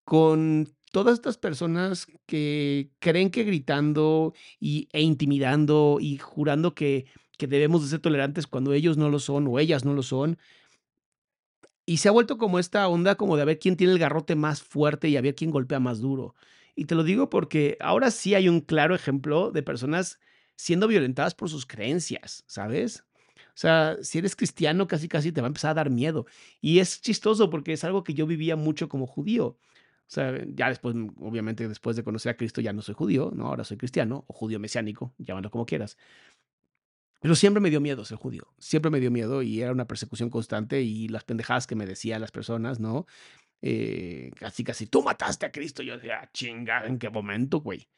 Con 0.05 0.77
todas 0.93 1.15
estas 1.15 1.37
personas 1.37 2.07
que 2.27 2.91
creen 3.01 3.31
que 3.31 3.45
gritando 3.45 4.35
y, 4.61 4.89
e 4.93 5.03
intimidando 5.03 5.99
y 6.01 6.19
jurando 6.19 6.75
que, 6.75 7.07
que 7.39 7.47
debemos 7.47 7.83
de 7.83 7.89
ser 7.89 8.01
tolerantes 8.01 8.47
cuando 8.47 8.73
ellos 8.73 8.97
no 8.97 9.11
lo 9.11 9.19
son 9.19 9.47
o 9.49 9.59
ellas 9.59 9.85
no 9.85 9.95
lo 9.95 10.03
son, 10.03 10.39
y 11.87 11.99
se 11.99 12.09
ha 12.09 12.13
vuelto 12.13 12.39
como 12.39 12.59
esta 12.59 12.89
onda 12.89 13.15
como 13.17 13.37
de 13.37 13.43
a 13.43 13.45
ver 13.47 13.59
quién 13.59 13.77
tiene 13.77 13.93
el 13.93 13.99
garrote 13.99 14.35
más 14.35 14.63
fuerte 14.63 15.09
y 15.09 15.17
a 15.17 15.21
ver 15.23 15.35
quién 15.35 15.51
golpea 15.51 15.81
más 15.81 16.01
duro. 16.01 16.35
Y 16.75 16.87
te 16.87 16.95
lo 16.95 17.05
digo 17.05 17.31
porque 17.31 17.77
ahora 17.81 18.11
sí 18.11 18.35
hay 18.35 18.49
un 18.49 18.61
claro 18.61 18.95
ejemplo 18.95 19.51
de 19.53 19.63
personas 19.63 20.21
siendo 20.57 20.89
violentadas 20.89 21.35
por 21.35 21.49
sus 21.51 21.67
creencias, 21.67 22.45
¿sabes? 22.47 23.07
O 23.49 23.59
sea, 23.59 23.97
si 24.03 24.19
eres 24.19 24.37
cristiano, 24.37 24.87
casi 24.87 25.09
casi 25.09 25.33
te 25.33 25.41
va 25.41 25.47
a 25.47 25.49
empezar 25.49 25.71
a 25.71 25.75
dar 25.75 25.91
miedo. 25.91 26.27
Y 26.61 26.81
es 26.81 27.01
chistoso 27.01 27.49
porque 27.51 27.73
es 27.73 27.85
algo 27.85 28.05
que 28.05 28.15
yo 28.15 28.27
vivía 28.27 28.57
mucho 28.57 28.89
como 28.89 29.07
judío. 29.07 29.47
O 30.09 30.09
sea, 30.09 30.39
ya 30.55 30.69
después, 30.69 30.95
obviamente, 31.19 31.67
después 31.69 31.97
de 31.97 32.05
conocer 32.05 32.31
a 32.33 32.37
Cristo, 32.37 32.61
ya 32.61 32.73
no 32.73 32.83
soy 32.83 32.95
judío, 32.95 33.33
¿no? 33.35 33.47
Ahora 33.49 33.65
soy 33.65 33.77
cristiano 33.77 34.25
o 34.29 34.33
judío 34.35 34.61
mesiánico, 34.61 35.15
llámalo 35.19 35.51
como 35.51 35.67
quieras. 35.67 35.97
Pero 37.21 37.35
siempre 37.35 37.61
me 37.61 37.71
dio 37.71 37.81
miedo 37.81 38.05
ser 38.05 38.19
judío, 38.19 38.53
siempre 38.59 38.91
me 38.91 39.01
dio 39.01 39.11
miedo 39.11 39.43
y 39.43 39.61
era 39.61 39.73
una 39.73 39.87
persecución 39.87 40.31
constante 40.31 40.83
y 40.83 41.09
las 41.09 41.25
pendejadas 41.25 41.67
que 41.67 41.75
me 41.75 41.87
decían 41.87 42.21
las 42.21 42.31
personas, 42.31 42.79
¿no? 42.81 43.07
Eh, 43.63 44.31
casi, 44.39 44.65
casi, 44.65 44.87
tú 44.87 45.03
mataste 45.03 45.47
a 45.47 45.53
Cristo. 45.53 45.83
Yo 45.83 45.97
decía, 45.97 46.29
chinga, 46.33 46.87
¿en 46.87 46.99
qué 46.99 47.11
momento, 47.11 47.61
güey? 47.61 47.89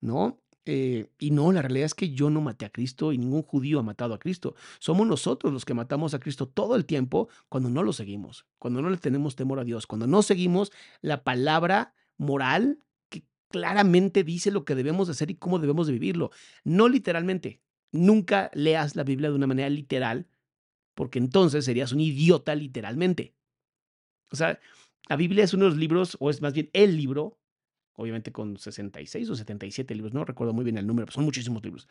¿No? 0.00 0.40
Eh, 0.66 1.08
y 1.18 1.30
no, 1.30 1.52
la 1.52 1.62
realidad 1.62 1.86
es 1.86 1.94
que 1.94 2.10
yo 2.10 2.30
no 2.30 2.40
maté 2.40 2.64
a 2.66 2.70
Cristo 2.70 3.12
y 3.12 3.18
ningún 3.18 3.42
judío 3.42 3.80
ha 3.80 3.82
matado 3.82 4.14
a 4.14 4.18
Cristo. 4.18 4.54
Somos 4.78 5.06
nosotros 5.06 5.52
los 5.52 5.64
que 5.64 5.74
matamos 5.74 6.14
a 6.14 6.20
Cristo 6.20 6.48
todo 6.48 6.76
el 6.76 6.84
tiempo 6.84 7.28
cuando 7.48 7.70
no 7.70 7.82
lo 7.82 7.92
seguimos, 7.92 8.46
cuando 8.58 8.82
no 8.82 8.90
le 8.90 8.98
tenemos 8.98 9.36
temor 9.36 9.58
a 9.58 9.64
Dios, 9.64 9.86
cuando 9.86 10.06
no 10.06 10.22
seguimos 10.22 10.70
la 11.00 11.24
palabra 11.24 11.94
moral 12.18 12.78
que 13.08 13.24
claramente 13.48 14.22
dice 14.22 14.50
lo 14.50 14.64
que 14.64 14.74
debemos 14.74 15.08
hacer 15.08 15.30
y 15.30 15.36
cómo 15.36 15.58
debemos 15.58 15.86
de 15.86 15.94
vivirlo. 15.94 16.30
No 16.62 16.88
literalmente, 16.88 17.60
Nunca 17.92 18.50
leas 18.54 18.96
la 18.96 19.04
Biblia 19.04 19.30
de 19.30 19.36
una 19.36 19.46
manera 19.46 19.68
literal, 19.68 20.28
porque 20.94 21.18
entonces 21.18 21.64
serías 21.64 21.92
un 21.92 22.00
idiota 22.00 22.54
literalmente. 22.54 23.34
O 24.30 24.36
sea, 24.36 24.60
la 25.08 25.16
Biblia 25.16 25.44
es 25.44 25.54
uno 25.54 25.64
de 25.64 25.70
los 25.70 25.78
libros, 25.78 26.16
o 26.20 26.30
es 26.30 26.40
más 26.40 26.52
bien 26.52 26.70
el 26.72 26.96
libro, 26.96 27.38
obviamente 27.94 28.32
con 28.32 28.56
66 28.56 29.28
o 29.30 29.34
77 29.34 29.94
libros, 29.94 30.14
no 30.14 30.24
recuerdo 30.24 30.52
muy 30.52 30.64
bien 30.64 30.78
el 30.78 30.86
número, 30.86 31.06
pero 31.06 31.14
son 31.14 31.24
muchísimos 31.24 31.62
libros, 31.64 31.88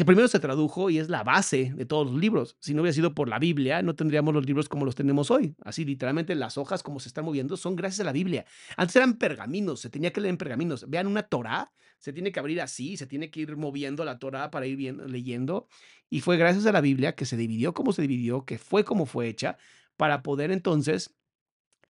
que 0.00 0.06
primero 0.06 0.28
se 0.28 0.40
tradujo 0.40 0.88
y 0.88 0.96
es 0.96 1.10
la 1.10 1.22
base 1.22 1.74
de 1.76 1.84
todos 1.84 2.10
los 2.10 2.18
libros. 2.18 2.56
Si 2.58 2.72
no 2.72 2.80
hubiera 2.80 2.94
sido 2.94 3.14
por 3.14 3.28
la 3.28 3.38
Biblia, 3.38 3.82
no 3.82 3.94
tendríamos 3.94 4.32
los 4.32 4.46
libros 4.46 4.66
como 4.66 4.86
los 4.86 4.94
tenemos 4.94 5.30
hoy. 5.30 5.54
Así, 5.62 5.84
literalmente, 5.84 6.34
las 6.34 6.56
hojas 6.56 6.82
como 6.82 7.00
se 7.00 7.08
están 7.08 7.26
moviendo 7.26 7.54
son 7.58 7.76
gracias 7.76 8.00
a 8.00 8.04
la 8.04 8.12
Biblia. 8.12 8.46
Antes 8.78 8.96
eran 8.96 9.18
pergaminos, 9.18 9.80
se 9.80 9.90
tenía 9.90 10.10
que 10.10 10.22
leer 10.22 10.30
en 10.30 10.38
pergaminos. 10.38 10.88
Vean 10.88 11.06
una 11.06 11.24
Torah, 11.24 11.70
se 11.98 12.14
tiene 12.14 12.32
que 12.32 12.40
abrir 12.40 12.62
así, 12.62 12.96
se 12.96 13.06
tiene 13.06 13.30
que 13.30 13.40
ir 13.40 13.58
moviendo 13.58 14.06
la 14.06 14.18
Torah 14.18 14.50
para 14.50 14.64
ir 14.66 14.76
viendo, 14.76 15.06
leyendo. 15.06 15.68
Y 16.08 16.22
fue 16.22 16.38
gracias 16.38 16.64
a 16.64 16.72
la 16.72 16.80
Biblia 16.80 17.14
que 17.14 17.26
se 17.26 17.36
dividió 17.36 17.74
como 17.74 17.92
se 17.92 18.00
dividió, 18.00 18.46
que 18.46 18.56
fue 18.56 18.84
como 18.84 19.04
fue 19.04 19.28
hecha, 19.28 19.58
para 19.98 20.22
poder 20.22 20.50
entonces 20.50 21.14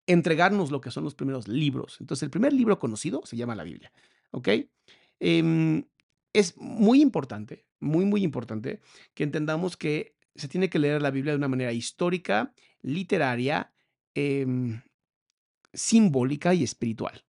entregarnos 0.07 0.71
lo 0.71 0.81
que 0.81 0.89
son 0.89 1.03
los 1.03 1.13
primeros 1.13 1.47
libros. 1.47 1.97
Entonces, 1.99 2.23
el 2.23 2.31
primer 2.31 2.53
libro 2.53 2.79
conocido 2.79 3.21
se 3.23 3.37
llama 3.37 3.53
la 3.53 3.65
Biblia. 3.65 3.93
¿Ok? 4.31 4.47
Eh, 5.19 5.83
es 6.33 6.57
muy 6.57 7.01
importante, 7.01 7.65
muy, 7.79 8.05
muy 8.05 8.23
importante 8.23 8.81
que 9.13 9.23
entendamos 9.23 9.77
que 9.77 10.15
se 10.35 10.47
tiene 10.47 10.69
que 10.69 10.79
leer 10.79 11.01
la 11.01 11.11
Biblia 11.11 11.33
de 11.33 11.37
una 11.37 11.47
manera 11.47 11.71
histórica, 11.71 12.53
literaria, 12.81 13.71
em, 14.13 14.81
simbólica 15.73 16.53
y 16.53 16.63
espiritual. 16.63 17.23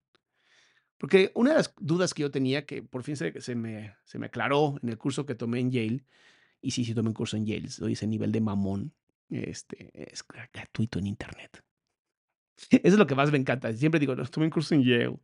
Porque 0.98 1.30
una 1.34 1.50
de 1.50 1.56
las 1.56 1.74
dudas 1.78 2.12
que 2.12 2.22
yo 2.22 2.30
tenía, 2.30 2.66
que 2.66 2.82
por 2.82 3.04
fin 3.04 3.16
se, 3.16 3.54
me, 3.54 3.94
se 4.04 4.18
me 4.18 4.26
aclaró 4.26 4.76
en 4.82 4.88
el 4.88 4.98
curso 4.98 5.24
que 5.24 5.34
tomé 5.34 5.60
en 5.60 5.70
Yale, 5.70 6.04
y 6.60 6.72
sí, 6.72 6.84
sí 6.84 6.94
tomé 6.94 7.08
un 7.08 7.14
curso 7.14 7.36
en 7.36 7.46
Yale, 7.46 7.68
lo 7.78 7.88
hice 7.88 8.06
nivel 8.06 8.32
de 8.32 8.40
mamón, 8.40 8.92
este, 9.30 9.90
es 10.12 10.24
gratuito 10.52 10.98
en 10.98 11.06
Internet. 11.06 11.62
Eso 12.70 12.80
es 12.82 12.98
lo 12.98 13.06
que 13.06 13.14
más 13.14 13.30
me 13.30 13.38
encanta. 13.38 13.72
Siempre 13.72 14.00
digo, 14.00 14.16
no, 14.16 14.24
tomé 14.26 14.46
un 14.46 14.50
curso 14.50 14.74
en 14.74 14.82
Yale. 14.82 15.16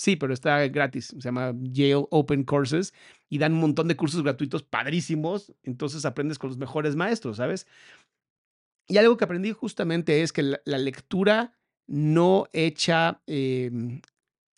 Sí, 0.00 0.16
pero 0.16 0.32
está 0.32 0.66
gratis. 0.68 1.08
Se 1.08 1.20
llama 1.20 1.52
Yale 1.60 2.06
Open 2.08 2.44
Courses 2.44 2.94
y 3.28 3.36
dan 3.36 3.52
un 3.52 3.60
montón 3.60 3.86
de 3.86 3.96
cursos 3.96 4.22
gratuitos 4.22 4.62
padrísimos. 4.62 5.52
Entonces 5.62 6.06
aprendes 6.06 6.38
con 6.38 6.48
los 6.48 6.56
mejores 6.56 6.96
maestros, 6.96 7.36
¿sabes? 7.36 7.66
Y 8.88 8.96
algo 8.96 9.18
que 9.18 9.24
aprendí 9.24 9.52
justamente 9.52 10.22
es 10.22 10.32
que 10.32 10.42
la, 10.42 10.78
lectura 10.78 11.52
no 11.86 12.48
hecha, 12.54 13.20
em, 13.26 14.00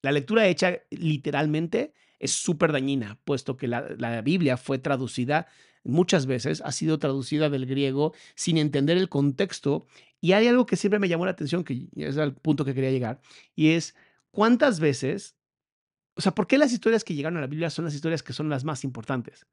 la 0.02 0.12
lectura 0.12 0.46
hecha 0.46 0.78
literalmente 0.90 1.92
es 2.20 2.30
súper 2.30 2.70
dañina, 2.70 3.18
puesto 3.24 3.56
que 3.56 3.66
la, 3.66 3.96
la 3.98 4.22
Biblia 4.22 4.56
fue 4.56 4.78
traducida 4.78 5.48
muchas 5.82 6.26
veces, 6.26 6.62
ha 6.64 6.70
sido 6.70 7.00
traducida 7.00 7.50
del 7.50 7.66
griego 7.66 8.14
sin 8.36 8.58
entender 8.58 8.96
el 8.96 9.08
contexto. 9.08 9.88
Y 10.20 10.34
hay 10.34 10.46
algo 10.46 10.66
que 10.66 10.76
siempre 10.76 11.00
me 11.00 11.08
llamó 11.08 11.24
la 11.24 11.32
atención, 11.32 11.64
que 11.64 11.88
es 11.96 12.16
el 12.16 12.32
punto 12.32 12.64
que 12.64 12.74
quería 12.74 12.92
llegar, 12.92 13.20
y 13.56 13.70
es 13.70 13.96
cuántas 14.32 14.80
veces, 14.80 15.36
o 16.16 16.20
sea, 16.20 16.34
¿por 16.34 16.48
qué 16.48 16.58
las 16.58 16.72
historias 16.72 17.04
que 17.04 17.14
llegaron 17.14 17.38
a 17.38 17.42
la 17.42 17.46
Biblia 17.46 17.70
son 17.70 17.84
las 17.84 17.94
historias 17.94 18.22
que 18.22 18.32
son 18.32 18.48
las 18.48 18.64
más 18.64 18.82
importantes? 18.82 19.46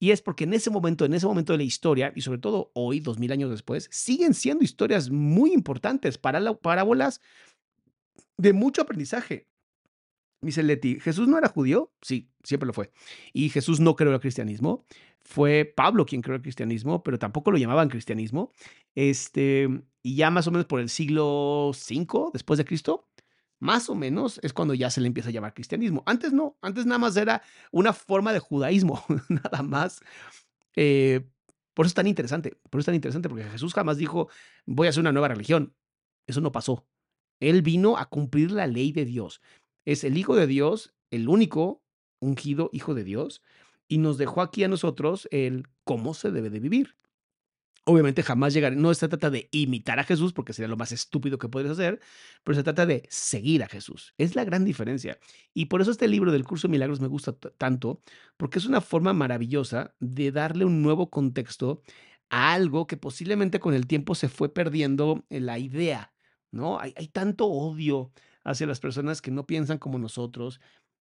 Y 0.00 0.10
es 0.10 0.20
porque 0.20 0.44
en 0.44 0.54
ese 0.54 0.70
momento, 0.70 1.04
en 1.04 1.14
ese 1.14 1.26
momento 1.26 1.52
de 1.52 1.58
la 1.58 1.64
historia, 1.64 2.12
y 2.14 2.20
sobre 2.20 2.40
todo 2.40 2.72
hoy, 2.74 3.00
dos 3.00 3.18
mil 3.18 3.30
años 3.30 3.50
después, 3.50 3.88
siguen 3.92 4.34
siendo 4.34 4.64
historias 4.64 5.08
muy 5.10 5.52
importantes, 5.52 6.18
para 6.18 6.40
la, 6.40 6.54
parábolas 6.54 7.20
de 8.36 8.52
mucho 8.52 8.82
aprendizaje. 8.82 9.48
Dice 10.42 10.62
Leti, 10.62 11.00
¿Jesús 11.00 11.26
no 11.26 11.38
era 11.38 11.48
judío? 11.48 11.92
Sí, 12.02 12.28
siempre 12.42 12.66
lo 12.66 12.74
fue. 12.74 12.90
Y 13.32 13.48
Jesús 13.48 13.80
no 13.80 13.96
creó 13.96 14.12
el 14.12 14.20
cristianismo. 14.20 14.84
Fue 15.22 15.64
Pablo 15.64 16.04
quien 16.04 16.20
creó 16.20 16.36
el 16.36 16.42
cristianismo, 16.42 17.02
pero 17.02 17.18
tampoco 17.18 17.50
lo 17.50 17.56
llamaban 17.56 17.88
cristianismo. 17.88 18.52
Este, 18.94 19.68
y 20.02 20.16
ya 20.16 20.30
más 20.30 20.46
o 20.46 20.50
menos 20.50 20.66
por 20.66 20.80
el 20.80 20.90
siglo 20.90 21.70
V 21.70 22.30
después 22.34 22.58
de 22.58 22.66
Cristo, 22.66 23.08
más 23.60 23.88
o 23.88 23.94
menos 23.94 24.40
es 24.42 24.52
cuando 24.52 24.74
ya 24.74 24.90
se 24.90 25.00
le 25.00 25.06
empieza 25.06 25.30
a 25.30 25.32
llamar 25.32 25.54
cristianismo. 25.54 26.02
Antes 26.06 26.32
no, 26.32 26.56
antes 26.60 26.86
nada 26.86 26.98
más 26.98 27.16
era 27.16 27.42
una 27.70 27.92
forma 27.92 28.32
de 28.32 28.38
judaísmo, 28.38 29.02
nada 29.28 29.62
más. 29.62 30.00
Eh, 30.76 31.26
por 31.74 31.86
eso 31.86 31.90
es 31.90 31.94
tan 31.94 32.06
interesante, 32.06 32.56
por 32.70 32.78
eso 32.78 32.80
es 32.80 32.86
tan 32.86 32.94
interesante, 32.94 33.28
porque 33.28 33.44
Jesús 33.44 33.74
jamás 33.74 33.96
dijo, 33.96 34.28
voy 34.66 34.86
a 34.86 34.90
hacer 34.90 35.00
una 35.00 35.12
nueva 35.12 35.28
religión. 35.28 35.74
Eso 36.26 36.40
no 36.40 36.52
pasó. 36.52 36.86
Él 37.40 37.62
vino 37.62 37.98
a 37.98 38.08
cumplir 38.08 38.50
la 38.52 38.66
ley 38.66 38.92
de 38.92 39.04
Dios. 39.04 39.42
Es 39.84 40.04
el 40.04 40.16
Hijo 40.16 40.36
de 40.36 40.46
Dios, 40.46 40.94
el 41.10 41.28
único 41.28 41.82
ungido 42.20 42.70
Hijo 42.72 42.94
de 42.94 43.04
Dios, 43.04 43.42
y 43.88 43.98
nos 43.98 44.18
dejó 44.18 44.40
aquí 44.40 44.64
a 44.64 44.68
nosotros 44.68 45.28
el 45.30 45.68
cómo 45.84 46.14
se 46.14 46.30
debe 46.30 46.48
de 46.48 46.60
vivir. 46.60 46.96
Obviamente 47.86 48.22
jamás 48.22 48.54
llegar, 48.54 48.74
no 48.76 48.94
se 48.94 49.08
trata 49.08 49.28
de 49.28 49.48
imitar 49.52 49.98
a 49.98 50.04
Jesús, 50.04 50.32
porque 50.32 50.54
sería 50.54 50.68
lo 50.68 50.76
más 50.76 50.90
estúpido 50.92 51.38
que 51.38 51.50
puedes 51.50 51.70
hacer, 51.70 52.00
pero 52.42 52.56
se 52.56 52.62
trata 52.62 52.86
de 52.86 53.06
seguir 53.10 53.62
a 53.62 53.68
Jesús. 53.68 54.14
Es 54.16 54.34
la 54.34 54.44
gran 54.44 54.64
diferencia. 54.64 55.18
Y 55.52 55.66
por 55.66 55.82
eso 55.82 55.90
este 55.90 56.08
libro 56.08 56.32
del 56.32 56.44
curso 56.44 56.66
de 56.66 56.72
milagros 56.72 57.00
me 57.00 57.08
gusta 57.08 57.34
tanto, 57.34 58.00
porque 58.38 58.58
es 58.58 58.64
una 58.64 58.80
forma 58.80 59.12
maravillosa 59.12 59.94
de 60.00 60.32
darle 60.32 60.64
un 60.64 60.82
nuevo 60.82 61.10
contexto 61.10 61.82
a 62.30 62.54
algo 62.54 62.86
que 62.86 62.96
posiblemente 62.96 63.60
con 63.60 63.74
el 63.74 63.86
tiempo 63.86 64.14
se 64.14 64.28
fue 64.28 64.52
perdiendo 64.52 65.24
la 65.28 65.58
idea, 65.58 66.14
¿no? 66.50 66.80
Hay, 66.80 66.94
hay 66.96 67.08
tanto 67.08 67.46
odio 67.46 68.12
hacia 68.44 68.66
las 68.66 68.80
personas 68.80 69.20
que 69.22 69.30
no 69.30 69.46
piensan 69.46 69.78
como 69.78 69.98
nosotros, 69.98 70.60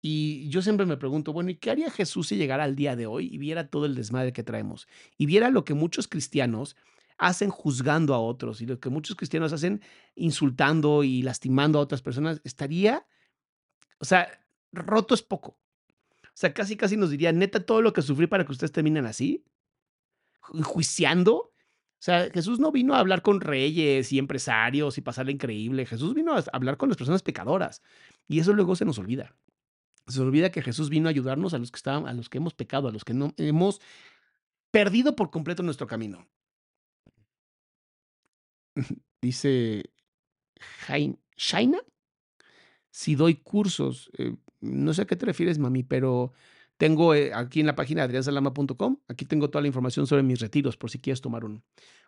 y 0.06 0.50
yo 0.50 0.62
siempre 0.62 0.86
me 0.86 0.98
pregunto, 0.98 1.32
bueno, 1.32 1.50
¿y 1.50 1.56
qué 1.56 1.72
haría 1.72 1.90
Jesús 1.90 2.28
si 2.28 2.36
llegara 2.36 2.66
al 2.66 2.76
día 2.76 2.98
de 2.98 3.06
hoy 3.06 3.30
y 3.32 3.38
viera 3.38 3.70
todo 3.70 3.86
el 3.86 3.96
desmadre 3.96 4.34
que 4.34 4.44
traemos? 4.44 4.86
Y 5.18 5.28
viera 5.28 5.50
lo 5.50 5.64
que 5.64 5.74
muchos 5.74 6.10
cristianos 6.10 6.76
hacen 7.18 7.50
juzgando 7.50 8.14
a 8.14 8.20
otros 8.20 8.60
y 8.60 8.66
lo 8.66 8.82
que 8.82 8.90
muchos 8.90 9.16
cristianos 9.16 9.54
hacen 9.54 9.82
insultando 10.16 11.06
y 11.06 11.22
lastimando 11.22 11.80
a 11.80 11.84
otras 11.84 12.02
personas, 12.02 12.42
estaría, 12.44 13.08
o 13.98 14.04
sea, 14.04 14.28
roto 14.74 15.14
es 15.14 15.24
poco. 15.24 15.58
O 16.22 16.36
sea, 16.36 16.54
casi, 16.54 16.76
casi 16.76 16.98
nos 16.98 17.10
diría, 17.10 17.32
neta, 17.32 17.66
todo 17.66 17.82
lo 17.82 17.94
que 17.94 18.02
sufrí 18.02 18.28
para 18.28 18.46
que 18.46 18.52
ustedes 18.52 18.74
terminen 18.74 19.06
así, 19.06 19.46
juiciando. 20.42 21.34
O 21.34 21.52
sea, 22.00 22.30
Jesús 22.30 22.60
no 22.60 22.74
vino 22.74 22.94
a 22.94 23.00
hablar 23.00 23.22
con 23.22 23.40
reyes 23.40 24.12
y 24.12 24.20
empresarios 24.20 24.98
y 24.98 25.02
pasarle 25.02 25.32
increíble. 25.32 25.86
Jesús 25.86 26.14
vino 26.14 26.36
a 26.36 26.44
hablar 26.52 26.76
con 26.76 26.90
las 26.90 26.98
personas 26.98 27.24
pecadoras. 27.24 27.82
Y 28.28 28.40
eso 28.40 28.52
luego 28.52 28.76
se 28.76 28.84
nos 28.84 29.00
olvida. 29.00 29.34
Se 30.08 30.22
olvida 30.22 30.52
que 30.52 30.62
Jesús 30.62 30.90
vino 30.90 31.08
a 31.08 31.12
ayudarnos 31.12 31.54
a 31.54 31.58
los 31.60 31.72
que 31.72 31.78
estaban, 31.78 32.08
a 32.08 32.14
los 32.14 32.30
que 32.30 32.38
hemos 32.38 32.54
pecado, 32.54 32.88
a 32.88 32.92
los 32.92 33.06
que 33.06 33.14
no 33.14 33.34
hemos 33.38 33.82
perdido 34.72 35.16
por 35.16 35.32
completo 35.32 35.64
nuestro 35.64 35.88
camino. 35.88 36.28
Dice 39.22 39.84
Shaina, 41.38 41.80
si 42.92 43.16
doy 43.16 43.36
cursos, 43.36 44.12
eh, 44.18 44.36
no 44.62 44.94
sé 44.94 45.04
a 45.04 45.06
qué 45.06 45.16
te 45.16 45.26
refieres, 45.26 45.60
mami, 45.60 45.84
pero 45.84 46.34
tengo 46.78 47.14
eh, 47.14 47.32
aquí 47.34 47.60
en 47.60 47.68
la 47.68 47.76
página 47.76 48.04
adriansalama.com, 48.04 48.98
aquí 49.08 49.26
tengo 49.26 49.50
toda 49.50 49.62
la 49.62 49.68
información 49.68 50.08
sobre 50.08 50.24
mis 50.24 50.40
retiros 50.40 50.78
por 50.78 50.90
si 50.90 51.00
quieres 51.00 51.22
tomar 51.22 51.46
uno. 51.46 51.64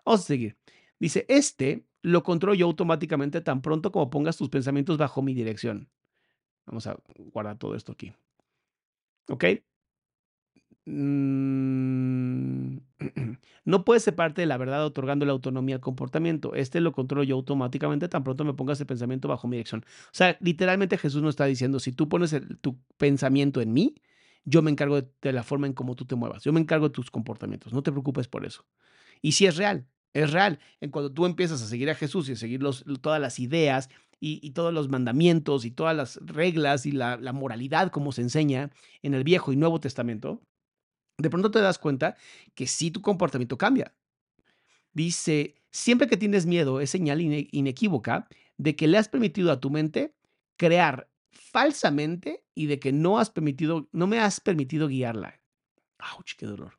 Vamos 0.05 0.21
a 0.21 0.23
seguir. 0.23 0.57
Dice, 0.99 1.25
este 1.29 1.85
lo 2.01 2.23
controlo 2.23 2.53
yo 2.53 2.67
automáticamente 2.67 3.41
tan 3.41 3.61
pronto 3.61 3.91
como 3.91 4.09
pongas 4.09 4.37
tus 4.37 4.49
pensamientos 4.49 4.97
bajo 4.97 5.21
mi 5.21 5.33
dirección. 5.33 5.89
Vamos 6.65 6.87
a 6.87 6.97
guardar 7.17 7.57
todo 7.57 7.75
esto 7.75 7.91
aquí. 7.91 8.13
¿Ok? 9.29 9.45
Mm, 10.85 12.77
no 13.65 13.85
puedes 13.85 14.03
separarte 14.03 14.41
de 14.41 14.47
la 14.47 14.57
verdad 14.57 14.85
otorgando 14.85 15.25
la 15.25 15.31
autonomía 15.31 15.75
al 15.75 15.81
comportamiento. 15.81 16.53
Este 16.53 16.79
lo 16.81 16.91
controlo 16.91 17.23
yo 17.23 17.35
automáticamente 17.35 18.07
tan 18.07 18.23
pronto 18.23 18.45
me 18.45 18.53
pongas 18.53 18.79
el 18.79 18.85
pensamiento 18.85 19.27
bajo 19.27 19.47
mi 19.47 19.57
dirección. 19.57 19.83
O 20.05 20.09
sea, 20.11 20.37
literalmente 20.41 20.97
Jesús 20.97 21.21
nos 21.21 21.31
está 21.31 21.45
diciendo, 21.45 21.79
si 21.79 21.91
tú 21.91 22.07
pones 22.07 22.35
tu 22.61 22.77
pensamiento 22.97 23.61
en 23.61 23.73
mí, 23.73 23.95
yo 24.45 24.61
me 24.61 24.71
encargo 24.71 25.01
de, 25.01 25.33
la 25.33 25.43
forma 25.43 25.67
en 25.67 25.73
cómo 25.73 25.95
tú 25.95 26.05
te 26.05 26.15
muevas. 26.15 26.43
Yo 26.43 26.53
me 26.53 26.59
encargo 26.59 26.89
de 26.89 26.93
tus 26.93 27.09
comportamientos. 27.09 27.73
No 27.73 27.81
te 27.81 27.91
preocupes 27.91 28.27
por 28.27 28.45
eso. 28.45 28.65
Y 29.21 29.31
si 29.33 29.47
es 29.47 29.57
real, 29.57 29.87
es 30.13 30.31
real. 30.31 30.59
En 30.81 30.91
cuando 30.91 31.11
tú 31.11 31.25
empiezas 31.25 31.61
a 31.63 31.67
seguir 31.67 31.89
a 31.89 31.95
Jesús 31.95 32.29
y 32.29 32.33
a 32.33 32.35
seguir 32.35 32.61
todas 33.01 33.19
las 33.19 33.39
ideas 33.39 33.89
y, 34.19 34.51
todos 34.51 34.73
los 34.73 34.89
mandamientos 34.89 35.65
y 35.65 35.71
todas 35.71 35.95
las 35.95 36.19
reglas 36.23 36.85
y 36.85 36.91
la, 36.91 37.17
moralidad 37.33 37.91
como 37.91 38.11
se 38.11 38.21
enseña 38.21 38.71
en 39.03 39.13
el 39.13 39.23
Viejo 39.23 39.51
y 39.51 39.55
Nuevo 39.55 39.79
Testamento, 39.79 40.41
de 41.17 41.29
pronto 41.29 41.51
te 41.51 41.59
das 41.59 41.77
cuenta 41.77 42.15
que 42.55 42.67
sí 42.67 42.91
tu 42.91 43.01
comportamiento 43.01 43.57
cambia. 43.57 43.93
Dice, 44.93 45.55
siempre 45.71 46.07
que 46.07 46.17
tienes 46.17 46.45
miedo 46.45 46.79
es 46.79 46.89
señal 46.89 47.21
inequívoca 47.21 48.27
de 48.57 48.75
que 48.75 48.87
le 48.87 48.97
has 48.97 49.09
permitido 49.09 49.51
a 49.51 49.59
tu 49.59 49.69
mente 49.69 50.15
crear 50.57 51.09
falsamente 51.29 52.45
y 52.55 52.67
de 52.67 52.79
que 52.79 52.93
no 52.93 53.19
has 53.19 53.29
permitido, 53.29 53.87
no 53.91 54.07
me 54.07 54.19
has 54.19 54.39
permitido 54.39 54.87
guiarla. 54.87 55.41
¡Auch, 55.99 56.35
qué 56.37 56.45
dolor! 56.45 56.77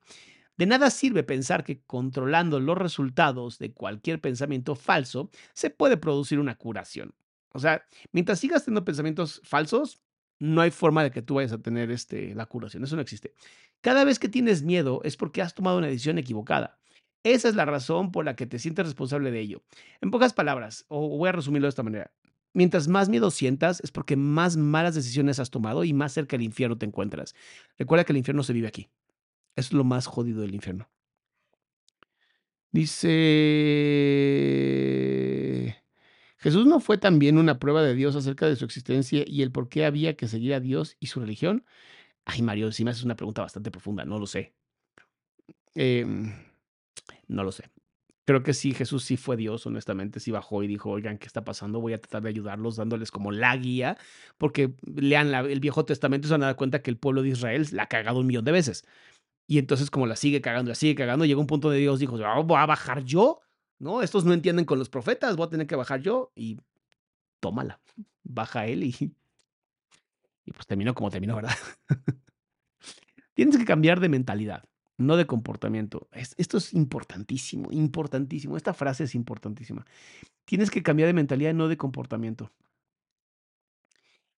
De 0.57 0.64
nada 0.64 0.90
sirve 0.90 1.22
pensar 1.22 1.64
que 1.64 1.83
controlando 1.83 2.61
los 2.61 2.79
resultados 2.79 3.59
de 3.59 3.72
cualquier 3.72 4.20
pensamiento 4.20 4.75
falso 4.75 5.31
se 5.53 5.68
puede 5.68 5.99
producir 5.99 6.38
una 6.38 6.57
curación. 6.57 7.14
O 7.52 7.59
sea, 7.59 7.85
mientras 8.12 8.38
sigas 8.40 8.64
teniendo 8.64 8.85
pensamientos 8.85 9.40
falsos, 9.44 10.00
no 10.38 10.61
hay 10.61 10.70
forma 10.70 11.02
de 11.02 11.11
que 11.11 11.22
tú 11.22 11.35
vayas 11.35 11.52
a 11.52 11.59
tener 11.59 11.90
este, 11.90 12.35
la 12.35 12.46
curación. 12.46 12.85
Eso 12.85 12.96
no 12.96 13.02
existe. 13.02 13.32
Cada 13.80 14.04
vez 14.04 14.18
que 14.18 14.28
tienes 14.28 14.62
miedo 14.62 15.00
es 15.04 15.16
porque 15.16 15.42
has 15.42 15.54
tomado 15.54 15.78
una 15.78 15.87
decisión 15.87 16.18
equivocada. 16.18 16.78
Esa 17.22 17.48
es 17.48 17.54
la 17.54 17.64
razón 17.64 18.12
por 18.12 18.24
la 18.24 18.37
que 18.37 18.46
te 18.46 18.59
sientes 18.59 18.87
responsable 18.87 19.30
de 19.30 19.40
ello. 19.40 19.62
En 20.00 20.11
pocas 20.11 20.32
palabras, 20.32 20.85
o 20.88 21.09
voy 21.16 21.28
a 21.28 21.32
resumirlo 21.32 21.66
de 21.66 21.70
esta 21.70 21.82
manera. 21.82 22.12
Mientras 22.52 22.88
más 22.88 23.09
miedo 23.09 23.30
sientas 23.30 23.80
es 23.80 23.90
porque 23.90 24.16
más 24.16 24.56
malas 24.56 24.94
decisiones 24.94 25.38
has 25.40 25.50
tomado 25.50 25.85
y 25.85 25.92
más 25.92 26.12
cerca 26.12 26.37
del 26.37 26.44
infierno 26.46 26.78
te 26.78 26.87
encuentras. 26.87 27.35
Recuerda 27.78 28.04
que 28.04 28.12
el 28.12 28.18
infierno 28.18 28.42
se 28.42 28.52
vive 28.52 28.68
aquí. 28.68 28.88
Es 29.56 29.72
lo 29.72 29.85
más 29.85 30.06
jodido 30.06 30.40
del 30.40 30.54
infierno. 30.54 30.88
Dice, 32.70 33.06
Jesús 36.38 36.66
no 36.66 36.81
fue 36.81 36.99
también 36.99 37.38
una 37.38 37.59
prueba 37.59 37.83
de 37.83 37.94
Dios 37.94 38.14
acerca 38.16 38.46
de 38.46 38.57
su 38.57 38.64
existencia 38.64 39.25
y 39.27 39.42
el 39.42 39.53
por 39.53 39.68
qué 39.68 39.85
había 39.87 40.16
que 40.16 40.29
seguir 40.29 40.55
a 40.55 40.61
Dios 40.61 40.96
y 41.01 41.07
su 41.07 41.20
religión. 41.20 41.64
Ay, 42.25 42.42
Mario, 42.42 42.72
si 42.72 42.87
haces 42.87 43.05
una 43.05 43.16
pregunta 43.16 43.42
bastante 43.42 43.70
profunda, 43.70 44.05
no 44.05 44.18
lo 44.18 44.27
sé. 44.27 44.55
Eh, 45.75 46.05
no 47.29 47.44
lo 47.44 47.53
sé. 47.53 47.70
Creo 48.27 48.42
que 48.42 48.55
sí, 48.55 48.75
Jesús 48.75 49.05
sí 49.05 49.16
fue 49.16 49.37
Dios, 49.37 49.66
honestamente, 49.66 50.18
sí 50.18 50.33
bajó 50.33 50.64
y 50.64 50.66
dijo, 50.66 50.90
oigan, 50.90 51.16
¿qué 51.16 51.27
está 51.27 51.44
pasando? 51.44 51.81
Voy 51.81 51.92
a 51.92 52.01
tratar 52.01 52.22
de 52.22 52.31
ayudarlos 52.31 52.75
dándoles 52.75 53.12
como 53.12 53.31
la 53.31 53.57
guía, 53.57 53.96
porque 54.37 54.75
lean 54.85 55.33
el 55.33 55.61
Viejo 55.61 55.85
Testamento 55.85 56.27
y 56.27 56.29
se 56.29 56.35
van 56.35 56.42
a 56.42 56.46
dar 56.46 56.57
cuenta 56.57 56.83
que 56.83 56.90
el 56.90 56.99
pueblo 56.99 57.22
de 57.22 57.29
Israel 57.29 57.64
la 57.70 57.85
ha 57.85 57.87
cagado 57.87 58.18
un 58.18 58.27
millón 58.27 58.44
de 58.44 58.51
veces. 58.51 58.85
Y 59.46 59.59
entonces 59.59 59.90
como 59.90 60.07
la 60.09 60.16
sigue 60.16 60.40
cagando, 60.40 60.70
la 60.70 60.75
sigue 60.75 60.96
cagando, 60.96 61.25
llegó 61.25 61.40
un 61.40 61.46
punto 61.46 61.70
de 61.70 61.79
Dios 61.79 62.01
dijo, 62.01 62.18
voy 62.44 62.59
a 62.59 62.66
bajar 62.66 63.05
yo, 63.05 63.42
¿no? 63.78 64.02
Estos 64.02 64.24
no 64.24 64.32
entienden 64.32 64.64
con 64.64 64.78
los 64.78 64.88
profetas, 64.88 65.36
voy 65.36 65.46
a 65.46 65.50
tener 65.50 65.66
que 65.66 65.76
bajar 65.76 66.00
yo 66.00 66.32
y 66.34 66.58
tómala, 67.40 67.80
baja 68.24 68.66
él 68.66 68.84
y, 68.84 69.14
y 70.44 70.52
pues 70.52 70.66
terminó 70.66 70.94
como 70.94 71.10
terminó, 71.10 71.36
¿verdad? 71.36 71.56
Tienes 73.34 73.58
que 73.58 73.64
cambiar 73.64 74.00
de 74.00 74.08
mentalidad, 74.08 74.64
no 74.96 75.16
de 75.16 75.26
comportamiento. 75.26 76.08
esto 76.12 76.56
es 76.56 76.72
importantísimo, 76.72 77.70
importantísimo. 77.70 78.56
Esta 78.56 78.72
frase 78.72 79.04
es 79.04 79.14
importantísima. 79.14 79.84
Tienes 80.46 80.70
que 80.70 80.82
cambiar 80.82 81.08
de 81.08 81.12
mentalidad, 81.12 81.52
no 81.52 81.68
de 81.68 81.76
comportamiento. 81.76 82.50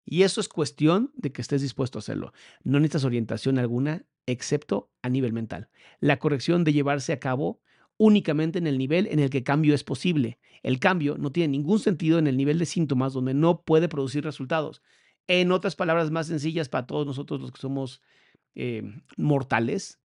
Y 0.04 0.22
eso 0.22 0.40
es 0.40 0.48
cuestión 0.48 1.12
de 1.14 1.32
que 1.32 1.42
estés 1.42 1.62
dispuesto 1.62 1.98
a 1.98 2.00
hacerlo. 2.00 2.32
No 2.64 2.80
necesitas 2.80 3.04
orientación 3.04 3.58
alguna, 3.58 4.04
excepto 4.26 4.90
a 5.02 5.10
nivel 5.10 5.32
mental. 5.32 5.68
La 6.00 6.18
corrección 6.18 6.64
de 6.64 6.72
llevarse 6.72 7.12
a 7.12 7.20
cabo 7.20 7.60
únicamente 7.98 8.58
en 8.58 8.66
el 8.66 8.78
nivel 8.78 9.06
en 9.08 9.18
el 9.18 9.28
que 9.28 9.42
cambio 9.42 9.74
es 9.74 9.84
posible. 9.84 10.38
El 10.62 10.78
cambio 10.78 11.18
no 11.18 11.30
tiene 11.30 11.48
ningún 11.48 11.80
sentido 11.80 12.18
en 12.18 12.26
el 12.26 12.36
nivel 12.36 12.58
de 12.58 12.66
síntomas 12.66 13.12
donde 13.12 13.34
no 13.34 13.62
puede 13.62 13.88
producir 13.88 14.24
resultados. 14.24 14.82
En 15.26 15.52
otras 15.52 15.76
palabras 15.76 16.10
más 16.10 16.28
sencillas 16.28 16.68
para 16.68 16.86
todos 16.86 17.06
nosotros 17.06 17.40
los 17.40 17.52
que 17.52 17.60
somos 17.60 18.00
eh, 18.54 18.82
mortales, 19.16 20.00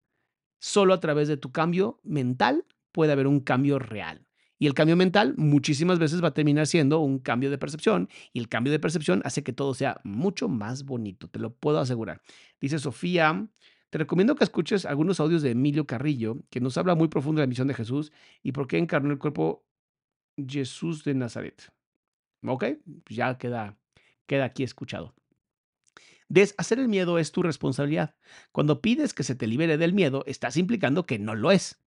solo 0.58 0.94
a 0.94 1.00
través 1.00 1.28
de 1.28 1.36
tu 1.36 1.52
cambio 1.52 2.00
mental 2.02 2.64
puede 2.92 3.12
haber 3.12 3.26
un 3.26 3.40
cambio 3.40 3.78
real. 3.78 4.26
Y 4.58 4.66
el 4.66 4.74
cambio 4.74 4.94
mental 4.94 5.34
muchísimas 5.38 5.98
veces 5.98 6.22
va 6.22 6.28
a 6.28 6.34
terminar 6.34 6.66
siendo 6.66 7.00
un 7.00 7.18
cambio 7.18 7.50
de 7.50 7.58
percepción 7.58 8.08
y 8.32 8.40
el 8.40 8.48
cambio 8.48 8.70
de 8.70 8.78
percepción 8.78 9.22
hace 9.24 9.42
que 9.42 9.54
todo 9.54 9.72
sea 9.72 10.00
mucho 10.04 10.48
más 10.48 10.84
bonito, 10.84 11.28
te 11.28 11.38
lo 11.38 11.54
puedo 11.54 11.78
asegurar. 11.78 12.20
Dice 12.60 12.78
Sofía, 12.78 13.48
te 13.90 13.98
recomiendo 13.98 14.36
que 14.36 14.44
escuches 14.44 14.86
algunos 14.86 15.18
audios 15.18 15.42
de 15.42 15.50
Emilio 15.50 15.86
Carrillo, 15.86 16.38
que 16.48 16.60
nos 16.60 16.78
habla 16.78 16.94
muy 16.94 17.08
profundo 17.08 17.40
de 17.40 17.46
la 17.46 17.48
misión 17.48 17.68
de 17.68 17.74
Jesús 17.74 18.12
y 18.42 18.52
por 18.52 18.68
qué 18.68 18.78
encarnó 18.78 19.10
el 19.10 19.18
cuerpo 19.18 19.66
Jesús 20.36 21.02
de 21.02 21.14
Nazaret. 21.14 21.72
¿Ok? 22.46 22.64
Pues 23.04 23.16
ya 23.16 23.36
queda, 23.36 23.76
queda 24.26 24.44
aquí 24.44 24.62
escuchado. 24.62 25.14
Deshacer 26.28 26.78
el 26.78 26.88
miedo 26.88 27.18
es 27.18 27.32
tu 27.32 27.42
responsabilidad. 27.42 28.14
Cuando 28.52 28.80
pides 28.80 29.12
que 29.12 29.24
se 29.24 29.34
te 29.34 29.48
libere 29.48 29.76
del 29.76 29.92
miedo, 29.92 30.22
estás 30.26 30.56
implicando 30.56 31.04
que 31.04 31.18
no 31.18 31.34
lo 31.34 31.50
es. 31.50 31.82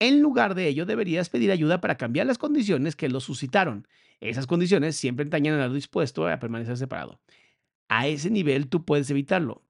En 0.00 0.20
lugar 0.20 0.56
de 0.56 0.66
ello, 0.66 0.86
deberías 0.86 1.28
pedir 1.28 1.52
ayuda 1.52 1.80
para 1.80 1.96
cambiar 1.96 2.26
las 2.26 2.38
condiciones 2.38 2.96
que 2.96 3.08
lo 3.08 3.20
suscitaron. 3.20 3.86
Esas 4.18 4.48
condiciones 4.48 4.96
siempre 4.96 5.22
entrañan 5.22 5.60
a 5.60 5.68
lo 5.68 5.74
dispuesto 5.74 6.26
a 6.26 6.40
permanecer 6.40 6.76
separado. 6.76 7.20
A 7.88 8.08
ese 8.08 8.30
nivel 8.30 8.68
tú 8.68 8.84
puedes 8.84 9.08
evitarlo. 9.10 9.62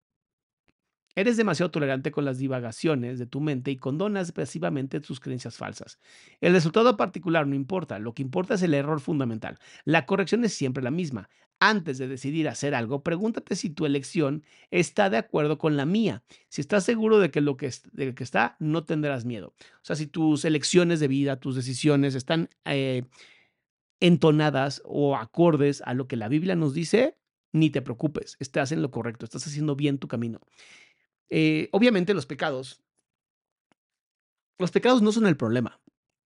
Eres 1.14 1.36
demasiado 1.36 1.70
tolerante 1.70 2.12
con 2.12 2.24
las 2.24 2.38
divagaciones 2.38 3.18
de 3.18 3.26
tu 3.26 3.40
mente 3.40 3.70
y 3.70 3.76
condonas 3.76 4.32
pasivamente 4.32 5.00
tus 5.00 5.18
creencias 5.18 5.56
falsas. 5.56 5.98
El 6.40 6.52
resultado 6.52 6.96
particular 6.96 7.46
no 7.46 7.54
importa, 7.54 7.98
lo 7.98 8.14
que 8.14 8.22
importa 8.22 8.54
es 8.54 8.62
el 8.62 8.74
error 8.74 9.00
fundamental. 9.00 9.58
La 9.84 10.06
corrección 10.06 10.44
es 10.44 10.54
siempre 10.54 10.82
la 10.82 10.90
misma. 10.90 11.28
Antes 11.62 11.98
de 11.98 12.08
decidir 12.08 12.48
hacer 12.48 12.74
algo, 12.74 13.02
pregúntate 13.02 13.54
si 13.54 13.68
tu 13.68 13.84
elección 13.84 14.44
está 14.70 15.10
de 15.10 15.18
acuerdo 15.18 15.58
con 15.58 15.76
la 15.76 15.84
mía. 15.84 16.22
Si 16.48 16.62
estás 16.62 16.84
seguro 16.84 17.18
de 17.18 17.30
que 17.30 17.42
lo 17.42 17.58
que, 17.58 17.66
está, 17.66 18.56
no 18.60 18.84
tendrás 18.84 19.26
miedo. 19.26 19.48
O 19.58 19.82
sea, 19.82 19.94
si 19.94 20.06
tus 20.06 20.46
elecciones 20.46 21.00
de 21.00 21.08
vida, 21.08 21.38
tus 21.38 21.56
decisiones 21.56 22.14
están 22.14 22.48
eh, 22.64 23.02
entonadas 24.00 24.80
o 24.86 25.16
acordes 25.16 25.82
a 25.84 25.92
lo 25.92 26.08
que 26.08 26.16
la 26.16 26.28
Biblia 26.28 26.56
nos 26.56 26.72
dice, 26.72 27.18
ni 27.52 27.68
te 27.68 27.82
preocupes, 27.82 28.36
estás 28.38 28.72
en 28.72 28.80
lo 28.80 28.90
correcto, 28.90 29.24
estás 29.24 29.46
haciendo 29.46 29.76
bien 29.76 29.98
tu 29.98 30.08
camino. 30.08 30.40
Eh, 31.30 31.68
obviamente 31.72 32.12
los 32.12 32.26
pecados, 32.26 32.82
los 34.58 34.70
pecados 34.70 35.00
no 35.00 35.12
son 35.12 35.26
el 35.26 35.36
problema, 35.36 35.80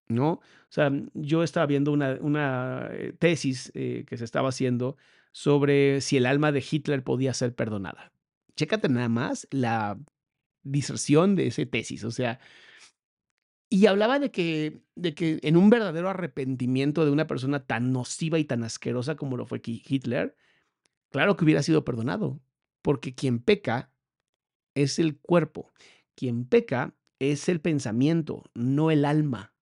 ¿no? 0.07 0.31
O 0.33 0.41
sea, 0.69 0.91
yo 1.13 1.43
estaba 1.43 1.67
viendo 1.67 1.91
una, 1.91 2.17
una 2.19 2.89
eh, 2.91 3.13
tesis 3.17 3.71
eh, 3.75 4.03
que 4.07 4.17
se 4.17 4.25
estaba 4.25 4.49
haciendo 4.49 4.97
sobre 5.31 6.01
si 6.01 6.17
el 6.17 6.25
alma 6.25 6.51
de 6.51 6.65
Hitler 6.69 7.03
podía 7.03 7.33
ser 7.33 7.53
perdonada. 7.55 8.11
Chécate 8.55 8.89
nada 8.89 9.09
más 9.09 9.47
la 9.51 9.99
diserción 10.63 11.35
de 11.35 11.47
esa 11.47 11.65
tesis, 11.65 12.03
o 12.03 12.11
sea, 12.11 12.39
y 13.69 13.87
hablaba 13.87 14.19
de 14.19 14.31
que, 14.31 14.81
de 14.95 15.13
que 15.13 15.39
en 15.43 15.57
un 15.57 15.69
verdadero 15.69 16.09
arrepentimiento 16.09 17.05
de 17.05 17.11
una 17.11 17.27
persona 17.27 17.65
tan 17.65 17.91
nociva 17.91 18.39
y 18.39 18.45
tan 18.45 18.63
asquerosa 18.63 19.15
como 19.15 19.37
lo 19.37 19.45
fue 19.45 19.61
Hitler, 19.63 20.35
claro 21.09 21.35
que 21.35 21.43
hubiera 21.43 21.63
sido 21.63 21.83
perdonado, 21.83 22.39
porque 22.81 23.13
quien 23.13 23.39
peca 23.39 23.91
es 24.75 24.99
el 24.99 25.17
cuerpo. 25.17 25.71
Quien 26.15 26.45
peca 26.45 26.93
es 27.19 27.49
el 27.49 27.61
pensamiento, 27.61 28.43
no 28.53 28.91
el 28.91 29.05
alma. 29.05 29.55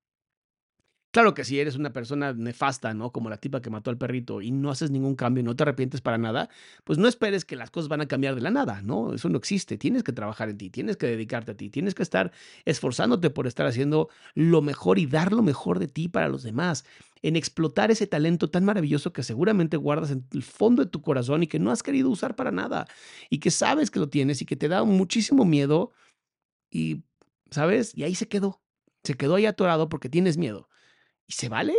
Claro 1.13 1.35
que 1.35 1.43
si 1.43 1.59
eres 1.59 1.75
una 1.75 1.93
persona 1.93 2.33
nefasta, 2.33 2.95
¿no? 2.95 3.11
Como 3.11 3.29
la 3.29 3.37
tipa 3.37 3.61
que 3.61 3.69
mató 3.69 3.91
al 3.91 3.99
perrito 3.99 4.41
y 4.41 4.49
no 4.49 4.71
haces 4.71 4.89
ningún 4.89 5.13
cambio 5.13 5.41
y 5.41 5.43
no 5.43 5.55
te 5.55 5.61
arrepientes 5.61 6.01
para 6.01 6.17
nada, 6.17 6.49
pues 6.83 6.97
no 6.97 7.07
esperes 7.07 7.45
que 7.45 7.55
las 7.55 7.69
cosas 7.69 7.87
van 7.87 8.01
a 8.01 8.07
cambiar 8.07 8.33
de 8.33 8.41
la 8.41 8.49
nada, 8.49 8.81
¿no? 8.81 9.13
Eso 9.13 9.29
no 9.29 9.37
existe. 9.37 9.77
Tienes 9.77 10.01
que 10.01 10.11
trabajar 10.11 10.49
en 10.49 10.57
ti, 10.57 10.71
tienes 10.71 10.97
que 10.97 11.05
dedicarte 11.05 11.51
a 11.51 11.55
ti, 11.55 11.69
tienes 11.69 11.93
que 11.93 12.01
estar 12.01 12.31
esforzándote 12.65 13.29
por 13.29 13.45
estar 13.45 13.67
haciendo 13.67 14.09
lo 14.33 14.63
mejor 14.63 14.97
y 14.97 15.05
dar 15.05 15.33
lo 15.33 15.43
mejor 15.43 15.77
de 15.77 15.87
ti 15.87 16.07
para 16.07 16.29
los 16.29 16.41
demás, 16.41 16.83
en 17.23 17.37
explotar 17.37 17.89
ese 17.89 18.05
talento 18.05 18.49
tan 18.49 18.65
maravilloso 18.65 19.13
que 19.13 19.23
seguramente 19.23 19.77
guardas 19.77 20.11
en 20.11 20.27
el 20.33 20.43
fondo 20.43 20.83
de 20.83 20.91
tu 20.91 21.01
corazón 21.01 21.41
y 21.41 21.47
que 21.47 21.57
no 21.57 21.71
has 21.71 21.81
querido 21.81 22.09
usar 22.09 22.35
para 22.35 22.51
nada 22.51 22.85
y 23.29 23.39
que 23.39 23.49
sabes 23.49 23.89
que 23.89 23.99
lo 23.99 24.09
tienes 24.09 24.41
y 24.41 24.45
que 24.45 24.57
te 24.57 24.67
da 24.67 24.83
muchísimo 24.83 25.45
miedo 25.45 25.93
y, 26.69 27.03
¿sabes? 27.49 27.97
Y 27.97 28.03
ahí 28.03 28.13
se 28.13 28.27
quedó. 28.27 28.61
Se 29.03 29.15
quedó 29.15 29.35
ahí 29.35 29.45
atorado 29.45 29.87
porque 29.87 30.09
tienes 30.09 30.37
miedo. 30.37 30.69
¿Y 31.25 31.33
se 31.33 31.47
vale? 31.47 31.75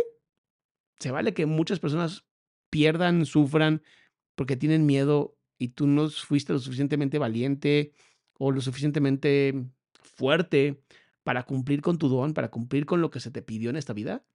Se 0.99 1.11
vale 1.11 1.35
que 1.35 1.45
muchas 1.45 1.79
personas 1.79 2.25
pierdan, 2.71 3.25
sufran 3.27 3.83
porque 4.33 4.57
tienen 4.57 4.87
miedo 4.87 5.37
y 5.59 5.69
tú 5.69 5.85
no 5.85 6.09
fuiste 6.09 6.53
lo 6.53 6.59
suficientemente 6.59 7.19
valiente 7.19 7.93
o 8.39 8.51
lo 8.51 8.61
suficientemente 8.61 9.53
fuerte 9.93 10.81
para 11.23 11.43
cumplir 11.43 11.81
con 11.81 11.99
tu 11.99 12.09
don, 12.09 12.33
para 12.33 12.49
cumplir 12.49 12.87
con 12.87 13.01
lo 13.01 13.11
que 13.11 13.19
se 13.19 13.29
te 13.29 13.43
pidió 13.43 13.69
en 13.69 13.75
esta 13.75 13.93
vida. 13.93 14.25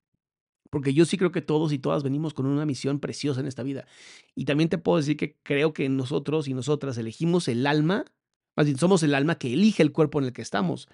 Porque 0.71 0.95
yo 0.95 1.05
sí 1.05 1.17
creo 1.17 1.31
que 1.31 1.43
todos 1.43 1.71
y 1.73 1.77
todas 1.77 2.01
venimos 2.01 2.33
con 2.33 2.47
una 2.47 2.65
misión 2.65 2.99
preciosa 2.99 3.41
en 3.41 3.47
esta 3.47 3.61
vida. 3.61 3.85
Y 4.33 4.45
también 4.45 4.69
te 4.69 4.79
puedo 4.79 4.97
decir 4.97 5.17
que 5.17 5.37
creo 5.43 5.73
que 5.73 5.87
nosotros 5.89 6.47
y 6.47 6.55
nosotras 6.55 6.97
elegimos 6.97 7.47
el 7.47 7.67
alma, 7.67 8.05
más 8.55 8.65
bien 8.65 8.79
somos 8.79 9.03
el 9.03 9.13
alma 9.13 9.35
que 9.35 9.53
elige 9.53 9.83
el 9.83 9.91
cuerpo 9.91 10.17
en 10.19 10.25
el 10.25 10.33
que 10.33 10.41
estamos. 10.41 10.89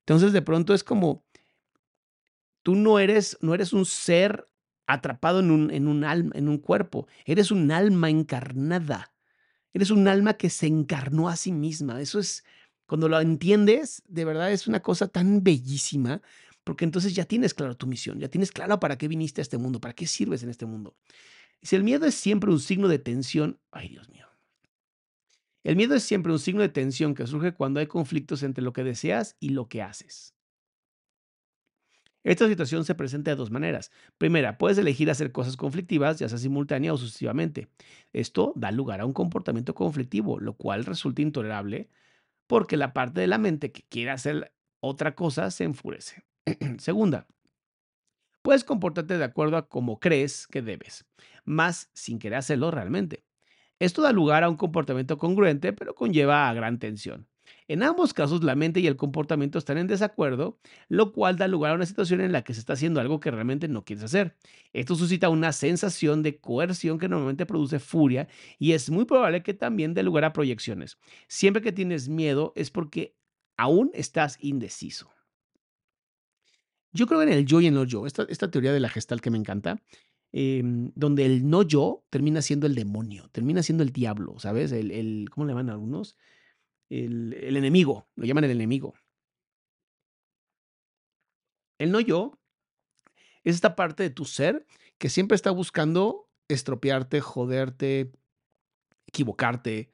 Entonces 0.00 0.32
de 0.32 0.42
pronto 0.42 0.74
es 0.74 0.82
como, 0.82 1.24
Tú 2.62 2.74
no 2.74 2.98
eres, 2.98 3.38
no 3.40 3.54
eres 3.54 3.72
un 3.72 3.86
ser 3.86 4.48
atrapado 4.86 5.40
en 5.40 5.50
un, 5.50 5.70
en 5.70 5.88
un 5.88 6.04
alma, 6.04 6.32
en 6.34 6.48
un 6.48 6.58
cuerpo. 6.58 7.06
Eres 7.24 7.50
un 7.50 7.70
alma 7.72 8.10
encarnada. 8.10 9.12
Eres 9.72 9.90
un 9.90 10.08
alma 10.08 10.34
que 10.34 10.50
se 10.50 10.66
encarnó 10.66 11.28
a 11.28 11.36
sí 11.36 11.52
misma. 11.52 12.00
Eso 12.00 12.18
es, 12.18 12.44
cuando 12.86 13.08
lo 13.08 13.20
entiendes, 13.20 14.02
de 14.08 14.24
verdad 14.24 14.52
es 14.52 14.66
una 14.66 14.80
cosa 14.80 15.08
tan 15.08 15.42
bellísima, 15.42 16.20
porque 16.64 16.84
entonces 16.84 17.14
ya 17.14 17.24
tienes 17.24 17.54
claro 17.54 17.76
tu 17.76 17.86
misión, 17.86 18.18
ya 18.18 18.28
tienes 18.28 18.52
claro 18.52 18.80
para 18.80 18.98
qué 18.98 19.08
viniste 19.08 19.40
a 19.40 19.42
este 19.42 19.58
mundo, 19.58 19.80
para 19.80 19.94
qué 19.94 20.06
sirves 20.06 20.42
en 20.42 20.50
este 20.50 20.66
mundo. 20.66 20.96
Si 21.62 21.76
el 21.76 21.84
miedo 21.84 22.06
es 22.06 22.14
siempre 22.14 22.50
un 22.50 22.60
signo 22.60 22.88
de 22.88 22.98
tensión, 22.98 23.60
ay 23.70 23.88
Dios 23.88 24.08
mío. 24.08 24.26
El 25.62 25.76
miedo 25.76 25.94
es 25.94 26.02
siempre 26.02 26.32
un 26.32 26.38
signo 26.38 26.62
de 26.62 26.70
tensión 26.70 27.14
que 27.14 27.26
surge 27.26 27.52
cuando 27.52 27.80
hay 27.80 27.86
conflictos 27.86 28.42
entre 28.42 28.64
lo 28.64 28.72
que 28.72 28.82
deseas 28.82 29.36
y 29.40 29.50
lo 29.50 29.68
que 29.68 29.82
haces. 29.82 30.34
Esta 32.22 32.48
situación 32.48 32.84
se 32.84 32.94
presenta 32.94 33.30
de 33.30 33.36
dos 33.36 33.50
maneras. 33.50 33.90
Primera, 34.18 34.58
puedes 34.58 34.76
elegir 34.76 35.10
hacer 35.10 35.32
cosas 35.32 35.56
conflictivas, 35.56 36.18
ya 36.18 36.28
sea 36.28 36.38
simultánea 36.38 36.92
o 36.92 36.98
sucesivamente. 36.98 37.68
Esto 38.12 38.52
da 38.56 38.70
lugar 38.70 39.00
a 39.00 39.06
un 39.06 39.14
comportamiento 39.14 39.74
conflictivo, 39.74 40.38
lo 40.38 40.54
cual 40.54 40.84
resulta 40.84 41.22
intolerable 41.22 41.88
porque 42.46 42.76
la 42.76 42.92
parte 42.92 43.20
de 43.20 43.26
la 43.28 43.38
mente 43.38 43.72
que 43.72 43.84
quiere 43.88 44.10
hacer 44.10 44.52
otra 44.80 45.14
cosa 45.14 45.50
se 45.50 45.64
enfurece. 45.64 46.24
Segunda, 46.78 47.26
puedes 48.42 48.64
comportarte 48.64 49.18
de 49.18 49.24
acuerdo 49.24 49.56
a 49.56 49.68
cómo 49.68 50.00
crees 50.00 50.46
que 50.46 50.62
debes, 50.62 51.06
más 51.44 51.90
sin 51.92 52.18
querer 52.18 52.38
hacerlo 52.38 52.70
realmente. 52.70 53.24
Esto 53.78 54.02
da 54.02 54.12
lugar 54.12 54.44
a 54.44 54.50
un 54.50 54.56
comportamiento 54.56 55.16
congruente, 55.18 55.72
pero 55.72 55.94
conlleva 55.94 56.48
a 56.48 56.54
gran 56.54 56.78
tensión. 56.78 57.28
En 57.66 57.82
ambos 57.82 58.14
casos, 58.14 58.44
la 58.44 58.54
mente 58.54 58.80
y 58.80 58.86
el 58.86 58.96
comportamiento 58.96 59.58
están 59.58 59.78
en 59.78 59.86
desacuerdo, 59.86 60.58
lo 60.88 61.12
cual 61.12 61.36
da 61.36 61.48
lugar 61.48 61.72
a 61.72 61.74
una 61.74 61.86
situación 61.86 62.20
en 62.20 62.30
la 62.30 62.42
que 62.42 62.52
se 62.54 62.60
está 62.60 62.74
haciendo 62.74 63.00
algo 63.00 63.20
que 63.20 63.30
realmente 63.30 63.68
no 63.68 63.84
quieres 63.84 64.04
hacer. 64.04 64.36
Esto 64.72 64.94
suscita 64.94 65.30
una 65.30 65.52
sensación 65.52 66.22
de 66.22 66.38
coerción 66.38 66.98
que 66.98 67.08
normalmente 67.08 67.46
produce 67.46 67.78
furia 67.78 68.28
y 68.58 68.72
es 68.72 68.90
muy 68.90 69.04
probable 69.04 69.42
que 69.42 69.54
también 69.54 69.94
dé 69.94 70.02
lugar 70.02 70.24
a 70.24 70.32
proyecciones. 70.32 70.98
Siempre 71.26 71.62
que 71.62 71.72
tienes 71.72 72.08
miedo 72.08 72.52
es 72.54 72.70
porque 72.70 73.16
aún 73.56 73.90
estás 73.94 74.36
indeciso. 74.40 75.10
Yo 76.92 77.06
creo 77.06 77.22
en 77.22 77.28
el 77.28 77.46
yo 77.46 77.60
y 77.60 77.66
el 77.66 77.74
no 77.74 77.84
yo, 77.84 78.06
esta, 78.06 78.50
teoría 78.50 78.72
de 78.72 78.80
la 78.80 78.88
gestal 78.88 79.20
que 79.20 79.30
me 79.30 79.38
encanta, 79.38 79.80
em, 80.32 80.90
donde 80.94 81.26
el 81.26 81.48
no 81.48 81.62
yo 81.62 82.04
termina 82.10 82.42
siendo 82.42 82.66
el 82.66 82.74
demonio, 82.74 83.28
termina 83.32 83.62
siendo 83.62 83.82
el 83.84 83.92
diablo, 83.92 84.38
¿sabes? 84.38 84.72
El, 84.72 84.90
el 84.90 85.28
¿Cómo 85.30 85.46
le 85.46 85.52
llaman 85.52 85.70
algunos? 85.70 86.16
el, 86.90 87.56
enemigo, 87.56 88.08
lo 88.16 88.26
llaman 88.26 88.44
el 88.44 88.50
enemigo. 88.50 88.94
El 91.78 91.92
no 91.92 92.00
yo 92.00 92.38
es 93.42 93.54
esta 93.54 93.74
parte 93.74 94.02
de 94.02 94.10
tu 94.10 94.24
ser 94.24 94.66
que 94.98 95.08
siempre 95.08 95.34
está 95.34 95.50
buscando 95.50 96.28
estropearte, 96.48 97.20
joderte, 97.20 98.12
equivocarte, 99.06 99.90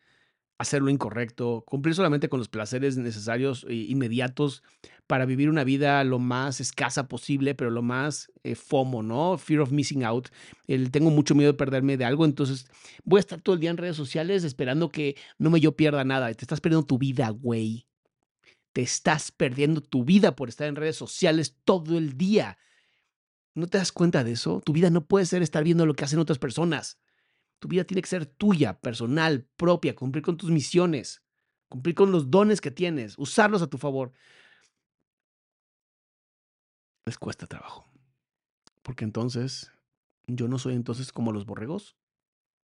hacer 0.59 0.83
lo 0.83 0.91
incorrecto, 0.91 1.65
cumplir 1.67 1.95
solamente 1.95 2.29
con 2.29 2.39
los 2.39 2.49
placeres 2.49 2.97
necesarios 2.97 3.67
e 3.69 3.75
inmediatos 3.75 4.63
para 5.07 5.27
vivir 5.27 5.51
una 5.51 5.65
vida 5.65 6.03
lo 6.05 6.19
más 6.19 6.61
escasa 6.61 7.09
posible, 7.09 7.55
pero 7.55 7.71
lo 7.71 7.83
más 7.83 8.33
eh, 8.43 8.55
FOMO, 8.55 9.03
¿no? 9.03 9.39
Fear 9.39 9.61
of 9.61 9.71
missing 9.71 10.05
out. 10.05 10.29
El, 10.67 10.91
tengo 10.91 11.11
mucho 11.11 11.35
miedo 11.35 11.53
de 11.53 11.59
perderme 11.59 11.97
de 11.97 12.05
algo, 12.05 12.25
entonces 12.25 12.67
voy 13.05 13.19
a 13.19 13.21
estar 13.21 13.41
todo 13.41 13.55
el 13.55 13.61
día 13.61 13.71
en 13.71 13.77
redes 13.77 13.97
sociales 13.97 14.45
esperando 14.45 14.89
que 14.89 15.17
no 15.39 15.51
me 15.51 15.61
yo 15.61 15.77
pierda 15.77 16.05
nada. 16.05 16.33
Te 16.33 16.45
estás 16.45 16.61
perdiendo 16.61 16.87
tu 16.87 16.99
vida, 16.99 17.29
güey. 17.31 17.87
Te 18.73 18.83
estás 18.83 19.31
perdiendo 19.31 19.81
tu 19.81 20.05
vida 20.05 20.37
por 20.37 20.49
estar 20.49 20.67
en 20.69 20.77
redes 20.77 20.97
sociales 20.97 21.57
todo 21.65 21.97
el 21.99 22.17
día. 22.17 22.59
¿No 23.55 23.67
te 23.69 23.79
das 23.79 23.93
cuenta 23.93 24.25
de 24.25 24.33
eso? 24.33 24.61
Tu 24.65 24.73
vida 24.73 24.91
no 24.91 25.07
puede 25.07 25.25
ser 25.25 25.43
estar 25.43 25.65
viendo 25.65 25.87
lo 25.87 25.95
que 25.95 26.05
hacen 26.05 26.19
otras 26.19 26.39
personas. 26.39 26.99
Tu 27.59 27.69
vida 27.69 27.85
tiene 27.85 28.03
que 28.03 28.09
ser 28.09 28.27
tuya, 28.27 28.79
personal, 28.79 29.47
propia, 29.57 29.95
cumplir 29.95 30.23
con 30.23 30.37
tus 30.37 30.51
misiones, 30.51 31.23
cumplir 31.69 31.95
con 31.95 32.13
los 32.13 32.31
dones 32.31 32.61
que 32.61 32.71
tienes, 32.71 33.19
usarlos 33.19 33.63
a 33.63 33.67
tu 33.67 33.79
favor. 33.79 34.13
Les 37.07 37.19
cuesta 37.19 37.47
trabajo. 37.47 37.89
Porque 38.83 39.05
entonces, 39.05 39.73
yo 40.27 40.49
no 40.49 40.59
soy 40.59 40.75
entonces 40.75 41.13
como 41.13 41.33
los 41.33 41.47
borregos. 41.47 41.97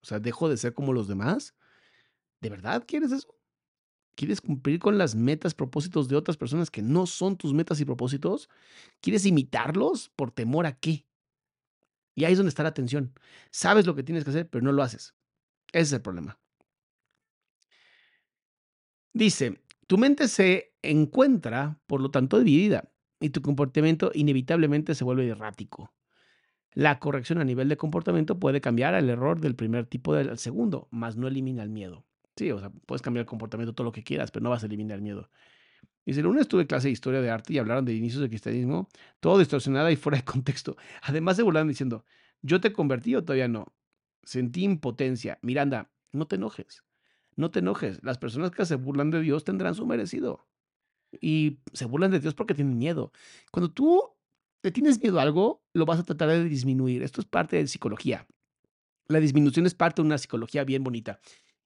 O 0.02 0.06
sea, 0.06 0.18
dejo 0.18 0.48
de 0.48 0.56
ser 0.56 0.74
como 0.74 0.92
los 0.92 1.08
demás. 1.08 1.54
¿De 2.40 2.50
verdad 2.50 2.84
quieres 2.86 3.12
eso? 3.12 3.34
¿Quieres 4.14 4.40
cumplir 4.40 4.78
con 4.78 4.98
las 4.98 5.14
metas, 5.14 5.54
propósitos 5.54 6.08
de 6.08 6.16
otras 6.16 6.36
personas 6.36 6.70
que 6.70 6.82
no 6.82 7.06
son 7.06 7.36
tus 7.36 7.54
metas 7.54 7.80
y 7.80 7.84
propósitos? 7.84 8.50
¿Quieres 9.00 9.24
imitarlos 9.24 10.10
por 10.10 10.30
temor 10.30 10.66
a 10.66 10.76
qué? 10.78 11.06
Y 12.14 12.24
ahí 12.24 12.32
es 12.32 12.38
donde 12.38 12.50
está 12.50 12.62
la 12.62 12.70
atención. 12.70 13.12
Sabes 13.50 13.86
lo 13.86 13.94
que 13.94 14.02
tienes 14.02 14.24
que 14.24 14.30
hacer, 14.30 14.48
pero 14.48 14.64
no 14.64 14.72
lo 14.72 14.82
haces. 14.82 15.14
Ese 15.72 15.82
es 15.82 15.92
el 15.94 16.02
problema. 16.02 16.38
Dice, 19.14 19.62
tu 19.86 19.98
mente 19.98 20.28
se 20.28 20.74
encuentra, 20.82 21.78
por 21.86 22.00
lo 22.00 22.10
tanto, 22.10 22.38
dividida 22.38 22.90
y 23.20 23.30
tu 23.30 23.42
comportamiento 23.42 24.10
inevitablemente 24.14 24.94
se 24.94 25.04
vuelve 25.04 25.28
errático. 25.28 25.92
La 26.74 26.98
corrección 26.98 27.38
a 27.38 27.44
nivel 27.44 27.68
de 27.68 27.76
comportamiento 27.76 28.38
puede 28.38 28.60
cambiar 28.60 28.94
el 28.94 29.10
error 29.10 29.40
del 29.40 29.54
primer 29.54 29.86
tipo 29.86 30.14
del 30.14 30.38
segundo, 30.38 30.88
mas 30.90 31.16
no 31.16 31.28
elimina 31.28 31.62
el 31.62 31.68
miedo. 31.68 32.06
Sí, 32.36 32.50
o 32.50 32.58
sea, 32.58 32.70
puedes 32.86 33.02
cambiar 33.02 33.22
el 33.22 33.26
comportamiento 33.26 33.74
todo 33.74 33.84
lo 33.84 33.92
que 33.92 34.02
quieras, 34.02 34.30
pero 34.30 34.42
no 34.42 34.50
vas 34.50 34.62
a 34.62 34.66
eliminar 34.66 34.96
el 34.96 35.02
miedo. 35.02 35.30
Dice, 36.04 36.20
el 36.20 36.26
lunes 36.26 36.48
tuve 36.48 36.66
clase 36.66 36.88
de 36.88 36.92
historia 36.92 37.20
de 37.20 37.30
arte 37.30 37.52
y 37.52 37.58
hablaron 37.58 37.84
de 37.84 37.94
inicios 37.94 38.20
del 38.20 38.30
cristianismo, 38.30 38.88
todo 39.20 39.38
distorsionada 39.38 39.90
y 39.92 39.96
fuera 39.96 40.18
de 40.18 40.24
contexto. 40.32 40.76
Además 41.02 41.36
se 41.36 41.42
burlaron 41.42 41.68
diciendo, 41.68 42.04
yo 42.42 42.60
te 42.60 42.72
convertí 42.72 43.14
o 43.14 43.22
todavía 43.22 43.48
no. 43.48 43.72
Sentí 44.24 44.64
impotencia. 44.64 45.38
Miranda, 45.42 45.90
no 46.12 46.26
te 46.26 46.36
enojes. 46.36 46.84
No 47.36 47.50
te 47.50 47.60
enojes. 47.60 48.02
Las 48.02 48.18
personas 48.18 48.50
que 48.50 48.66
se 48.66 48.74
burlan 48.76 49.10
de 49.10 49.20
Dios 49.20 49.44
tendrán 49.44 49.74
su 49.74 49.86
merecido. 49.86 50.46
Y 51.20 51.60
se 51.72 51.84
burlan 51.86 52.10
de 52.10 52.20
Dios 52.20 52.34
porque 52.34 52.54
tienen 52.54 52.78
miedo. 52.78 53.12
Cuando 53.50 53.70
tú 53.70 54.02
te 54.60 54.70
tienes 54.70 55.00
miedo 55.00 55.18
a 55.18 55.22
algo, 55.22 55.62
lo 55.72 55.86
vas 55.86 56.00
a 56.00 56.04
tratar 56.04 56.28
de 56.28 56.44
disminuir. 56.44 57.02
Esto 57.02 57.20
es 57.20 57.26
parte 57.26 57.56
de 57.56 57.66
psicología. 57.66 58.26
La 59.08 59.20
disminución 59.20 59.66
es 59.66 59.74
parte 59.74 60.02
de 60.02 60.06
una 60.06 60.18
psicología 60.18 60.64
bien 60.64 60.84
bonita. 60.84 61.20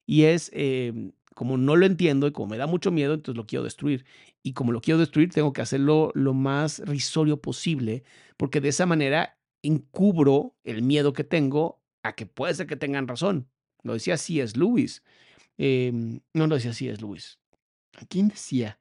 Y 0.07 0.25
es, 0.25 0.51
em, 0.55 1.13
como 1.35 1.59
no 1.59 1.77
lo 1.77 1.85
entiendo 1.85 2.27
y 2.27 2.33
como 2.33 2.49
me 2.49 2.57
da 2.57 2.67
mucho 2.67 2.91
miedo, 2.91 3.15
entonces 3.15 3.37
lo 3.37 3.47
quiero 3.47 3.65
destruir. 3.65 4.07
Y 4.43 4.53
como 4.53 4.73
lo 4.73 4.81
quiero 4.81 4.99
destruir, 4.99 5.31
tengo 5.31 5.53
que 5.53 5.61
hacerlo 5.63 6.13
lo 6.15 6.33
más 6.33 6.79
risorio 6.81 7.41
posible, 7.43 8.05
porque 8.37 8.61
de 8.61 8.69
esa 8.69 8.87
manera 8.87 9.39
encubro 9.63 10.55
el 10.65 10.83
miedo 10.83 11.13
que 11.13 11.25
tengo 11.25 11.83
a 12.03 12.15
que 12.15 12.27
puede 12.27 12.55
ser 12.55 12.67
que 12.67 12.77
tengan 12.77 13.09
razón. 13.09 13.49
Lo 13.83 13.95
decía 13.95 14.15
así 14.15 14.41
es 14.41 14.57
Luis. 14.57 15.03
Em, 15.59 16.21
no 16.33 16.47
lo 16.47 16.55
decía 16.55 16.71
así 16.71 16.89
es 16.89 17.01
Luis. 17.01 17.41
¿A 17.97 18.07
quién 18.07 18.29
decía? 18.29 18.81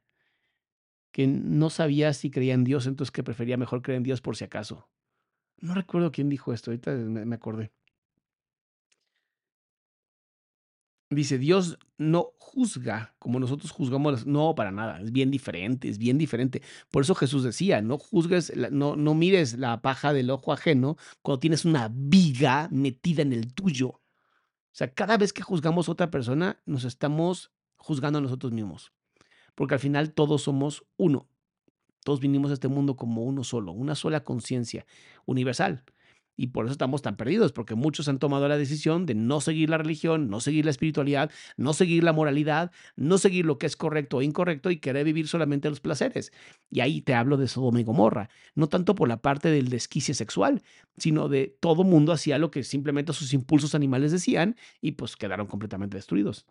Que 1.12 1.26
no 1.26 1.70
sabía 1.70 2.12
si 2.12 2.30
creía 2.30 2.54
en 2.54 2.64
Dios, 2.64 2.86
entonces 2.86 3.10
que 3.10 3.22
prefería 3.22 3.56
mejor 3.56 3.82
creer 3.82 3.98
en 3.98 4.02
Dios 4.04 4.20
por 4.20 4.36
si 4.36 4.44
acaso. 4.44 4.88
No 5.58 5.74
recuerdo 5.74 6.12
quién 6.12 6.28
dijo 6.28 6.52
esto, 6.52 6.70
ahorita 6.70 6.92
me 6.92 7.34
acordé. 7.34 7.72
Dice, 11.08 11.38
Dios 11.38 11.78
no 11.98 12.32
juzga 12.38 13.14
como 13.20 13.38
nosotros 13.38 13.70
juzgamos. 13.70 14.26
No, 14.26 14.54
para 14.54 14.72
nada. 14.72 15.00
Es 15.00 15.12
bien 15.12 15.30
diferente, 15.30 15.88
es 15.88 15.98
bien 15.98 16.18
diferente. 16.18 16.62
Por 16.90 17.02
eso 17.02 17.14
Jesús 17.14 17.44
decía, 17.44 17.80
no 17.80 17.98
juzgues, 17.98 18.52
no, 18.72 18.96
no 18.96 19.14
mires 19.14 19.56
la 19.56 19.82
paja 19.82 20.12
del 20.12 20.30
ojo 20.30 20.52
ajeno 20.52 20.96
cuando 21.22 21.38
tienes 21.40 21.64
una 21.64 21.88
viga 21.92 22.68
metida 22.72 23.22
en 23.22 23.32
el 23.32 23.54
tuyo. 23.54 23.88
O 23.88 24.78
sea, 24.78 24.92
cada 24.92 25.16
vez 25.16 25.32
que 25.32 25.42
juzgamos 25.42 25.88
a 25.88 25.92
otra 25.92 26.10
persona, 26.10 26.60
nos 26.66 26.84
estamos 26.84 27.52
juzgando 27.76 28.18
a 28.18 28.22
nosotros 28.22 28.52
mismos. 28.52 28.92
Porque 29.54 29.74
al 29.74 29.80
final 29.80 30.12
todos 30.12 30.42
somos 30.42 30.84
uno. 30.96 31.28
Todos 32.04 32.20
vinimos 32.20 32.50
a 32.50 32.54
este 32.54 32.68
mundo 32.68 32.96
como 32.96 33.22
uno 33.22 33.42
solo, 33.42 33.72
una 33.72 33.94
sola 33.94 34.22
conciencia 34.22 34.86
universal. 35.24 35.84
Y 36.36 36.48
por 36.48 36.66
eso 36.66 36.72
estamos 36.72 37.02
tan 37.02 37.16
perdidos, 37.16 37.52
porque 37.52 37.74
muchos 37.74 38.08
han 38.08 38.18
tomado 38.18 38.46
la 38.46 38.58
decisión 38.58 39.06
de 39.06 39.14
no 39.14 39.40
seguir 39.40 39.70
la 39.70 39.78
religión, 39.78 40.28
no 40.28 40.40
seguir 40.40 40.66
la 40.66 40.70
espiritualidad, 40.70 41.30
no 41.56 41.72
seguir 41.72 42.04
la 42.04 42.12
moralidad, 42.12 42.72
no 42.94 43.16
seguir 43.16 43.46
lo 43.46 43.58
que 43.58 43.66
es 43.66 43.76
correcto 43.76 44.18
o 44.18 44.22
incorrecto 44.22 44.70
y 44.70 44.78
querer 44.78 45.04
vivir 45.04 45.28
solamente 45.28 45.70
los 45.70 45.80
placeres. 45.80 46.32
Y 46.70 46.80
ahí 46.80 47.00
te 47.00 47.14
hablo 47.14 47.38
de 47.38 47.48
Sodoma 47.48 47.80
y 47.80 47.84
Gomorra, 47.84 48.28
no 48.54 48.68
tanto 48.68 48.94
por 48.94 49.08
la 49.08 49.22
parte 49.22 49.48
del 49.48 49.70
desquicie 49.70 50.14
sexual, 50.14 50.62
sino 50.98 51.28
de 51.28 51.56
todo 51.60 51.84
mundo 51.84 52.12
hacía 52.12 52.38
lo 52.38 52.50
que 52.50 52.62
simplemente 52.62 53.12
sus 53.14 53.32
impulsos 53.32 53.74
animales 53.74 54.12
decían 54.12 54.56
y 54.80 54.92
pues 54.92 55.16
quedaron 55.16 55.46
completamente 55.46 55.96
destruidos. 55.96 56.46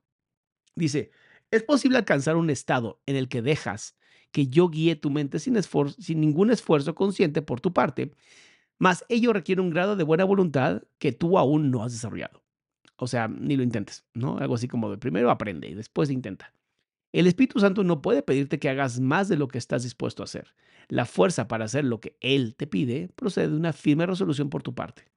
Dice, 0.76 1.12
es 1.52 1.64
posible 1.64 1.98
alcanzar 1.98 2.36
un 2.36 2.50
estado 2.50 3.02
en 3.06 3.16
el 3.16 3.30
que 3.30 3.42
dejas 3.42 3.96
que 4.32 4.48
yo 4.48 4.68
guíe 4.68 4.98
tu 4.98 5.10
mente 5.10 5.40
sin, 5.40 5.56
sin 5.98 6.20
ningún 6.20 6.52
esfuerzo 6.52 6.94
consciente 6.94 7.42
por 7.42 7.62
tu 7.62 7.72
parte 7.72 8.12
más 8.80 9.06
ello 9.10 9.34
requiere 9.34 9.62
un 9.62 9.70
grado 9.70 9.96
de 9.96 10.04
buena 10.04 10.26
voluntad 10.26 10.84
que 10.98 11.12
tú 11.12 11.38
aún 11.38 11.72
no 11.72 11.84
has 11.84 11.94
desarrollado. 11.94 12.44
O 12.98 13.08
sea, 13.08 13.28
ni 13.28 13.56
lo 13.56 13.64
intentes, 13.64 14.06
¿no? 14.14 14.38
Algo 14.38 14.56
así 14.56 14.68
como 14.68 14.90
de 14.90 14.98
primero 14.98 15.30
aprende 15.30 15.68
y 15.68 15.74
después 15.74 16.10
intenta. 16.10 16.54
El 17.12 17.28
Espíritu 17.28 17.60
Santo 17.60 17.84
no 17.84 18.02
puede 18.02 18.24
pedirte 18.24 18.60
que 18.60 18.70
hagas 18.70 19.00
más 19.00 19.30
de 19.30 19.38
lo 19.38 19.48
que 19.48 19.58
estás 19.58 19.84
dispuesto 19.84 20.24
a 20.24 20.26
hacer. 20.26 20.54
La 20.88 21.06
fuerza 21.06 21.48
para 21.48 21.66
hacer 21.66 21.86
lo 21.86 22.00
que 22.02 22.18
Él 22.20 22.56
te 22.56 22.68
pide 22.68 23.10
procede 23.16 23.50
de 23.50 23.56
una 23.56 23.74
firme 23.74 24.06
resolución 24.06 24.50
por 24.50 24.64
tu 24.64 24.76
parte. 24.76 25.10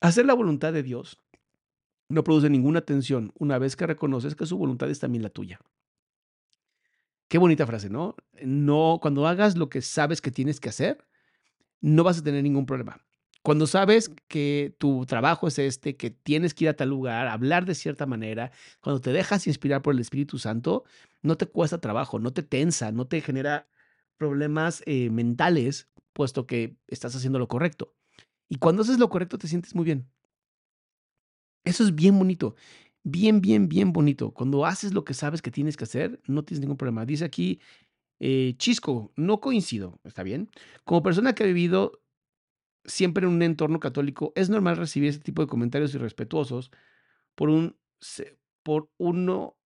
Hacer 0.00 0.26
la 0.26 0.34
voluntad 0.34 0.72
de 0.72 0.82
Dios 0.82 1.20
no 2.08 2.24
produce 2.24 2.50
ninguna 2.50 2.82
tensión 2.82 3.32
una 3.38 3.58
vez 3.58 3.76
que 3.76 3.86
reconoces 3.86 4.34
que 4.34 4.46
su 4.46 4.58
voluntad 4.58 4.90
es 4.90 5.00
también 5.00 5.22
la 5.22 5.30
tuya. 5.30 5.60
Qué 7.28 7.38
bonita 7.38 7.66
frase, 7.66 7.90
¿no? 7.90 8.14
No, 8.42 8.98
cuando 9.02 9.26
hagas 9.26 9.56
lo 9.56 9.68
que 9.68 9.82
sabes 9.82 10.20
que 10.20 10.30
tienes 10.30 10.60
que 10.60 10.68
hacer, 10.68 11.04
no 11.80 12.04
vas 12.04 12.18
a 12.18 12.22
tener 12.22 12.42
ningún 12.42 12.66
problema. 12.66 13.00
Cuando 13.42 13.68
sabes 13.68 14.10
que 14.26 14.74
tu 14.78 15.06
trabajo 15.06 15.46
es 15.46 15.60
este, 15.60 15.96
que 15.96 16.10
tienes 16.10 16.52
que 16.52 16.64
ir 16.64 16.68
a 16.70 16.74
tal 16.74 16.88
lugar, 16.88 17.28
hablar 17.28 17.64
de 17.64 17.76
cierta 17.76 18.04
manera, 18.04 18.50
cuando 18.80 19.00
te 19.00 19.12
dejas 19.12 19.46
inspirar 19.46 19.82
por 19.82 19.94
el 19.94 20.00
Espíritu 20.00 20.38
Santo, 20.38 20.84
no 21.22 21.36
te 21.36 21.46
cuesta 21.46 21.80
trabajo, 21.80 22.18
no 22.18 22.32
te 22.32 22.42
tensa, 22.42 22.90
no 22.90 23.06
te 23.06 23.20
genera 23.20 23.68
problemas 24.16 24.82
eh, 24.86 25.10
mentales, 25.10 25.88
puesto 26.12 26.46
que 26.46 26.76
estás 26.88 27.14
haciendo 27.14 27.38
lo 27.38 27.46
correcto. 27.46 27.94
Y 28.48 28.56
cuando 28.56 28.82
haces 28.82 28.98
lo 28.98 29.08
correcto 29.08 29.38
te 29.38 29.48
sientes 29.48 29.74
muy 29.74 29.84
bien. 29.84 30.08
Eso 31.64 31.84
es 31.84 31.94
bien 31.94 32.18
bonito, 32.18 32.54
bien, 33.04 33.40
bien, 33.40 33.68
bien 33.68 33.92
bonito. 33.92 34.32
Cuando 34.32 34.66
haces 34.66 34.92
lo 34.92 35.04
que 35.04 35.14
sabes 35.14 35.42
que 35.42 35.50
tienes 35.50 35.76
que 35.76 35.84
hacer, 35.84 36.20
no 36.26 36.44
tienes 36.44 36.60
ningún 36.60 36.76
problema. 36.76 37.06
Dice 37.06 37.24
aquí 37.24 37.60
eh, 38.20 38.54
Chisco, 38.56 39.12
no 39.16 39.40
coincido, 39.40 40.00
¿está 40.04 40.22
bien? 40.22 40.50
Como 40.84 41.02
persona 41.02 41.34
que 41.34 41.44
ha 41.44 41.46
vivido 41.46 42.00
siempre 42.84 43.26
en 43.26 43.32
un 43.32 43.42
entorno 43.42 43.80
católico, 43.80 44.32
es 44.36 44.48
normal 44.48 44.76
recibir 44.76 45.10
este 45.10 45.22
tipo 45.22 45.42
de 45.42 45.48
comentarios 45.48 45.94
irrespetuosos 45.94 46.70
por 47.34 47.50
un 47.50 47.76
por 48.62 48.90
uno 48.98 49.56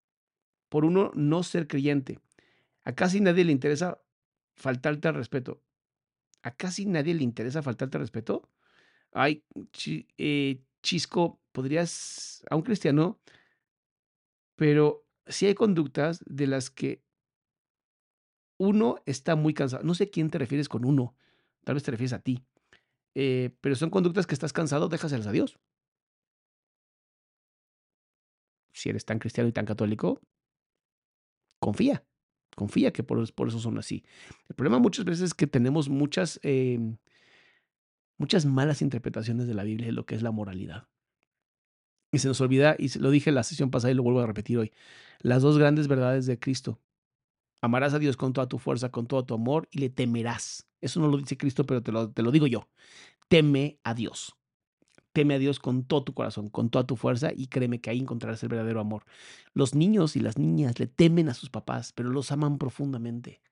por 0.68 0.84
uno 0.84 1.10
no 1.14 1.42
ser 1.42 1.66
creyente. 1.66 2.20
A 2.84 2.94
casi 2.94 3.20
nadie 3.20 3.44
le 3.44 3.52
interesa 3.52 4.00
faltarte 4.56 5.08
al 5.08 5.14
respeto. 5.14 5.62
¿A 6.42 6.52
casi 6.52 6.86
nadie 6.86 7.14
le 7.14 7.24
interesa 7.24 7.62
faltarte 7.62 7.98
al 7.98 8.02
respeto? 8.02 8.48
Ay, 9.12 9.44
eh, 10.16 10.62
Chisco, 10.82 11.40
podrías, 11.52 12.44
a 12.48 12.56
un 12.56 12.62
cristiano, 12.62 13.20
pero 14.56 15.04
si 15.26 15.46
hay 15.46 15.54
conductas 15.54 16.22
de 16.26 16.46
las 16.46 16.70
que 16.70 17.02
uno 18.60 18.96
está 19.06 19.36
muy 19.36 19.54
cansado. 19.54 19.82
No 19.84 19.94
sé 19.94 20.10
quién 20.10 20.28
te 20.28 20.36
refieres 20.36 20.68
con 20.68 20.84
uno. 20.84 21.16
Tal 21.64 21.74
vez 21.74 21.82
te 21.82 21.90
refieres 21.90 22.12
a 22.12 22.18
ti. 22.18 22.44
Eh, 23.14 23.56
pero 23.62 23.74
son 23.74 23.88
conductas 23.88 24.26
que 24.26 24.34
estás 24.34 24.52
cansado, 24.52 24.90
déjaselas 24.90 25.26
a 25.26 25.32
Dios. 25.32 25.58
Si 28.74 28.90
eres 28.90 29.06
tan 29.06 29.18
cristiano 29.18 29.48
y 29.48 29.52
tan 29.52 29.64
católico, 29.64 30.20
confía. 31.58 32.04
Confía 32.54 32.92
que 32.92 33.02
por, 33.02 33.22
eso 33.22 33.58
son 33.58 33.78
así. 33.78 34.04
El 34.50 34.54
problema 34.56 34.78
muchas 34.78 35.06
veces 35.06 35.22
es 35.22 35.34
que 35.34 35.46
tenemos 35.46 35.88
muchas, 35.88 36.38
em, 36.42 36.98
muchas 38.18 38.44
malas 38.44 38.82
interpretaciones 38.82 39.46
de 39.46 39.54
la 39.54 39.64
Biblia 39.64 39.86
de 39.86 39.92
lo 39.92 40.04
que 40.04 40.16
es 40.16 40.22
la 40.22 40.32
moralidad. 40.32 40.86
Y 42.12 42.18
se 42.18 42.28
nos 42.28 42.42
olvida, 42.42 42.76
y 42.78 42.90
lo 42.98 43.10
dije 43.10 43.30
en 43.30 43.36
la 43.36 43.42
sesión 43.42 43.70
pasada 43.70 43.92
y 43.92 43.94
lo 43.94 44.02
vuelvo 44.02 44.20
a 44.20 44.26
repetir 44.26 44.58
hoy, 44.58 44.72
las 45.20 45.40
dos 45.40 45.56
grandes 45.56 45.88
verdades 45.88 46.26
de 46.26 46.38
Cristo. 46.38 46.78
Amarás 47.60 47.94
a 47.94 47.98
Dios 47.98 48.16
con 48.16 48.32
toda 48.32 48.48
tu 48.48 48.58
fuerza, 48.58 48.90
con 48.90 49.06
todo 49.06 49.24
tu 49.24 49.34
amor 49.34 49.68
y 49.70 49.78
le 49.80 49.90
temerás. 49.90 50.66
Eso 50.80 51.00
no 51.00 51.08
lo 51.08 51.18
dice 51.18 51.36
Cristo, 51.36 51.66
pero 51.66 51.82
te 51.82 51.92
lo, 51.92 52.10
te 52.10 52.22
lo 52.22 52.30
digo 52.32 52.46
yo. 52.46 52.68
Teme 53.28 53.78
a 53.84 53.94
Dios. 53.94 54.36
Teme 55.12 55.34
a 55.34 55.38
Dios 55.38 55.58
con 55.58 55.84
todo 55.84 56.04
tu 56.04 56.14
corazón, 56.14 56.50
con 56.50 56.70
toda 56.70 56.86
tu 56.86 56.96
fuerza 56.96 57.32
y 57.34 57.48
créeme 57.48 57.80
que 57.80 57.90
ahí 57.90 57.98
encontrarás 57.98 58.42
el 58.42 58.48
verdadero 58.48 58.80
amor. 58.80 59.04
Los 59.54 59.74
niños 59.74 60.16
y 60.16 60.20
las 60.20 60.38
niñas 60.38 60.78
le 60.78 60.86
temen 60.86 61.28
a 61.28 61.34
sus 61.34 61.50
papás, 61.50 61.92
pero 61.92 62.10
los 62.10 62.32
aman 62.32 62.58
profundamente. 62.58 63.42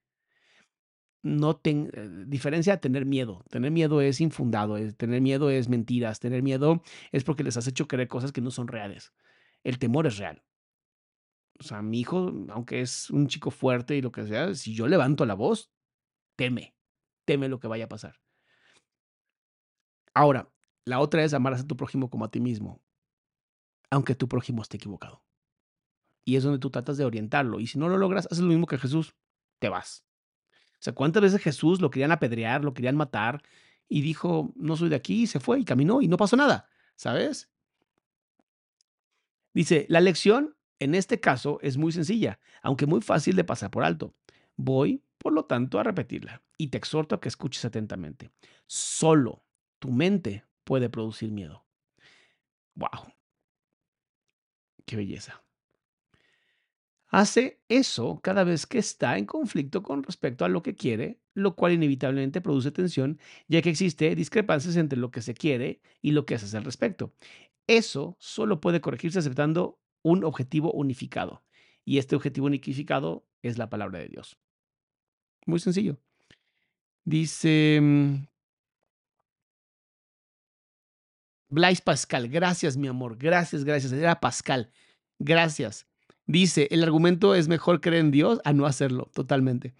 no 1.22 1.56
ten, 1.56 1.90
eh, 1.94 2.08
diferencia 2.26 2.74
de 2.74 2.78
tener 2.80 3.04
miedo. 3.06 3.44
Tener 3.50 3.70
miedo 3.70 4.00
es 4.00 4.20
infundado, 4.20 4.76
es, 4.76 4.96
tener 4.96 5.20
miedo 5.20 5.50
es 5.50 5.68
mentiras, 5.68 6.20
tener 6.20 6.42
miedo 6.42 6.82
es 7.12 7.24
porque 7.24 7.44
les 7.44 7.56
has 7.56 7.66
hecho 7.66 7.88
creer 7.88 8.08
cosas 8.08 8.32
que 8.32 8.40
no 8.40 8.50
son 8.50 8.68
reales. 8.68 9.12
El 9.64 9.78
temor 9.78 10.06
es 10.06 10.18
real. 10.18 10.42
O 11.60 11.62
sea, 11.64 11.82
mi 11.82 12.00
hijo, 12.00 12.32
aunque 12.50 12.80
es 12.80 13.10
un 13.10 13.26
chico 13.26 13.50
fuerte 13.50 13.96
y 13.96 14.02
lo 14.02 14.12
que 14.12 14.26
sea, 14.26 14.54
si 14.54 14.74
yo 14.74 14.86
levanto 14.86 15.26
la 15.26 15.34
voz, 15.34 15.72
teme, 16.36 16.76
teme 17.24 17.48
lo 17.48 17.58
que 17.58 17.66
vaya 17.66 17.86
a 17.86 17.88
pasar. 17.88 18.20
Ahora, 20.14 20.52
la 20.84 21.00
otra 21.00 21.24
es 21.24 21.34
amarás 21.34 21.60
a 21.60 21.66
tu 21.66 21.76
prójimo 21.76 22.10
como 22.10 22.24
a 22.24 22.30
ti 22.30 22.40
mismo, 22.40 22.82
aunque 23.90 24.14
tu 24.14 24.28
prójimo 24.28 24.62
esté 24.62 24.76
equivocado. 24.76 25.24
Y 26.24 26.36
es 26.36 26.44
donde 26.44 26.58
tú 26.58 26.70
tratas 26.70 26.96
de 26.96 27.04
orientarlo. 27.04 27.58
Y 27.58 27.66
si 27.66 27.78
no 27.78 27.88
lo 27.88 27.98
logras, 27.98 28.26
haces 28.26 28.40
lo 28.40 28.48
mismo 28.48 28.66
que 28.66 28.78
Jesús, 28.78 29.14
te 29.58 29.68
vas. 29.68 30.04
O 30.74 30.80
sea, 30.80 30.94
¿cuántas 30.94 31.22
veces 31.22 31.42
Jesús 31.42 31.80
lo 31.80 31.90
querían 31.90 32.12
apedrear, 32.12 32.64
lo 32.64 32.74
querían 32.74 32.96
matar 32.96 33.42
y 33.88 34.02
dijo, 34.02 34.52
no 34.54 34.76
soy 34.76 34.90
de 34.90 34.96
aquí, 34.96 35.22
y 35.22 35.26
se 35.26 35.40
fue 35.40 35.60
y 35.60 35.64
caminó 35.64 36.02
y 36.02 36.08
no 36.08 36.16
pasó 36.16 36.36
nada, 36.36 36.68
¿sabes? 36.94 37.50
Dice, 39.54 39.86
la 39.88 40.00
lección 40.00 40.57
en 40.80 40.94
este 40.94 41.20
caso 41.20 41.58
es 41.62 41.76
muy 41.76 41.92
sencilla, 41.92 42.38
aunque 42.62 42.86
muy 42.86 43.00
fácil 43.00 43.36
de 43.36 43.44
pasar 43.44 43.70
por 43.70 43.84
alto. 43.84 44.14
Voy, 44.56 45.02
por 45.18 45.32
lo 45.32 45.44
tanto, 45.44 45.78
a 45.78 45.84
repetirla 45.84 46.42
y 46.56 46.68
te 46.68 46.78
exhorto 46.78 47.14
a 47.14 47.20
que 47.20 47.28
escuches 47.28 47.64
atentamente. 47.64 48.30
Solo 48.66 49.44
tu 49.78 49.90
mente 49.90 50.44
puede 50.64 50.90
producir 50.90 51.30
miedo. 51.30 51.64
¡Wow! 52.74 53.12
¡Qué 54.84 54.96
belleza! 54.96 55.42
Hace 57.10 57.62
eso 57.68 58.20
cada 58.22 58.44
vez 58.44 58.66
que 58.66 58.78
está 58.78 59.16
en 59.16 59.24
conflicto 59.24 59.82
con 59.82 60.02
respecto 60.02 60.44
a 60.44 60.48
lo 60.48 60.62
que 60.62 60.74
quiere, 60.74 61.18
lo 61.32 61.56
cual 61.56 61.72
inevitablemente 61.72 62.42
produce 62.42 62.70
tensión, 62.70 63.18
ya 63.48 63.62
que 63.62 63.70
existe 63.70 64.14
discrepancias 64.14 64.76
entre 64.76 64.98
lo 64.98 65.10
que 65.10 65.22
se 65.22 65.32
quiere 65.32 65.80
y 66.02 66.10
lo 66.10 66.26
que 66.26 66.34
haces 66.34 66.54
al 66.54 66.64
respecto. 66.64 67.14
Eso 67.66 68.16
solo 68.18 68.60
puede 68.60 68.82
corregirse 68.82 69.20
aceptando 69.20 69.78
un 70.02 70.24
objetivo 70.24 70.72
unificado. 70.72 71.42
Y 71.84 71.98
este 71.98 72.16
objetivo 72.16 72.46
unificado 72.46 73.26
es 73.42 73.58
la 73.58 73.70
palabra 73.70 73.98
de 73.98 74.08
Dios. 74.08 74.38
Muy 75.46 75.58
sencillo. 75.60 75.98
Dice 77.04 77.78
mm, 77.80 78.26
Blaise 81.48 81.80
Pascal, 81.80 82.28
gracias 82.28 82.76
mi 82.76 82.88
amor, 82.88 83.16
gracias, 83.16 83.64
gracias. 83.64 83.92
Era 83.92 84.20
Pascal, 84.20 84.70
gracias. 85.18 85.86
Dice, 86.26 86.68
el 86.70 86.82
argumento 86.82 87.34
es 87.34 87.48
mejor 87.48 87.80
creer 87.80 88.00
en 88.00 88.10
Dios 88.10 88.38
a 88.44 88.52
no 88.52 88.66
hacerlo, 88.66 89.10
totalmente. 89.14 89.74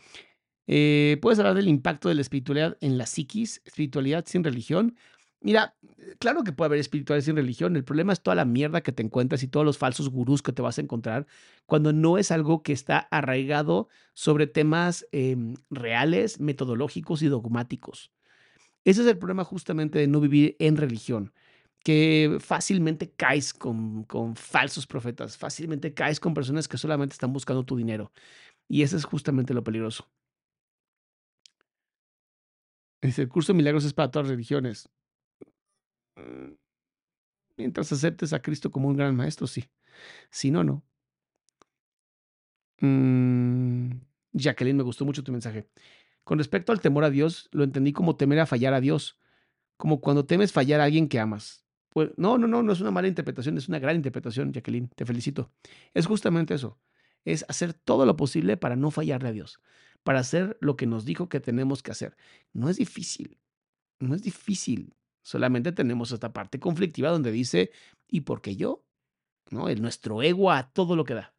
Eh, 0.67 1.19
¿Puedes 1.21 1.39
hablar 1.39 1.55
del 1.55 1.69
impacto 1.69 2.09
de 2.09 2.15
la 2.15 2.23
espiritualidad 2.23 2.79
en 2.81 2.97
la 2.97 3.05
psiquis, 3.05 3.61
espiritualidad 3.67 4.25
sin 4.27 4.43
religión? 4.43 4.97
Mira, 5.41 5.77
claro 6.19 6.43
que 6.43 6.53
puede 6.53 6.67
haber 6.67 6.81
espiritualidad 6.81 7.25
sin 7.25 7.37
religión. 7.37 7.77
El 7.77 7.85
problema 7.85 8.13
es 8.13 8.23
toda 8.23 8.35
la 8.35 8.45
mierda 8.45 8.81
que 8.81 8.93
te 8.93 9.03
encuentras 9.03 9.43
y 9.43 9.49
todos 9.49 9.65
los 9.65 9.79
falsos 9.79 10.11
gurús 10.11 10.43
que 10.43 10.53
te 10.53 10.63
vas 10.63 10.79
a 10.79 10.81
encontrar 10.83 11.27
cuando 11.67 11.93
no 11.93 12.19
es 12.19 12.33
algo 12.33 12.63
que 12.63 12.73
está 12.73 12.99
arraigado 13.11 13.89
sobre 14.15 14.47
temas 14.49 15.07
em, 15.13 15.55
reales, 15.71 16.41
metodológicos 16.41 17.23
y 17.23 17.29
dogmáticos. 17.29 18.11
Ese 18.85 19.03
es 19.03 19.07
el 19.07 19.19
problema 19.19 19.45
justamente 19.45 19.99
de 19.99 20.09
no 20.09 20.21
vivir 20.21 20.57
en 20.59 20.77
religión 20.77 21.33
que 21.85 22.39
fácilmente 22.41 23.13
caes 23.13 23.55
con, 23.55 24.05
con 24.05 24.37
falsos 24.37 24.87
profetas, 24.87 25.37
fácilmente 25.39 25.95
caes 25.95 26.21
con 26.21 26.35
personas 26.35 26.69
que 26.69 26.79
solamente 26.79 27.15
están 27.15 27.33
buscando 27.33 27.65
tu 27.65 27.77
dinero. 27.77 28.13
Y 28.69 28.83
eso 28.83 28.97
es 28.97 29.05
justamente 29.05 29.55
lo 29.55 29.65
peligroso. 29.65 30.09
Dice, 33.03 33.23
el 33.23 33.29
curso 33.29 33.53
de 33.53 33.57
milagros 33.57 33.85
es 33.85 33.95
para 33.95 34.11
todas 34.11 34.27
las 34.27 34.33
religiones. 34.33 34.89
Mm, 36.19 36.55
mientras 37.57 37.93
aceptes 37.93 38.33
a 38.33 38.43
Cristo 38.43 38.71
como 38.71 38.89
un 38.89 38.97
gran 38.97 39.17
maestro, 39.17 39.47
sí. 39.47 39.65
Si 40.31 40.51
no, 40.51 40.65
no. 40.65 40.85
Mm, 42.81 43.91
Jacqueline, 44.33 44.77
me 44.77 44.83
gustó 44.83 45.05
mucho 45.05 45.25
tu 45.25 45.33
mensaje. 45.33 45.69
Con 46.25 46.39
respecto 46.39 46.73
al 46.73 46.81
temor 46.81 47.05
a 47.05 47.11
Dios, 47.11 47.49
lo 47.53 47.65
entendí 47.65 47.93
como 47.93 48.17
temer 48.17 48.41
a 48.41 48.47
fallar 48.47 48.75
a 48.75 48.81
Dios, 48.81 49.19
como 49.77 50.01
cuando 50.01 50.27
temes 50.27 50.53
fallar 50.53 50.81
a 50.81 50.85
alguien 50.85 51.09
que 51.09 51.19
amas. 51.19 51.65
Pues, 51.91 52.11
no, 52.17 52.39
no, 52.39 52.47
no, 52.47 52.63
no 52.63 52.73
es 52.73 52.81
una 52.81 52.91
mala 52.91 53.09
interpretación, 53.09 53.57
es 53.59 53.69
una 53.69 53.79
gran 53.79 53.97
interpretación, 53.97 54.53
Jacqueline, 54.53 54.89
te 54.89 55.07
felicito. 55.07 55.53
Es 55.95 56.07
justamente 56.07 56.55
eso, 56.55 56.79
es 57.25 57.45
hacer 57.49 57.73
todo 57.75 58.07
lo 58.07 58.17
posible 58.17 58.57
para 58.57 58.77
no 58.77 58.91
fallarle 58.91 59.31
a 59.31 59.33
Dios, 59.33 59.61
para 60.03 60.21
hacer 60.21 60.59
lo 60.61 60.77
que 60.77 60.87
nos 60.87 61.05
dijo 61.05 61.29
que 61.29 61.41
tenemos 61.41 61.83
que 61.83 61.91
hacer. 61.91 62.17
No 62.53 62.69
es 62.69 62.77
difícil, 62.77 63.41
no 63.99 64.15
es 64.15 64.23
difícil, 64.23 64.95
solamente 65.29 65.73
tenemos 65.73 66.11
esta 66.11 66.33
parte 66.33 66.59
conflictiva 66.59 67.11
donde 67.11 67.31
dice, 67.31 67.71
¿y 68.09 68.23
por 68.23 68.41
qué 68.41 68.57
yo? 68.57 68.83
¿No? 69.51 69.69
El, 69.69 69.83
nuestro 69.83 70.23
ego 70.23 70.51
a 70.51 70.73
todo 70.73 70.97
lo 70.97 71.05
que 71.05 71.13
da. 71.13 71.35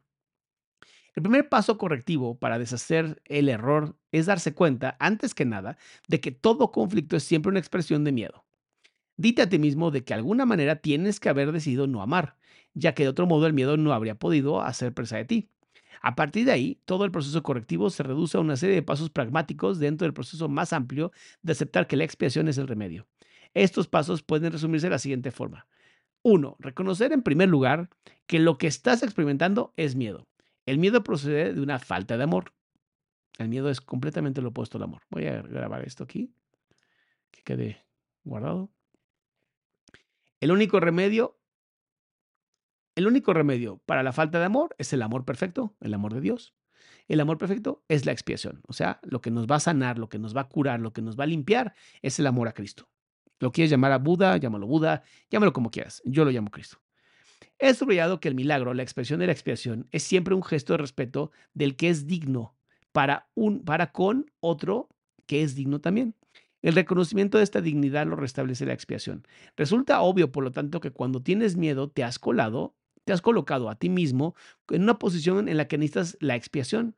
El 1.16 1.24
primer 1.24 1.50
paso 1.50 1.80
correctivo 1.80 2.38
para 2.38 2.60
deshacer 2.60 3.20
el 3.26 3.50
error 3.50 3.98
es 4.12 4.28
darse 4.28 4.54
cuenta, 4.54 4.96
antes 5.00 5.34
que 5.34 5.44
nada, 5.44 5.80
de 6.08 6.22
que 6.22 6.32
todo 6.32 6.72
conflicto 6.72 7.18
es 7.18 7.24
siempre 7.24 7.50
una 7.50 7.60
expresión 7.60 8.04
de 8.04 8.12
miedo. 8.12 8.46
Dite 9.18 9.42
a 9.42 9.50
ti 9.50 9.58
mismo 9.58 9.90
de 9.90 10.04
que 10.04 10.14
de 10.14 10.20
alguna 10.20 10.46
manera 10.46 10.76
tienes 10.76 11.20
que 11.20 11.30
haber 11.30 11.52
decidido 11.52 11.88
no 11.88 12.04
amar, 12.04 12.38
ya 12.76 12.94
que 12.94 13.04
de 13.04 13.10
otro 13.10 13.26
modo 13.26 13.48
el 13.48 13.54
miedo 13.54 13.76
no 13.76 13.92
habría 13.92 14.20
podido 14.20 14.62
hacer 14.62 14.94
presa 14.94 15.18
de 15.18 15.26
ti. 15.26 15.50
A 16.04 16.14
partir 16.14 16.46
de 16.46 16.52
ahí, 16.52 16.80
todo 16.86 17.06
el 17.06 17.12
proceso 17.12 17.42
correctivo 17.42 17.90
se 17.90 18.04
reduce 18.04 18.38
a 18.38 18.42
una 18.42 18.56
serie 18.56 18.76
de 18.76 18.84
pasos 18.84 19.10
pragmáticos 19.10 19.80
dentro 19.80 20.06
del 20.06 20.14
proceso 20.14 20.48
más 20.48 20.74
amplio 20.74 21.12
de 21.42 21.54
aceptar 21.54 21.88
que 21.88 21.98
la 21.98 22.04
expiación 22.04 22.48
es 22.48 22.60
el 22.60 22.68
remedio. 22.68 23.08
Estos 23.54 23.88
pasos 23.88 24.24
pueden 24.24 24.52
resumirse 24.52 24.88
de 24.88 24.92
la 24.92 25.00
siguiente 25.00 25.32
forma. 25.32 25.68
1. 26.24 26.58
Reconocer 26.60 27.14
en 27.14 27.24
primer 27.24 27.50
lugar 27.50 27.90
que 28.28 28.40
lo 28.40 28.58
que 28.58 28.68
estás 28.68 29.04
experimentando 29.04 29.74
es 29.78 29.96
miedo. 29.96 30.28
El 30.66 30.78
miedo 30.78 31.04
procede 31.04 31.54
de 31.54 31.62
una 31.62 31.80
falta 31.80 32.18
de 32.18 32.24
amor. 32.24 32.54
El 33.38 33.50
miedo 33.50 33.70
es 33.70 33.82
completamente 33.82 34.42
lo 34.42 34.50
opuesto 34.50 34.78
al 34.78 34.84
amor. 34.84 35.02
Voy 35.10 35.26
a 35.28 35.42
grabar 35.42 35.84
esto 35.86 36.04
aquí, 36.04 36.34
que 37.32 37.42
quede 37.42 37.86
guardado. 38.24 38.70
El 40.42 40.52
único 40.52 40.80
remedio, 40.80 41.40
el 42.96 43.08
único 43.08 43.34
remedio 43.34 43.82
para 43.86 44.04
la 44.04 44.14
falta 44.14 44.40
de 44.40 44.46
amor 44.46 44.76
es 44.78 44.94
el 44.94 45.02
amor 45.02 45.26
perfecto, 45.26 45.76
el 45.80 45.94
amor 45.94 46.14
de 46.14 46.22
Dios. 46.22 46.54
El 47.08 47.20
amor 47.22 47.38
perfecto 47.38 47.84
es 47.88 48.06
la 48.06 48.12
expiación, 48.12 48.62
o 48.68 48.74
sea, 48.74 49.00
lo 49.04 49.20
que 49.20 49.32
nos 49.32 49.48
va 49.48 49.56
a 49.56 49.60
sanar, 49.60 49.98
lo 49.98 50.10
que 50.10 50.20
nos 50.20 50.36
va 50.36 50.42
a 50.42 50.50
curar, 50.50 50.80
lo 50.80 50.94
que 50.94 51.02
nos 51.02 51.20
va 51.20 51.24
a 51.24 51.28
limpiar 51.28 51.74
es 52.04 52.20
el 52.20 52.28
amor 52.28 52.48
a 52.48 52.54
Cristo. 52.54 52.88
Lo 53.40 53.52
quieres 53.52 53.72
llamar 53.72 53.92
a 53.92 53.98
Buda, 53.98 54.38
llámalo 54.38 54.68
Buda, 54.68 55.04
llámalo 55.30 55.54
como 55.54 55.72
quieras. 55.72 56.02
Yo 56.06 56.26
lo 56.26 56.32
llamo 56.32 56.52
Cristo. 56.52 56.78
He 57.58 57.74
subrayado 57.74 58.20
que 58.20 58.30
el 58.30 58.36
milagro, 58.36 58.74
la 58.74 58.84
expresión 58.84 59.20
de 59.20 59.26
la 59.26 59.32
expiación, 59.32 59.88
es 59.92 60.04
siempre 60.04 60.34
un 60.34 60.44
gesto 60.44 60.74
de 60.74 60.78
respeto 60.78 61.32
del 61.54 61.76
que 61.76 61.90
es 61.90 62.08
digno 62.08 62.56
para, 62.92 63.30
un, 63.36 63.64
para 63.64 63.92
con 63.92 64.32
otro 64.40 64.90
que 65.26 65.44
es 65.44 65.56
digno 65.56 65.80
también. 65.80 66.16
El 66.62 66.76
reconocimiento 66.76 67.38
de 67.38 67.44
esta 67.44 67.62
dignidad 67.62 68.08
lo 68.08 68.16
restablece 68.16 68.66
la 68.66 68.74
expiación. 68.74 69.26
Resulta 69.56 70.02
obvio, 70.02 70.32
por 70.32 70.44
lo 70.44 70.52
tanto, 70.52 70.82
que 70.82 70.92
cuando 70.92 71.22
tienes 71.22 71.56
miedo 71.56 71.90
te 71.90 72.04
has 72.04 72.20
colado, 72.20 72.76
te 73.06 73.14
has 73.14 73.22
colocado 73.22 73.70
a 73.70 73.76
ti 73.76 73.90
mismo 73.90 74.36
en 74.70 74.84
una 74.84 75.00
posición 75.00 75.48
en 75.48 75.58
la 75.58 75.68
que 75.68 75.78
necesitas 75.78 76.18
la 76.20 76.36
expiación. 76.36 76.96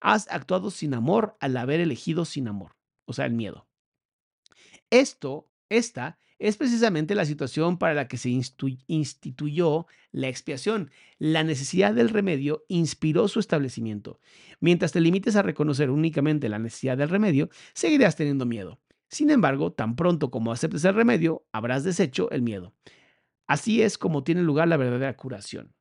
Has 0.00 0.28
actuado 0.30 0.70
sin 0.70 0.94
amor 0.94 1.36
al 1.40 1.56
haber 1.56 1.80
elegido 1.80 2.24
sin 2.24 2.48
amor, 2.48 2.76
o 3.06 3.12
sea, 3.12 3.24
el 3.26 3.32
miedo. 3.32 3.66
Esto, 4.90 5.50
esta, 5.76 6.18
es 6.38 6.56
precisamente 6.56 7.14
la 7.14 7.24
situación 7.24 7.78
para 7.78 7.94
la 7.94 8.08
que 8.08 8.16
se 8.16 8.28
instituyó 8.30 9.86
la 10.10 10.28
expiación. 10.28 10.90
La 11.18 11.44
necesidad 11.44 11.94
del 11.94 12.08
remedio 12.08 12.64
inspiró 12.68 13.28
su 13.28 13.38
establecimiento. 13.38 14.18
Mientras 14.58 14.90
te 14.90 15.00
limites 15.00 15.36
a 15.36 15.42
reconocer 15.42 15.90
únicamente 15.90 16.48
la 16.48 16.58
necesidad 16.58 16.98
del 16.98 17.10
remedio, 17.10 17.48
seguirás 17.74 18.16
teniendo 18.16 18.44
miedo. 18.44 18.80
Sin 19.08 19.30
embargo, 19.30 19.72
tan 19.72 19.94
pronto 19.94 20.30
como 20.30 20.52
aceptes 20.52 20.84
el 20.84 20.94
remedio, 20.94 21.46
habrás 21.52 21.84
deshecho 21.84 22.30
el 22.30 22.42
miedo. 22.42 22.74
Así 23.46 23.82
es 23.82 23.98
como 23.98 24.24
tiene 24.24 24.42
lugar 24.42 24.66
la 24.66 24.76
verdadera 24.76 25.16
curación. 25.16 25.74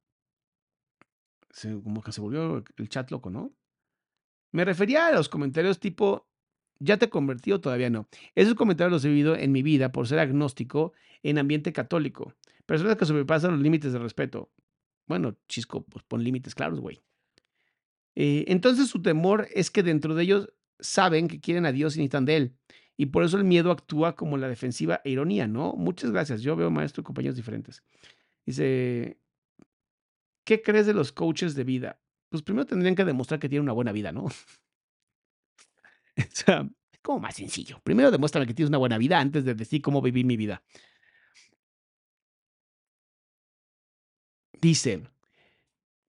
como 1.83 2.01
que 2.03 2.11
se 2.11 2.21
volvió 2.21 2.63
el 2.77 2.89
chat 2.89 3.09
loco, 3.09 3.29
¿no? 3.29 3.53
Me 4.51 4.65
refería 4.65 5.07
a 5.07 5.11
los 5.11 5.29
comentarios 5.29 5.79
tipo, 5.79 6.29
¿ya 6.81 6.97
te 6.97 7.09
convertí 7.09 7.51
o 7.51 7.61
todavía 7.61 7.89
no? 7.89 8.07
Esos 8.35 8.55
comentarios 8.55 8.91
los 8.91 9.05
he 9.05 9.09
vivido 9.09 9.35
en 9.35 9.51
mi 9.51 9.61
vida 9.61 9.91
por 9.91 10.07
ser 10.07 10.19
agnóstico 10.19 10.93
en 11.23 11.37
ambiente 11.37 11.71
católico. 11.71 12.33
Personas 12.65 12.97
que 12.97 13.05
sobrepasan 13.05 13.51
los 13.51 13.61
límites 13.61 13.93
de 13.93 13.99
respeto. 13.99 14.51
Bueno, 15.07 15.37
chisco, 15.47 15.83
pues 15.83 16.03
pon 16.03 16.23
límites 16.23 16.55
claros, 16.55 16.79
güey. 16.79 17.01
Eh, 18.15 18.45
entonces 18.47 18.89
su 18.89 19.01
temor 19.01 19.47
es 19.53 19.71
que 19.71 19.83
dentro 19.83 20.15
de 20.15 20.23
ellos 20.23 20.53
saben 20.79 21.27
que 21.27 21.39
quieren 21.39 21.65
a 21.65 21.71
Dios 21.71 21.95
y 21.95 21.99
necesitan 21.99 22.25
de 22.25 22.37
Él. 22.37 22.55
Y 22.97 23.07
por 23.07 23.23
eso 23.23 23.37
el 23.37 23.43
miedo 23.43 23.71
actúa 23.71 24.15
como 24.15 24.37
la 24.37 24.47
defensiva 24.47 25.01
e 25.03 25.11
ironía, 25.11 25.47
¿no? 25.47 25.73
Muchas 25.73 26.11
gracias. 26.11 26.41
Yo 26.41 26.55
veo 26.55 26.69
maestro 26.69 27.01
y 27.01 27.03
compañeros 27.03 27.35
diferentes. 27.35 27.83
Dice, 28.45 29.17
¿qué 30.43 30.61
crees 30.61 30.85
de 30.85 30.93
los 30.93 31.11
coaches 31.11 31.55
de 31.55 31.63
vida? 31.63 31.99
Pues 32.29 32.43
primero 32.43 32.65
tendrían 32.65 32.95
que 32.95 33.05
demostrar 33.05 33.39
que 33.39 33.49
tienen 33.49 33.63
una 33.63 33.73
buena 33.73 33.91
vida, 33.91 34.11
¿no? 34.11 34.25
O 36.17 36.35
sea, 36.35 36.69
es 36.91 36.99
como 37.01 37.19
más 37.19 37.35
sencillo. 37.35 37.79
Primero 37.83 38.11
demuéstrame 38.11 38.45
que 38.47 38.53
tienes 38.53 38.69
una 38.69 38.77
buena 38.77 38.97
vida 38.97 39.19
antes 39.19 39.45
de 39.45 39.53
decir 39.55 39.81
cómo 39.81 40.01
viví 40.01 40.23
mi 40.23 40.37
vida. 40.37 40.61
Dice, 44.61 45.03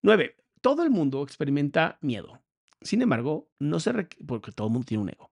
9. 0.02 0.36
Todo 0.60 0.82
el 0.82 0.90
mundo 0.90 1.22
experimenta 1.22 1.98
miedo. 2.02 2.42
Sin 2.82 3.00
embargo, 3.02 3.48
no 3.58 3.80
se 3.80 3.92
requiere, 3.92 4.26
porque 4.26 4.52
todo 4.52 4.66
el 4.66 4.72
mundo 4.72 4.86
tiene 4.86 5.02
un 5.02 5.08
ego. 5.08 5.30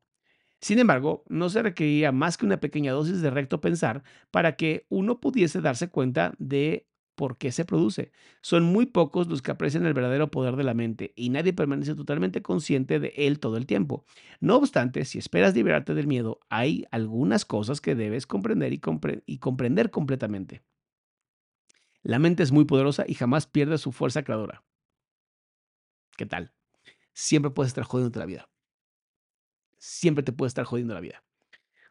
Sin 0.61 0.79
embargo, 0.79 1.25
no 1.29 1.49
se 1.49 1.63
requería 1.63 2.13
más 2.13 2.37
que 2.37 2.47
una 2.47 2.61
pequeña 2.61 2.93
dosis 2.93 3.21
de 3.23 3.31
recto 3.31 3.61
pensar 3.61 4.03
para 4.31 4.57
que 4.57 4.87
uno 4.89 5.21
pudiese 5.21 5.61
darse 5.61 5.89
cuenta 5.89 6.35
de 6.39 6.87
por 7.15 7.37
qué 7.37 7.53
se 7.53 7.65
produce. 7.65 8.13
Son 8.41 8.65
muy 8.65 8.87
pocos 8.87 9.27
los 9.29 9.43
que 9.43 9.51
aprecian 9.51 9.87
el 9.87 9.95
verdadero 9.95 10.31
poder 10.31 10.57
de 10.57 10.65
la 10.65 10.75
mente 10.75 11.13
y 11.17 11.31
nadie 11.31 11.53
permanece 11.53 11.95
totalmente 11.95 12.43
consciente 12.43 12.99
de 12.99 13.13
él 13.17 13.39
todo 13.39 13.57
el 13.57 13.67
tiempo. 13.67 14.05
No 14.41 14.57
obstante, 14.57 15.05
si 15.05 15.19
esperas 15.19 15.55
liberarte 15.55 15.95
del 15.95 16.07
miedo, 16.07 16.41
hay 16.49 16.87
algunas 16.91 17.45
cosas 17.45 17.81
que 17.81 17.95
debes 17.95 18.27
comprender 18.27 18.73
y, 18.73 19.39
comprender 19.39 19.91
completamente. 19.91 20.63
La 22.03 22.19
mente 22.19 22.43
es 22.43 22.53
muy 22.53 22.65
poderosa 22.65 23.05
y 23.07 23.15
jamás 23.15 23.47
pierde 23.47 23.77
su 23.79 23.93
fuerza 23.93 24.23
creadora. 24.23 24.65
¿Qué 26.17 26.27
tal? 26.27 26.53
Siempre 27.13 27.51
puedes 27.51 27.71
estar 27.71 27.85
jodiendo 27.85 28.19
la 28.19 28.27
vida. 28.27 28.49
Siempre 29.77 30.23
te 30.23 30.33
puede 30.33 30.49
estar 30.49 30.65
jodiendo 30.65 30.95
la 30.95 31.01
vida. 31.01 31.23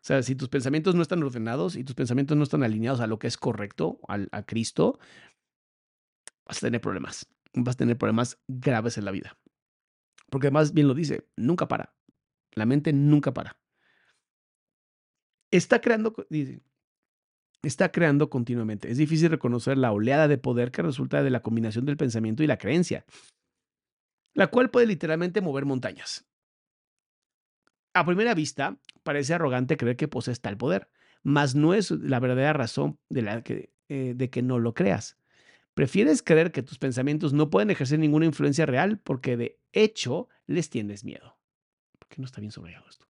O 0.01 0.05
sea, 0.09 0.23
si 0.23 0.35
tus 0.35 0.47
pensamientos 0.47 0.95
no 0.95 1.01
están 1.01 1.21
ordenados 1.23 1.75
y 1.75 1.83
tus 1.83 1.95
pensamientos 1.95 2.37
no 2.37 2.43
están 2.43 2.63
alineados 2.63 3.01
a 3.01 3.07
lo 3.07 3.19
que 3.19 3.27
es 3.27 3.37
correcto, 3.37 3.99
al, 4.07 4.29
a 4.31 4.43
Cristo, 4.43 4.97
vas 6.45 6.57
a 6.57 6.67
tener 6.67 6.79
problemas. 6.79 7.27
Vas 7.53 7.75
a 7.75 7.77
tener 7.77 7.97
problemas 7.97 8.39
graves 8.47 8.97
en 8.97 9.05
la 9.05 9.11
vida. 9.11 9.37
Porque 10.29 10.47
además, 10.47 10.73
bien 10.73 10.87
lo 10.87 10.93
dice, 10.93 11.27
nunca 11.35 11.67
para. 11.67 11.95
La 12.53 12.65
mente 12.65 12.93
nunca 12.93 13.33
para. 13.33 13.59
Está 15.51 15.81
creando, 15.81 16.15
dice, 16.29 16.61
está 17.63 17.91
creando 17.91 18.29
continuamente. 18.29 18.89
Es 18.91 18.97
difícil 18.97 19.29
reconocer 19.29 19.77
la 19.77 19.91
oleada 19.91 20.27
de 20.27 20.37
poder 20.37 20.71
que 20.71 20.81
resulta 20.81 21.23
de 21.23 21.29
la 21.29 21.41
combinación 21.41 21.85
del 21.85 21.97
pensamiento 21.97 22.43
y 22.43 22.47
la 22.47 22.57
creencia, 22.57 23.05
la 24.33 24.47
cual 24.47 24.69
puede 24.69 24.87
literalmente 24.87 25.41
mover 25.41 25.65
montañas. 25.65 26.28
A 27.93 28.05
primera 28.05 28.33
vista, 28.33 28.77
parece 29.03 29.33
arrogante 29.33 29.77
creer 29.77 29.97
que 29.97 30.07
posees 30.07 30.41
tal 30.41 30.57
poder, 30.57 30.89
mas 31.23 31.55
no 31.55 31.73
es 31.73 31.91
la 31.91 32.19
verdadera 32.19 32.53
razón 32.53 32.99
de, 33.09 33.21
la 33.21 33.43
que, 33.43 33.73
eh, 33.89 34.13
de 34.15 34.29
que 34.29 34.41
no 34.41 34.59
lo 34.59 34.73
creas. 34.73 35.17
Prefieres 35.73 36.21
creer 36.21 36.51
que 36.51 36.63
tus 36.63 36.77
pensamientos 36.77 37.33
no 37.33 37.49
pueden 37.49 37.71
ejercer 37.71 37.99
ninguna 37.99 38.25
influencia 38.25 38.65
real 38.65 38.99
porque 38.99 39.37
de 39.37 39.59
hecho 39.71 40.27
les 40.45 40.69
tienes 40.69 41.03
miedo. 41.03 41.37
¿Por 41.97 42.09
qué 42.09 42.21
no 42.21 42.25
está 42.25 42.41
bien 42.41 42.51
subrayado 42.51 42.85
esto? 42.89 43.07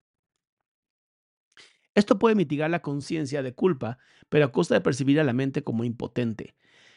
Esto 1.93 2.19
puede 2.19 2.35
mitigar 2.35 2.69
la 2.69 2.81
conciencia 2.81 3.41
de 3.41 3.53
culpa, 3.53 3.97
pero 4.27 4.45
a 4.45 4.51
costa 4.51 4.73
de 4.73 4.81
percibir 4.81 5.19
a 5.19 5.23
la 5.23 5.31
mente 5.31 5.63
como 5.63 5.85
impotente. 5.85 6.55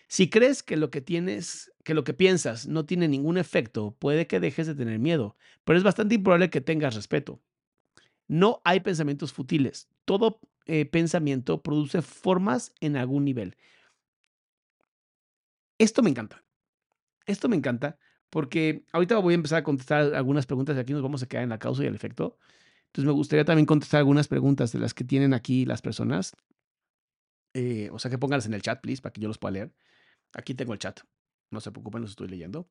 Si 0.09 0.29
crees 0.31 0.62
que 0.62 0.76
lo 0.76 0.91
que 0.91 1.03
tienes, 1.03 1.70
que 1.85 1.95
lo 1.95 2.03
que 2.03 2.14
piensas 2.14 2.66
no 2.66 2.87
tiene 2.87 3.07
ningún 3.07 3.39
efecto, 3.39 3.95
puede 3.99 4.26
que 4.26 4.41
dejes 4.41 4.66
de 4.66 4.74
tener 4.74 4.99
miedo, 4.99 5.37
pero 5.64 5.79
es 5.79 5.85
bastante 5.85 6.16
improbable 6.16 6.51
que 6.51 6.61
tengas 6.61 6.95
respeto. 6.95 7.41
No 8.29 8.61
hay 8.64 8.81
pensamientos 8.81 9.33
futiles. 9.33 9.89
Todo 10.05 10.41
eh, 10.66 10.85
pensamiento 10.85 11.62
produce 11.62 12.03
formas 12.03 12.72
en 12.81 12.97
algún 12.97 13.24
nivel. 13.24 13.57
Esto 15.79 16.03
me 16.03 16.11
encanta. 16.11 16.45
Esto 17.26 17.49
me 17.49 17.57
encanta 17.57 17.99
porque 18.31 18.85
ahorita 18.93 19.18
voy 19.18 19.35
a 19.35 19.37
empezar 19.37 19.61
a 19.61 19.62
contestar 19.62 20.14
algunas 20.14 20.47
preguntas 20.47 20.76
y 20.76 20.81
aquí 20.81 20.93
nos 20.93 21.03
vamos 21.03 21.22
a 21.22 21.26
quedar 21.26 21.45
en 21.45 21.51
la 21.51 21.59
causa 21.59 21.83
y 21.83 21.87
el 21.87 21.95
efecto. 21.95 22.39
Entonces 22.87 23.07
me 23.07 23.12
gustaría 23.12 23.45
también 23.45 23.66
contestar 23.66 23.99
algunas 23.99 24.29
preguntas 24.29 24.72
de 24.72 24.79
las 24.79 24.95
que 24.95 25.05
tienen 25.05 25.35
aquí 25.35 25.64
las 25.64 25.83
personas. 25.83 26.37
Eh, 27.55 27.89
o 27.93 27.99
sea, 27.99 28.11
que 28.11 28.18
pónganlas 28.18 28.47
en 28.47 28.55
el 28.55 28.62
chat, 28.62 28.81
please, 28.81 29.01
para 29.01 29.12
que 29.12 29.20
yo 29.20 29.29
los 29.29 29.39
pueda 29.39 29.53
leer. 29.53 29.72
Aquí 30.35 30.55
tengo 30.55 30.72
el 30.72 30.79
chat. 30.79 31.01
No 31.51 31.61
se 31.61 31.70
preocupen, 31.70 32.03
los 32.03 32.11
estoy 32.11 32.29
leyendo. 32.29 32.68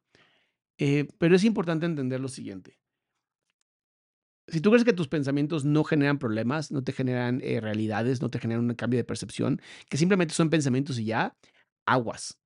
Eh, 0.78 1.08
pero 1.18 1.36
es 1.36 1.44
importante 1.44 1.86
entender 1.86 2.20
lo 2.20 2.28
siguiente. 2.28 2.78
Si 4.48 4.62
tú 4.62 4.70
crees 4.70 4.86
que 4.86 4.94
tus 4.94 5.10
pensamientos 5.10 5.66
no 5.66 5.84
generan 5.84 6.20
problemas, 6.20 6.72
no 6.72 6.84
te 6.84 6.94
generan 6.94 7.42
eh, 7.44 7.60
realidades, 7.60 8.22
no 8.22 8.30
te 8.30 8.40
generan 8.40 8.70
un 8.70 8.76
cambio 8.76 8.98
de 8.98 9.04
percepción, 9.04 9.62
que 9.90 9.98
simplemente 9.98 10.34
son 10.34 10.50
pensamientos 10.50 11.00
y 11.00 11.06
ya, 11.06 11.36
aguas. 11.86 12.40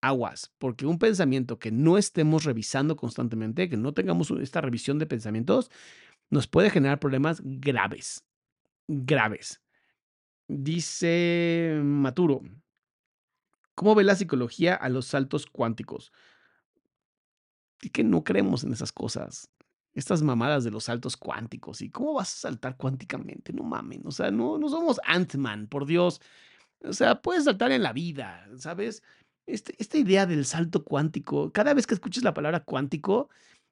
Aguas, 0.00 0.52
porque 0.58 0.86
un 0.86 0.98
pensamiento 0.98 1.58
que 1.58 1.70
no 1.70 1.98
estemos 1.98 2.44
revisando 2.44 2.96
constantemente, 2.96 3.68
que 3.68 3.76
no 3.76 3.92
tengamos 3.92 4.30
esta 4.30 4.60
revisión 4.60 4.98
de 4.98 5.06
pensamientos, 5.06 5.70
nos 6.30 6.48
puede 6.48 6.70
generar 6.70 6.98
problemas 6.98 7.42
graves, 7.44 8.24
graves. 8.88 9.60
Dice 10.48 11.78
Maturo, 11.84 12.40
¿cómo 13.74 13.94
ve 13.94 14.02
la 14.02 14.16
psicología 14.16 14.74
a 14.74 14.88
los 14.88 15.06
saltos 15.06 15.46
cuánticos? 15.46 16.10
Y 17.80 17.90
que 17.90 18.02
no 18.02 18.24
creemos 18.24 18.64
en 18.64 18.72
esas 18.72 18.92
cosas. 18.92 19.50
Estas 19.94 20.22
mamadas 20.22 20.64
de 20.64 20.70
los 20.70 20.84
saltos 20.84 21.16
cuánticos. 21.16 21.82
¿Y 21.82 21.90
cómo 21.90 22.14
vas 22.14 22.32
a 22.32 22.48
saltar 22.48 22.76
cuánticamente? 22.76 23.52
No 23.52 23.62
mamen. 23.62 24.02
O 24.06 24.10
sea, 24.10 24.30
no, 24.30 24.58
no 24.58 24.68
somos 24.68 25.00
Ant-Man, 25.04 25.66
por 25.66 25.86
Dios. 25.86 26.20
O 26.82 26.92
sea, 26.92 27.20
puedes 27.20 27.44
saltar 27.44 27.72
en 27.72 27.82
la 27.82 27.92
vida, 27.92 28.48
¿sabes? 28.56 29.02
Este, 29.46 29.74
esta 29.78 29.98
idea 29.98 30.26
del 30.26 30.44
salto 30.44 30.84
cuántico, 30.84 31.52
cada 31.52 31.74
vez 31.74 31.86
que 31.86 31.94
escuches 31.94 32.22
la 32.22 32.34
palabra 32.34 32.60
cuántico, 32.60 33.28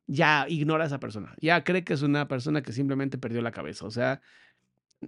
ya 0.07 0.47
ignora 0.49 0.85
a 0.85 0.87
esa 0.89 1.01
persona. 1.01 1.35
Ya 1.41 1.64
cree 1.64 1.85
que 1.85 1.95
es 1.95 2.03
una 2.03 2.29
persona 2.29 2.62
que 2.62 2.73
simplemente 2.73 3.18
perdió 3.18 3.41
la 3.43 3.53
cabeza. 3.53 3.87
O 3.87 3.91
sea, 3.91 4.21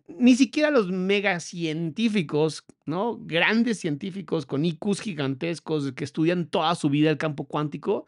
ni 0.07 0.35
siquiera 0.37 0.71
los 0.71 0.91
mega 0.91 1.39
científicos, 1.41 2.65
¿no? 2.87 3.19
Grandes 3.21 3.79
científicos 3.81 4.47
con 4.47 4.65
IQs 4.65 5.01
gigantescos 5.01 5.93
que 5.93 6.05
estudian 6.05 6.47
toda 6.47 6.75
su 6.75 6.89
vida 6.89 7.11
el 7.11 7.19
campo 7.19 7.45
cuántico, 7.45 8.07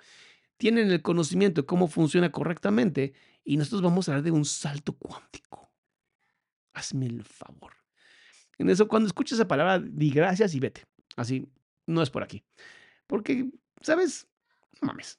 tienen 0.57 0.91
el 0.91 1.03
conocimiento 1.03 1.63
de 1.63 1.67
cómo 1.67 1.89
funciona 1.89 2.31
correctamente 2.31 3.15
y 3.45 3.57
nosotros 3.57 3.83
vamos 3.83 4.09
a 4.09 4.13
hablar 4.13 4.25
de 4.25 4.31
un 4.31 4.45
salto 4.45 4.97
cuántico. 4.97 5.73
Hazme 6.73 7.07
el 7.07 7.25
favor. 7.25 7.73
En 8.59 8.71
eso, 8.71 8.89
cuando 8.89 9.07
escuches 9.07 9.39
esa 9.39 9.49
palabra, 9.49 9.79
di 9.79 10.11
gracias 10.11 10.55
y 10.55 10.61
vete. 10.61 10.85
Así, 11.17 11.47
no 11.87 12.03
es 12.03 12.11
por 12.11 12.23
aquí. 12.23 12.45
Porque, 13.07 13.51
¿sabes? 13.81 14.29
No 14.81 14.89
mames. 14.89 15.19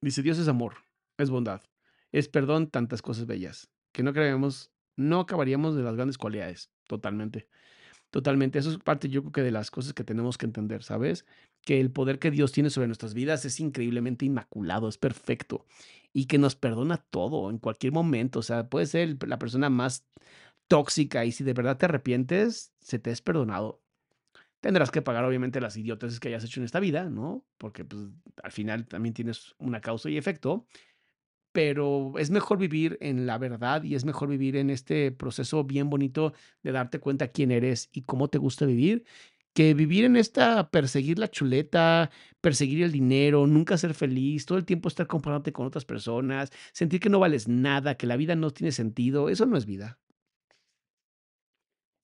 Dice, 0.00 0.22
Dios 0.22 0.38
es 0.38 0.48
amor, 0.48 0.76
es 1.18 1.28
bondad, 1.28 1.60
es 2.10 2.28
perdón, 2.28 2.70
tantas 2.70 3.02
cosas 3.02 3.26
bellas, 3.26 3.68
que 3.92 4.02
no 4.02 4.14
creemos, 4.14 4.72
no 4.96 5.20
acabaríamos 5.20 5.76
de 5.76 5.82
las 5.82 5.94
grandes 5.94 6.16
cualidades, 6.16 6.70
totalmente. 6.86 7.48
Totalmente, 8.10 8.58
eso 8.58 8.70
es 8.70 8.78
parte 8.78 9.08
yo 9.08 9.20
creo 9.22 9.32
que 9.32 9.42
de 9.42 9.52
las 9.52 9.70
cosas 9.70 9.92
que 9.92 10.02
tenemos 10.02 10.38
que 10.38 10.46
entender, 10.46 10.82
¿sabes? 10.82 11.26
Que 11.62 11.80
el 11.80 11.90
poder 11.90 12.18
que 12.18 12.30
Dios 12.30 12.52
tiene 12.52 12.70
sobre 12.70 12.86
nuestras 12.86 13.14
vidas 13.14 13.44
es 13.44 13.60
increíblemente 13.60 14.24
inmaculado, 14.24 14.88
es 14.88 14.98
perfecto 14.98 15.66
y 16.12 16.26
que 16.26 16.38
nos 16.38 16.56
perdona 16.56 16.96
todo 16.96 17.50
en 17.50 17.58
cualquier 17.58 17.92
momento, 17.92 18.40
o 18.40 18.42
sea, 18.42 18.68
puede 18.68 18.86
ser 18.86 19.16
la 19.28 19.38
persona 19.38 19.70
más 19.70 20.08
tóxica 20.68 21.24
y 21.24 21.32
si 21.32 21.44
de 21.44 21.52
verdad 21.52 21.78
te 21.78 21.86
arrepientes, 21.86 22.72
se 22.80 22.98
te 22.98 23.10
es 23.12 23.22
perdonado 23.22 23.80
Tendrás 24.60 24.90
que 24.90 25.00
pagar, 25.00 25.24
obviamente, 25.24 25.60
las 25.60 25.76
idiotas 25.76 26.20
que 26.20 26.28
hayas 26.28 26.44
hecho 26.44 26.60
en 26.60 26.64
esta 26.64 26.80
vida, 26.80 27.04
¿no? 27.08 27.46
Porque 27.56 27.84
pues, 27.84 28.02
al 28.42 28.52
final 28.52 28.86
también 28.86 29.14
tienes 29.14 29.54
una 29.58 29.80
causa 29.80 30.10
y 30.10 30.18
efecto. 30.18 30.66
Pero 31.52 32.12
es 32.18 32.30
mejor 32.30 32.58
vivir 32.58 32.98
en 33.00 33.26
la 33.26 33.38
verdad 33.38 33.82
y 33.82 33.96
es 33.96 34.04
mejor 34.04 34.28
vivir 34.28 34.56
en 34.56 34.70
este 34.70 35.10
proceso 35.12 35.64
bien 35.64 35.90
bonito 35.90 36.32
de 36.62 36.72
darte 36.72 37.00
cuenta 37.00 37.28
quién 37.28 37.50
eres 37.50 37.88
y 37.92 38.02
cómo 38.02 38.28
te 38.28 38.38
gusta 38.38 38.66
vivir, 38.66 39.04
que 39.54 39.74
vivir 39.74 40.04
en 40.04 40.16
esta, 40.16 40.70
perseguir 40.70 41.18
la 41.18 41.28
chuleta, 41.28 42.10
perseguir 42.40 42.82
el 42.84 42.92
dinero, 42.92 43.46
nunca 43.46 43.76
ser 43.78 43.94
feliz, 43.94 44.46
todo 44.46 44.58
el 44.58 44.64
tiempo 44.64 44.88
estar 44.88 45.06
comparándote 45.06 45.52
con 45.52 45.66
otras 45.66 45.84
personas, 45.84 46.50
sentir 46.72 47.00
que 47.00 47.10
no 47.10 47.18
vales 47.18 47.48
nada, 47.48 47.96
que 47.96 48.06
la 48.06 48.16
vida 48.16 48.36
no 48.36 48.50
tiene 48.50 48.72
sentido, 48.72 49.28
eso 49.28 49.46
no 49.46 49.56
es 49.56 49.66
vida. 49.66 49.98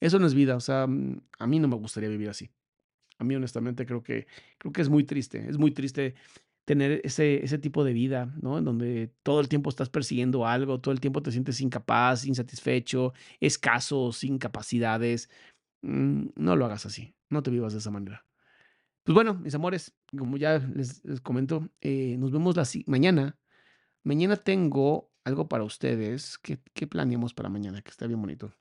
Eso 0.01 0.19
no 0.19 0.27
es 0.27 0.35
vida, 0.35 0.57
o 0.57 0.61
sea, 0.61 0.87
mm, 0.87 1.23
a 1.39 1.47
mí 1.47 1.59
no 1.59 1.69
me 1.69 1.77
gustaría 1.77 2.09
vivir 2.09 2.29
así. 2.29 2.51
A 3.19 3.25
mí 3.25 3.35
honestamente 3.35 3.87
creo 3.87 4.03
que, 4.03 4.27
creo 4.59 4.73
que 4.73 4.83
es 4.83 4.89
muy 4.91 5.05
triste, 5.05 5.49
es 5.49 5.59
muy 5.59 5.73
triste 5.73 6.15
tener 6.67 7.01
ese, 7.05 7.45
ese 7.45 7.59
tipo 7.59 7.85
de 7.85 7.93
vida, 7.95 8.35
¿no? 8.43 8.59
En 8.59 8.65
donde 8.65 9.13
todo 9.23 9.41
el 9.41 9.49
tiempo 9.49 9.71
estás 9.71 9.89
persiguiendo 9.89 10.47
algo, 10.47 10.81
todo 10.81 10.93
el 10.93 11.01
tiempo 11.01 11.23
te 11.23 11.33
sientes 11.33 11.61
incapaz, 11.61 12.27
insatisfecho, 12.27 13.15
escaso, 13.41 14.13
sin 14.13 14.39
capacidades. 14.39 15.31
Mm, 15.83 16.29
no 16.37 16.57
lo 16.57 16.67
hagas 16.67 16.87
así, 16.87 17.16
no 17.31 17.43
te 17.43 17.51
vivas 17.51 17.73
de 17.73 17.81
esa 17.81 17.91
manera. 17.91 18.25
Pues 19.05 19.15
bueno, 19.15 19.35
mis 19.35 19.55
amores, 19.55 19.97
como 20.17 20.37
ya 20.37 20.59
les, 20.59 21.03
comento, 21.23 21.69
eh, 21.81 22.17
nos 22.19 22.33
vemos 22.33 22.57
la, 22.57 22.65
mañana. 22.87 23.39
Mañana 24.03 24.37
tengo 24.37 25.13
algo 25.25 25.49
para 25.49 25.65
ustedes. 25.65 26.39
¿Qué, 26.39 26.61
¿Qué 26.75 26.87
planeamos 26.87 27.35
para 27.35 27.49
mañana? 27.49 27.83
Que 27.83 27.91
está 27.91 28.07
bien 28.07 28.21
bonito. 28.21 28.53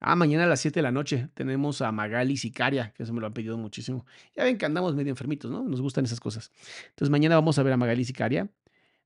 Ah, 0.00 0.14
mañana 0.14 0.44
a 0.44 0.46
las 0.46 0.60
7 0.60 0.78
de 0.78 0.82
la 0.82 0.92
noche 0.92 1.28
tenemos 1.34 1.82
a 1.82 1.90
Magali 1.90 2.36
Sicaria, 2.36 2.92
que 2.92 3.02
eso 3.02 3.12
me 3.12 3.20
lo 3.20 3.26
han 3.26 3.34
pedido 3.34 3.58
muchísimo. 3.58 4.06
Ya 4.36 4.44
ven 4.44 4.56
que 4.56 4.64
andamos 4.64 4.94
medio 4.94 5.10
enfermitos, 5.10 5.50
¿no? 5.50 5.64
Nos 5.64 5.80
gustan 5.80 6.04
esas 6.04 6.20
cosas. 6.20 6.52
Entonces 6.90 7.10
mañana 7.10 7.34
vamos 7.34 7.58
a 7.58 7.62
ver 7.64 7.72
a 7.72 7.76
Magali 7.76 8.04
Sicaria. 8.04 8.48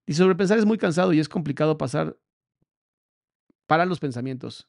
Y 0.07 0.15
sobrepensar 0.15 0.59
es 0.59 0.67
muy 0.67 0.77
cansado 0.77 1.13
y 1.13 1.21
es 1.21 1.29
complicado 1.29 1.79
pasar 1.79 2.19
para 3.67 3.87
los 3.87 4.01
pensamientos. 4.01 4.69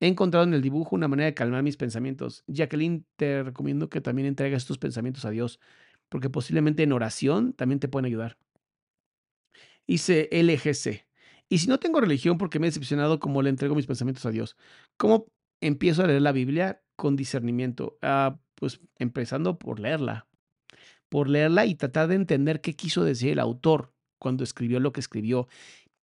He 0.00 0.06
encontrado 0.06 0.46
en 0.46 0.54
el 0.54 0.62
dibujo 0.62 0.94
una 0.94 1.08
manera 1.08 1.26
de 1.26 1.34
calmar 1.34 1.62
mis 1.62 1.76
pensamientos. 1.76 2.44
Jacqueline, 2.46 3.04
te 3.16 3.42
recomiendo 3.42 3.88
que 3.88 4.00
también 4.00 4.28
entregues 4.28 4.58
estos 4.58 4.78
pensamientos 4.78 5.24
a 5.24 5.30
Dios, 5.30 5.58
porque 6.08 6.30
posiblemente 6.30 6.84
en 6.84 6.92
oración 6.92 7.52
también 7.52 7.80
te 7.80 7.88
pueden 7.88 8.06
ayudar. 8.06 8.38
Hice 9.86 10.28
LGC. 10.30 11.06
Y 11.48 11.58
si 11.58 11.66
no 11.66 11.78
tengo 11.78 12.00
religión, 12.00 12.38
porque 12.38 12.58
me 12.58 12.66
he 12.66 12.70
decepcionado 12.70 13.18
como 13.18 13.42
le 13.42 13.50
entrego 13.50 13.74
mis 13.74 13.86
pensamientos 13.86 14.26
a 14.26 14.30
Dios? 14.30 14.56
¿Cómo 14.96 15.26
empiezo 15.60 16.04
a 16.04 16.06
leer 16.06 16.22
la 16.22 16.32
Biblia 16.32 16.82
con 16.94 17.16
discernimiento? 17.16 17.98
Ah, 18.02 18.38
pues 18.54 18.80
empezando 18.98 19.58
por 19.58 19.80
leerla. 19.80 20.28
Por 21.08 21.28
leerla 21.28 21.64
y 21.66 21.74
tratar 21.74 22.08
de 22.08 22.16
entender 22.16 22.60
qué 22.60 22.76
quiso 22.76 23.02
decir 23.02 23.30
el 23.30 23.38
autor 23.38 23.94
cuando 24.18 24.44
escribió 24.44 24.78
lo 24.78 24.92
que 24.92 25.00
escribió 25.00 25.48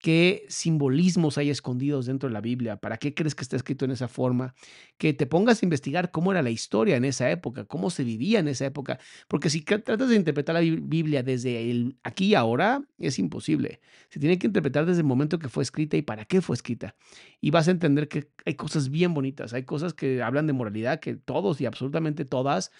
qué 0.05 0.45
simbolismos 0.51 1.39
hay 1.39 1.49
escondidos 1.49 2.05
dentro 2.05 2.29
de 2.29 2.35
la 2.35 2.43
Biblia, 2.43 2.77
para 2.77 2.99
qué 2.99 3.15
crees 3.15 3.35
que 3.35 3.41
está 3.41 3.57
escrito 3.57 3.87
en 3.87 3.91
esa 3.91 4.07
forma, 4.07 4.55
que 4.99 5.15
te 5.15 5.25
pongas 5.25 5.63
a 5.63 5.65
investigar 5.65 6.11
cómo 6.11 6.31
era 6.31 6.43
la 6.43 6.51
historia 6.51 6.97
en 6.97 7.07
esa 7.07 7.31
época, 7.31 7.65
cómo 7.65 7.89
se 7.89 8.05
vivía 8.05 8.39
en 8.41 8.49
esa 8.49 8.67
época, 8.67 8.99
porque 9.29 9.49
si 9.49 9.63
tratas 9.63 10.11
de 10.11 10.15
interpretar 10.15 10.57
la 10.57 10.61
Biblia 10.61 11.23
desde 11.23 11.71
el 11.71 11.97
aquí 12.03 12.27
y 12.27 12.35
ahora, 12.35 12.83
es 12.99 13.19
imposible. 13.19 13.81
Se 14.11 14.21
tiene 14.21 14.39
que 14.39 14.47
interpretar 14.47 14.85
desde 14.85 15.01
el 15.01 15.07
momento 15.07 15.39
que 15.39 15.49
fue 15.49 15.63
escrita 15.63 15.97
y 15.97 16.03
para 16.03 16.27
qué 16.27 16.43
fue 16.43 16.55
escrita. 16.55 16.95
Y 17.41 17.51
vas 17.51 17.69
a 17.69 17.71
entender 17.71 18.09
que 18.09 18.29
hay 18.45 18.57
cosas 18.57 18.91
bien 18.91 19.15
bonitas, 19.15 19.55
hay 19.55 19.63
cosas 19.63 19.95
que 19.95 20.23
hablan 20.23 20.47
de 20.47 20.53
moralidad 20.53 21.01
que 21.01 21.15
todos 21.15 21.63
y 21.63 21.65
absolutamente 21.65 22.27
todas 22.27 22.73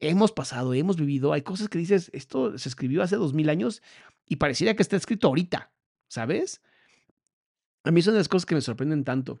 hemos 0.00 0.32
pasado, 0.32 0.74
hemos 0.74 0.98
vivido, 0.98 1.32
hay 1.32 1.40
cosas 1.40 1.70
que 1.70 1.78
dices, 1.78 2.10
esto 2.12 2.58
se 2.58 2.68
escribió 2.68 3.02
hace 3.02 3.16
dos 3.16 3.32
mil 3.32 3.48
años 3.48 3.80
y 4.26 4.36
pareciera 4.36 4.74
que 4.74 4.82
está 4.82 4.96
escrito 4.96 5.28
ahorita. 5.28 5.72
¿Sabes? 6.08 6.62
A 7.84 7.90
mí 7.90 8.02
son 8.02 8.14
las 8.14 8.28
cosas 8.28 8.46
que 8.46 8.54
me 8.54 8.60
sorprenden 8.60 9.04
tanto. 9.04 9.40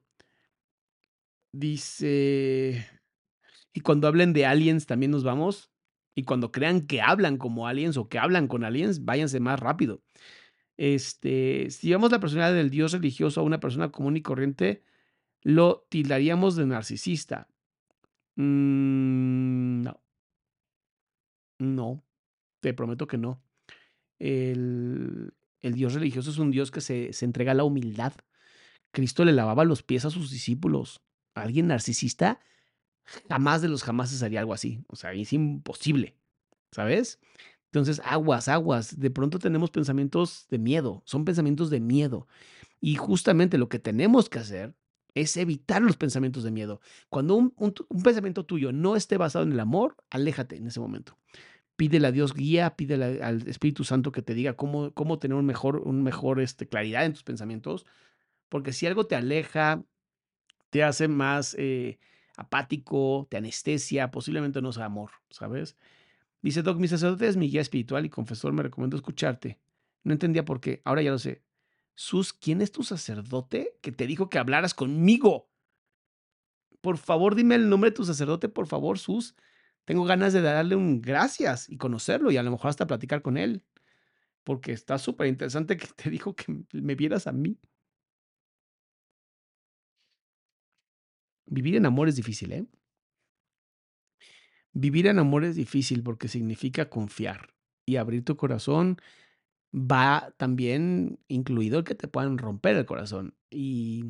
Dice, 1.52 2.86
y 3.72 3.80
cuando 3.80 4.08
hablen 4.08 4.32
de 4.32 4.46
aliens 4.46 4.86
también 4.86 5.10
nos 5.10 5.24
vamos. 5.24 5.70
Y 6.14 6.24
cuando 6.24 6.50
crean 6.50 6.86
que 6.86 7.00
hablan 7.00 7.36
como 7.36 7.66
aliens 7.68 7.96
o 7.96 8.08
que 8.08 8.18
hablan 8.18 8.48
con 8.48 8.64
aliens, 8.64 9.04
váyanse 9.04 9.40
más 9.40 9.60
rápido. 9.60 10.02
Este, 10.76 11.70
si 11.70 11.88
llevamos 11.88 12.10
la 12.10 12.20
personalidad 12.20 12.56
del 12.56 12.70
Dios 12.70 12.92
religioso 12.92 13.40
a 13.40 13.44
una 13.44 13.60
persona 13.60 13.90
común 13.90 14.16
y 14.16 14.22
corriente, 14.22 14.82
lo 15.42 15.86
tildaríamos 15.88 16.56
de 16.56 16.66
narcisista. 16.66 17.48
Mm, 18.36 19.82
no. 19.82 20.00
No, 21.60 22.04
te 22.60 22.74
prometo 22.74 23.06
que 23.06 23.18
no. 23.18 23.42
El, 24.18 25.32
el 25.62 25.74
Dios 25.74 25.94
religioso 25.94 26.30
es 26.30 26.38
un 26.38 26.50
Dios 26.50 26.70
que 26.70 26.80
se, 26.80 27.12
se 27.12 27.24
entrega 27.24 27.52
a 27.52 27.54
la 27.54 27.64
humildad. 27.64 28.12
Cristo 28.90 29.24
le 29.24 29.32
lavaba 29.32 29.64
los 29.64 29.82
pies 29.82 30.04
a 30.04 30.10
sus 30.10 30.30
discípulos. 30.30 31.02
Alguien 31.34 31.68
narcisista 31.68 32.40
jamás 33.28 33.62
de 33.62 33.68
los 33.68 33.82
jamás 33.82 34.22
haría 34.22 34.40
algo 34.40 34.54
así. 34.54 34.84
O 34.88 34.96
sea, 34.96 35.12
es 35.12 35.32
imposible. 35.32 36.16
¿Sabes? 36.72 37.18
Entonces, 37.66 38.00
aguas, 38.04 38.48
aguas. 38.48 38.98
De 38.98 39.10
pronto 39.10 39.38
tenemos 39.38 39.70
pensamientos 39.70 40.46
de 40.50 40.58
miedo. 40.58 41.02
Son 41.04 41.24
pensamientos 41.24 41.70
de 41.70 41.80
miedo. 41.80 42.26
Y 42.80 42.96
justamente 42.96 43.58
lo 43.58 43.68
que 43.68 43.78
tenemos 43.78 44.28
que 44.28 44.38
hacer 44.38 44.74
es 45.14 45.36
evitar 45.36 45.82
los 45.82 45.96
pensamientos 45.96 46.44
de 46.44 46.50
miedo. 46.50 46.80
Cuando 47.08 47.34
un, 47.34 47.54
un 47.56 48.02
pensamiento 48.02 48.44
tuyo 48.44 48.72
no 48.72 48.94
esté 48.94 49.16
basado 49.16 49.44
en 49.44 49.52
el 49.52 49.60
amor, 49.60 49.96
aléjate 50.10 50.56
en 50.56 50.66
ese 50.66 50.80
momento 50.80 51.18
pídele 51.78 52.08
a 52.08 52.12
Dios 52.12 52.34
guía, 52.34 52.74
pídele 52.74 53.22
al 53.22 53.46
Espíritu 53.46 53.84
Santo 53.84 54.10
que 54.10 54.20
te 54.20 54.34
diga 54.34 54.54
cómo, 54.54 54.92
cómo 54.94 55.20
tener 55.20 55.36
un 55.36 55.46
mejor, 55.46 55.76
un 55.76 56.02
mejor 56.02 56.40
este, 56.40 56.66
claridad 56.66 57.04
en 57.04 57.12
tus 57.12 57.22
pensamientos, 57.22 57.86
porque 58.48 58.72
si 58.72 58.88
algo 58.88 59.06
te 59.06 59.14
aleja, 59.14 59.84
te 60.70 60.82
hace 60.82 61.06
más 61.06 61.54
eh, 61.56 62.00
apático, 62.36 63.28
te 63.30 63.36
anestesia, 63.36 64.10
posiblemente 64.10 64.60
no 64.60 64.72
sea 64.72 64.86
amor, 64.86 65.12
¿sabes? 65.30 65.76
Dice 66.42 66.62
Doc, 66.62 66.78
mi 66.78 66.88
sacerdote 66.88 67.28
es 67.28 67.36
mi 67.36 67.48
guía 67.48 67.60
espiritual 67.60 68.04
y 68.04 68.10
confesor, 68.10 68.52
me 68.52 68.64
recomiendo 68.64 68.96
escucharte. 68.96 69.60
No 70.02 70.12
entendía 70.12 70.44
por 70.44 70.60
qué, 70.60 70.82
ahora 70.84 71.02
ya 71.02 71.12
lo 71.12 71.18
sé. 71.20 71.44
Sus, 71.94 72.32
¿quién 72.32 72.60
es 72.60 72.72
tu 72.72 72.82
sacerdote 72.82 73.76
que 73.82 73.92
te 73.92 74.08
dijo 74.08 74.28
que 74.28 74.40
hablaras 74.40 74.74
conmigo? 74.74 75.48
Por 76.80 76.98
favor, 76.98 77.36
dime 77.36 77.54
el 77.54 77.68
nombre 77.68 77.90
de 77.90 77.96
tu 77.96 78.04
sacerdote, 78.04 78.48
por 78.48 78.66
favor, 78.66 78.98
Sus 78.98 79.36
tengo 79.88 80.04
ganas 80.04 80.34
de 80.34 80.42
darle 80.42 80.76
un 80.76 81.00
gracias 81.00 81.66
y 81.70 81.78
conocerlo 81.78 82.30
y 82.30 82.36
a 82.36 82.42
lo 82.42 82.50
mejor 82.50 82.68
hasta 82.68 82.86
platicar 82.86 83.22
con 83.22 83.38
él, 83.38 83.64
porque 84.44 84.72
está 84.72 84.98
súper 84.98 85.28
interesante 85.28 85.78
que 85.78 85.86
te 85.96 86.10
dijo 86.10 86.36
que 86.36 86.64
me 86.72 86.94
vieras 86.94 87.26
a 87.26 87.32
mí. 87.32 87.58
Vivir 91.46 91.76
en 91.76 91.86
amor 91.86 92.08
es 92.08 92.16
difícil, 92.16 92.52
¿eh? 92.52 92.66
Vivir 94.74 95.06
en 95.06 95.18
amor 95.18 95.44
es 95.44 95.56
difícil 95.56 96.02
porque 96.02 96.28
significa 96.28 96.90
confiar 96.90 97.54
y 97.86 97.96
abrir 97.96 98.26
tu 98.26 98.36
corazón 98.36 98.98
va 99.74 100.34
también 100.36 101.18
incluido 101.28 101.78
el 101.78 101.84
que 101.84 101.94
te 101.94 102.08
puedan 102.08 102.36
romper 102.36 102.76
el 102.76 102.84
corazón. 102.84 103.34
Y, 103.48 104.04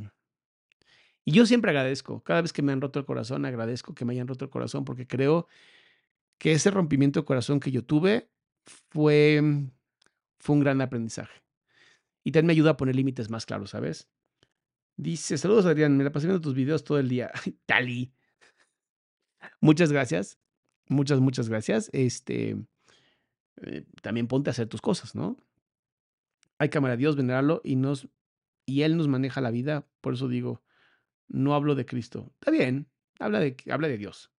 y 1.28 1.30
yo 1.30 1.44
siempre 1.44 1.72
agradezco, 1.72 2.22
cada 2.22 2.40
vez 2.40 2.54
que 2.54 2.62
me 2.62 2.72
han 2.72 2.80
roto 2.80 2.98
el 2.98 3.04
corazón, 3.04 3.44
agradezco 3.44 3.94
que 3.94 4.06
me 4.06 4.14
hayan 4.14 4.26
roto 4.26 4.46
el 4.46 4.50
corazón 4.50 4.86
porque 4.86 5.06
creo 5.06 5.46
que 6.38 6.52
ese 6.52 6.70
rompimiento 6.70 7.20
de 7.20 7.26
corazón 7.26 7.60
que 7.60 7.70
yo 7.70 7.84
tuve 7.84 8.30
fue, 8.64 9.38
mm, 9.42 9.70
fue 10.38 10.56
un 10.56 10.60
gran 10.60 10.80
aprendizaje. 10.80 11.42
Y 12.24 12.32
también 12.32 12.46
me 12.46 12.52
ayuda 12.54 12.70
a 12.70 12.76
poner 12.78 12.96
límites 12.96 13.28
más 13.28 13.44
claros, 13.44 13.68
¿sabes? 13.68 14.08
Dice, 14.96 15.36
saludos 15.36 15.66
Adrián, 15.66 15.98
me 15.98 16.04
la 16.04 16.12
pasé 16.12 16.28
viendo 16.28 16.40
tus 16.40 16.54
videos 16.54 16.82
todo 16.82 16.98
el 16.98 17.10
día. 17.10 17.30
Tali. 17.66 18.10
Muchas 19.60 19.92
gracias. 19.92 20.38
Muchas, 20.88 21.20
muchas 21.20 21.50
gracias. 21.50 21.90
Este, 21.92 22.56
eh, 23.56 23.84
también 24.00 24.28
ponte 24.28 24.48
a 24.48 24.52
hacer 24.52 24.66
tus 24.66 24.80
cosas, 24.80 25.14
¿no? 25.14 25.36
Hay 26.56 26.70
cámara, 26.70 26.96
Dios, 26.96 27.16
venerarlo 27.16 27.60
y 27.64 27.76
nos, 27.76 28.08
y 28.64 28.80
Él 28.80 28.96
nos 28.96 29.08
maneja 29.08 29.42
la 29.42 29.50
vida. 29.50 29.86
Por 30.00 30.14
eso 30.14 30.26
digo, 30.26 30.62
no 31.28 31.54
hablo 31.54 31.74
de 31.74 31.86
Cristo. 31.86 32.32
Está 32.34 32.50
bien, 32.50 32.88
habla 33.18 33.40
de, 33.40 33.56
habla 33.70 33.88
de 33.88 33.98
Dios. 33.98 34.30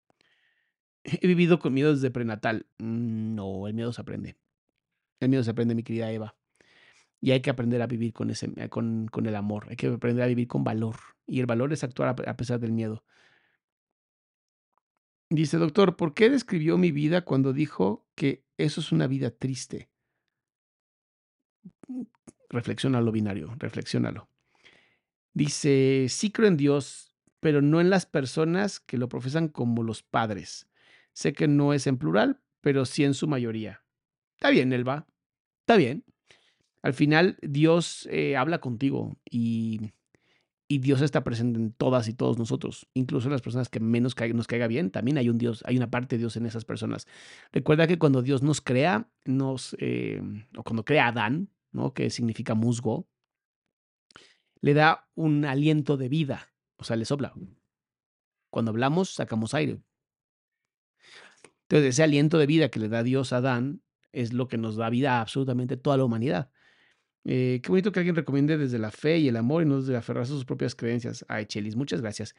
He 1.03 1.27
vivido 1.27 1.59
con 1.59 1.73
miedo 1.73 1.93
desde 1.93 2.11
prenatal. 2.11 2.67
Mm, 2.77 3.35
no, 3.35 3.67
el 3.67 3.73
miedo 3.73 3.93
se 3.93 4.01
aprende. 4.01 4.37
El 5.19 5.29
miedo 5.29 5.43
se 5.43 5.51
aprende, 5.51 5.75
mi 5.75 5.83
querida 5.83 6.11
Eva. 6.11 6.35
Y 7.21 7.31
hay 7.31 7.41
que 7.41 7.49
aprender 7.49 7.81
a 7.81 7.87
vivir 7.87 8.13
con, 8.13 8.29
ese, 8.29 8.51
eh, 8.55 8.69
con, 8.69 9.07
con 9.07 9.25
el 9.25 9.35
amor. 9.35 9.67
Hay 9.69 9.75
que 9.75 9.87
aprender 9.87 10.23
a 10.23 10.27
vivir 10.27 10.47
con 10.47 10.63
valor. 10.63 10.95
Y 11.25 11.39
el 11.39 11.45
valor 11.45 11.73
es 11.73 11.83
actuar 11.83 12.15
a 12.27 12.37
pesar 12.37 12.59
del 12.59 12.71
miedo. 12.71 13.03
Dice, 15.29 15.57
doctor, 15.57 15.95
¿por 15.95 16.15
qué 16.15 16.29
describió 16.29 16.77
mi 16.77 16.91
vida 16.91 17.23
cuando 17.23 17.53
dijo 17.53 18.07
que 18.15 18.43
eso 18.57 18.81
es 18.81 18.91
una 18.91 19.05
vida 19.05 19.29
triste? 19.29 19.89
Reflexiónalo, 22.49 23.11
binario, 23.11 23.53
reflexiónalo. 23.59 24.27
Dice, 25.33 26.07
sí 26.09 26.31
creo 26.31 26.47
en 26.47 26.57
Dios, 26.57 27.13
pero 27.39 27.61
no 27.61 27.81
en 27.81 27.89
las 27.89 28.05
personas 28.05 28.79
que 28.79 28.97
lo 28.97 29.09
profesan 29.09 29.47
como 29.47 29.83
los 29.83 30.03
padres. 30.03 30.67
Sé 31.13 31.33
que 31.33 31.47
no 31.47 31.73
es 31.73 31.87
en 31.87 31.97
plural, 31.97 32.41
pero 32.61 32.85
sí 32.85 33.03
en 33.03 33.13
su 33.13 33.27
mayoría. 33.27 33.83
Está 34.37 34.49
bien, 34.49 34.71
Elba. 34.71 35.07
Está 35.61 35.75
bien. 35.75 36.05
Al 36.81 36.93
final, 36.93 37.37
Dios 37.41 38.07
eh, 38.09 38.37
habla 38.37 38.59
contigo 38.59 39.17
y, 39.29 39.91
y, 40.69 40.77
Dios 40.77 41.01
está 41.01 41.25
presente 41.25 41.59
en 41.59 41.73
todas 41.73 42.07
y 42.07 42.13
todos 42.13 42.37
nosotros, 42.37 42.87
incluso 42.93 43.27
en 43.27 43.33
las 43.33 43.41
personas 43.41 43.67
que 43.67 43.81
menos 43.81 44.15
nos 44.33 44.47
caiga 44.47 44.67
bien. 44.67 44.89
También 44.89 45.17
hay 45.17 45.27
un 45.27 45.37
Dios, 45.37 45.61
hay 45.65 45.75
una 45.75 45.89
parte 45.89 46.15
de 46.15 46.19
Dios 46.19 46.37
en 46.37 46.45
esas 46.45 46.63
personas. 46.63 47.05
Recuerda 47.51 47.85
que 47.85 47.99
cuando 47.99 48.21
Dios 48.21 48.43
nos 48.43 48.61
crea, 48.61 49.09
nos, 49.25 49.75
eh, 49.79 50.21
o 50.55 50.63
cuando 50.63 50.85
crea 50.85 51.07
a 51.07 51.09
Adán, 51.09 51.49
¿no? 51.73 51.93
que 51.93 52.09
significa 52.09 52.55
musgo, 52.55 53.08
le 54.61 54.73
da 54.73 55.07
un 55.15 55.45
aliento 55.45 55.97
de 55.97 56.09
vida, 56.09 56.51
o 56.77 56.83
sea, 56.83 56.95
le 56.95 57.05
sopla. 57.05 57.33
Cuando 58.49 58.71
hablamos, 58.71 59.11
sacamos 59.11 59.53
aire. 59.53 59.79
Entonces, 61.63 61.89
ese 61.89 62.03
aliento 62.03 62.37
de 62.37 62.47
vida 62.47 62.69
que 62.69 62.79
le 62.79 62.89
da 62.89 63.03
Dios 63.03 63.31
a 63.31 63.37
Adán 63.37 63.81
es 64.11 64.33
lo 64.33 64.47
que 64.47 64.57
nos 64.57 64.75
da 64.75 64.89
vida 64.89 65.17
a 65.17 65.21
absolutamente 65.21 65.77
toda 65.77 65.97
la 65.97 66.03
humanidad. 66.03 66.51
Eh, 67.25 67.59
qué 67.61 67.69
bonito 67.69 67.91
que 67.91 67.99
alguien 67.99 68.15
recomiende 68.15 68.57
desde 68.57 68.79
la 68.79 68.91
fe 68.91 69.19
y 69.19 69.27
el 69.27 69.37
amor 69.37 69.61
y 69.61 69.65
no 69.65 69.81
desde 69.81 69.95
aferrarse 69.95 70.31
a 70.31 70.35
sus 70.35 70.45
propias 70.45 70.73
creencias. 70.73 71.25
Ay, 71.27 71.45
Chelis, 71.45 71.75
muchas 71.75 72.01
gracias. 72.01 72.35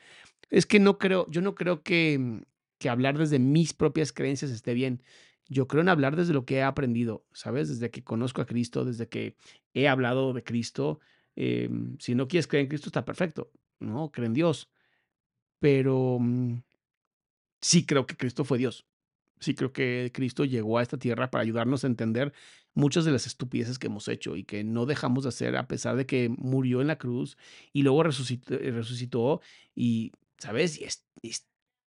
Es 0.49 0.67
que 0.67 0.81
no 0.81 0.99
creo, 0.99 1.27
yo 1.31 1.43
no 1.43 1.55
creo 1.55 1.83
que, 1.83 2.43
que 2.79 2.89
hablar 2.89 3.19
desde 3.19 3.39
mis 3.39 3.73
propias 3.73 4.13
creencias 4.13 4.51
esté 4.51 4.75
bien. 4.75 5.03
Yo 5.49 5.69
creo 5.69 5.83
en 5.83 5.89
hablar 5.89 6.17
desde 6.17 6.33
lo 6.33 6.45
que 6.45 6.57
he 6.57 6.63
aprendido, 6.63 7.25
¿sabes? 7.33 7.69
Desde 7.69 7.91
que 7.91 8.03
conozco 8.03 8.41
a 8.41 8.47
Cristo, 8.47 8.85
desde 8.85 9.09
que 9.09 9.37
he 9.75 9.89
hablado 9.89 10.33
de 10.33 10.43
Cristo. 10.43 11.01
Em, 11.37 11.97
si 11.99 12.15
no 12.15 12.29
quieres 12.29 12.47
creer 12.47 12.65
en 12.65 12.69
Cristo, 12.69 12.89
está 12.89 13.05
perfecto, 13.05 13.53
¿no? 13.81 14.11
Cree 14.11 14.27
en 14.27 14.35
Dios. 14.35 14.71
Pero 15.61 16.19
mm, 16.21 16.63
sí 17.61 17.87
creo 17.87 18.07
que 18.07 18.17
Cristo 18.17 18.45
fue 18.45 18.59
Dios 18.59 18.87
sí 19.41 19.55
creo 19.55 19.73
que 19.73 20.11
Cristo 20.15 20.45
llegó 20.45 20.79
a 20.79 20.83
esta 20.83 20.99
tierra 20.99 21.31
para 21.31 21.43
ayudarnos 21.43 21.85
a 21.85 21.89
entender 21.89 22.33
muchas 22.75 23.05
de 23.05 23.13
las 23.13 23.27
estupideces 23.27 23.79
que 23.79 23.89
hemos 23.89 24.07
hecho 24.09 24.37
y 24.37 24.45
que 24.45 24.63
no 24.65 24.87
dejamos 24.87 25.25
de 25.25 25.31
hacer 25.31 25.57
a 25.57 25.67
pesar 25.67 25.97
de 25.97 26.07
que 26.07 26.29
murió 26.29 26.81
en 26.81 26.87
la 26.87 26.99
cruz 26.99 27.37
y 27.73 27.83
luego 27.83 28.03
resucitó, 28.05 28.57
resucitó 28.59 29.41
y, 29.75 30.13
¿sabes? 30.39 30.79
Y 30.79 30.85
es, 30.85 31.07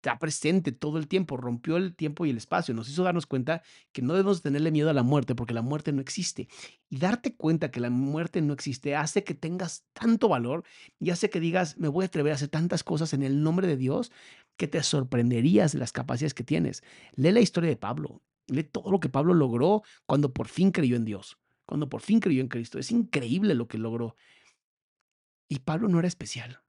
está 0.04 0.20
presente 0.20 0.74
todo 0.74 0.98
el 0.98 1.08
tiempo, 1.08 1.38
rompió 1.38 1.78
el 1.78 1.96
tiempo 1.96 2.26
y 2.26 2.30
el 2.30 2.36
espacio, 2.36 2.74
nos 2.74 2.90
hizo 2.90 3.04
darnos 3.04 3.26
cuenta 3.26 3.64
que 3.94 4.02
no 4.02 4.14
debemos 4.14 4.42
tenerle 4.42 4.70
miedo 4.70 4.90
a 4.90 4.94
la 4.94 5.02
muerte 5.02 5.34
porque 5.34 5.54
la 5.54 5.62
muerte 5.62 5.94
no 5.94 6.02
existe. 6.02 6.50
Y 6.90 6.98
darte 6.98 7.38
cuenta 7.38 7.72
que 7.72 7.80
la 7.80 7.90
muerte 7.90 8.42
no 8.42 8.52
existe 8.52 8.98
hace 8.98 9.24
que 9.24 9.34
tengas 9.34 9.86
tanto 9.94 10.28
valor 10.28 10.66
y 11.00 11.12
hace 11.12 11.30
que 11.30 11.40
digas, 11.40 11.78
me 11.78 11.88
voy 11.88 12.04
a 12.04 12.08
atrever 12.08 12.34
a 12.34 12.36
hacer 12.36 12.50
tantas 12.50 12.84
cosas 12.84 13.14
en 13.14 13.24
el 13.24 13.42
nombre 13.42 13.66
de 13.66 13.78
Dios 13.78 14.12
que 14.58 14.68
te 14.68 14.84
sorprenderías 14.84 15.72
de 15.72 15.80
las 15.80 15.94
capacidades 15.94 16.34
que 16.34 16.44
tienes. 16.44 16.84
Lee 17.16 17.32
la 17.32 17.40
historia 17.40 17.70
de 17.70 17.78
Pablo, 17.78 18.22
lee 18.48 18.66
todo 18.66 18.92
lo 18.92 19.00
que 19.00 19.08
Pablo 19.08 19.34
logró 19.34 19.84
cuando 20.06 20.34
por 20.34 20.50
fin 20.50 20.72
creyó 20.72 20.98
en 20.98 21.06
Dios, 21.06 21.38
cuando 21.66 21.88
por 21.88 22.02
fin 22.02 22.20
creyó 22.20 22.42
en 22.42 22.50
Cristo. 22.50 22.78
Es 22.78 22.92
increíble 22.92 23.56
lo 23.56 23.70
que 23.70 23.78
logró. 23.78 24.18
Y 25.48 25.60
Pablo 25.60 25.88
no 25.88 26.00
era 26.00 26.10
especial. 26.10 26.63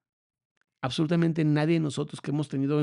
Absolutamente 0.84 1.46
nadie 1.46 1.76
de 1.76 1.80
nosotros 1.80 2.20
que 2.20 2.30
hemos 2.30 2.50
tenido 2.50 2.78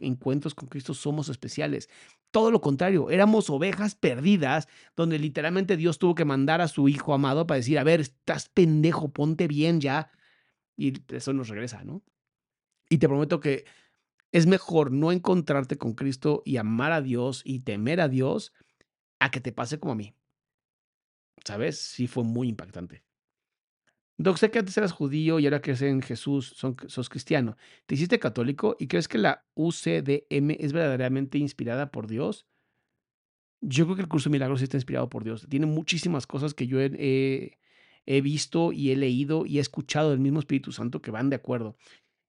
encuentros 0.00 0.54
con 0.54 0.68
Cristo 0.68 0.92
somos 0.92 1.30
especiales. 1.30 1.88
Todo 2.30 2.50
lo 2.50 2.60
contrario, 2.60 3.08
éramos 3.08 3.48
ovejas 3.48 3.94
perdidas, 3.94 4.68
donde 4.94 5.18
literalmente 5.18 5.78
Dios 5.78 5.98
tuvo 5.98 6.14
que 6.14 6.26
mandar 6.26 6.60
a 6.60 6.68
su 6.68 6.90
hijo 6.90 7.14
amado 7.14 7.46
para 7.46 7.56
decir, 7.56 7.78
a 7.78 7.84
ver, 7.84 8.02
estás 8.02 8.50
pendejo, 8.50 9.08
ponte 9.14 9.48
bien 9.48 9.80
ya. 9.80 10.10
Y 10.76 10.92
eso 11.08 11.32
nos 11.32 11.48
regresa, 11.48 11.84
¿no? 11.84 12.02
Y 12.90 12.98
te 12.98 13.08
prometo 13.08 13.40
que 13.40 13.64
es 14.30 14.46
mejor 14.46 14.92
no 14.92 15.10
encontrarte 15.10 15.78
con 15.78 15.94
Cristo 15.94 16.42
y 16.44 16.58
amar 16.58 16.92
a 16.92 17.00
Dios 17.00 17.40
y 17.46 17.60
temer 17.60 18.02
a 18.02 18.08
Dios 18.08 18.52
a 19.20 19.30
que 19.30 19.40
te 19.40 19.52
pase 19.52 19.80
como 19.80 19.92
a 19.92 19.96
mí. 19.96 20.14
¿Sabes? 21.46 21.78
Sí 21.80 22.08
fue 22.08 22.24
muy 22.24 22.50
impactante. 22.50 23.07
Doc, 24.20 24.36
sé 24.36 24.50
que 24.50 24.58
antes 24.58 24.76
eras 24.76 24.90
judío 24.90 25.38
y 25.38 25.44
ahora 25.46 25.60
crees 25.60 25.80
en 25.82 26.02
Jesús, 26.02 26.52
son, 26.56 26.76
sos 26.88 27.08
cristiano. 27.08 27.56
¿Te 27.86 27.94
hiciste 27.94 28.18
católico 28.18 28.76
y 28.80 28.88
crees 28.88 29.06
que 29.06 29.16
la 29.16 29.46
UCDM 29.54 30.56
es 30.58 30.72
verdaderamente 30.72 31.38
inspirada 31.38 31.92
por 31.92 32.08
Dios? 32.08 32.48
Yo 33.60 33.84
creo 33.84 33.94
que 33.94 34.02
el 34.02 34.08
curso 34.08 34.28
de 34.28 34.32
milagros 34.32 34.60
está 34.60 34.76
inspirado 34.76 35.08
por 35.08 35.22
Dios. 35.22 35.46
Tiene 35.48 35.66
muchísimas 35.66 36.26
cosas 36.26 36.52
que 36.52 36.66
yo 36.66 36.80
he, 36.80 37.58
visto 38.06 38.72
y 38.72 38.90
he 38.90 38.96
leído 38.96 39.46
y 39.46 39.58
he 39.58 39.60
escuchado 39.60 40.10
del 40.10 40.18
mismo 40.18 40.40
Espíritu 40.40 40.72
Santo 40.72 41.00
que 41.00 41.12
van 41.12 41.30
de 41.30 41.36
acuerdo. 41.36 41.76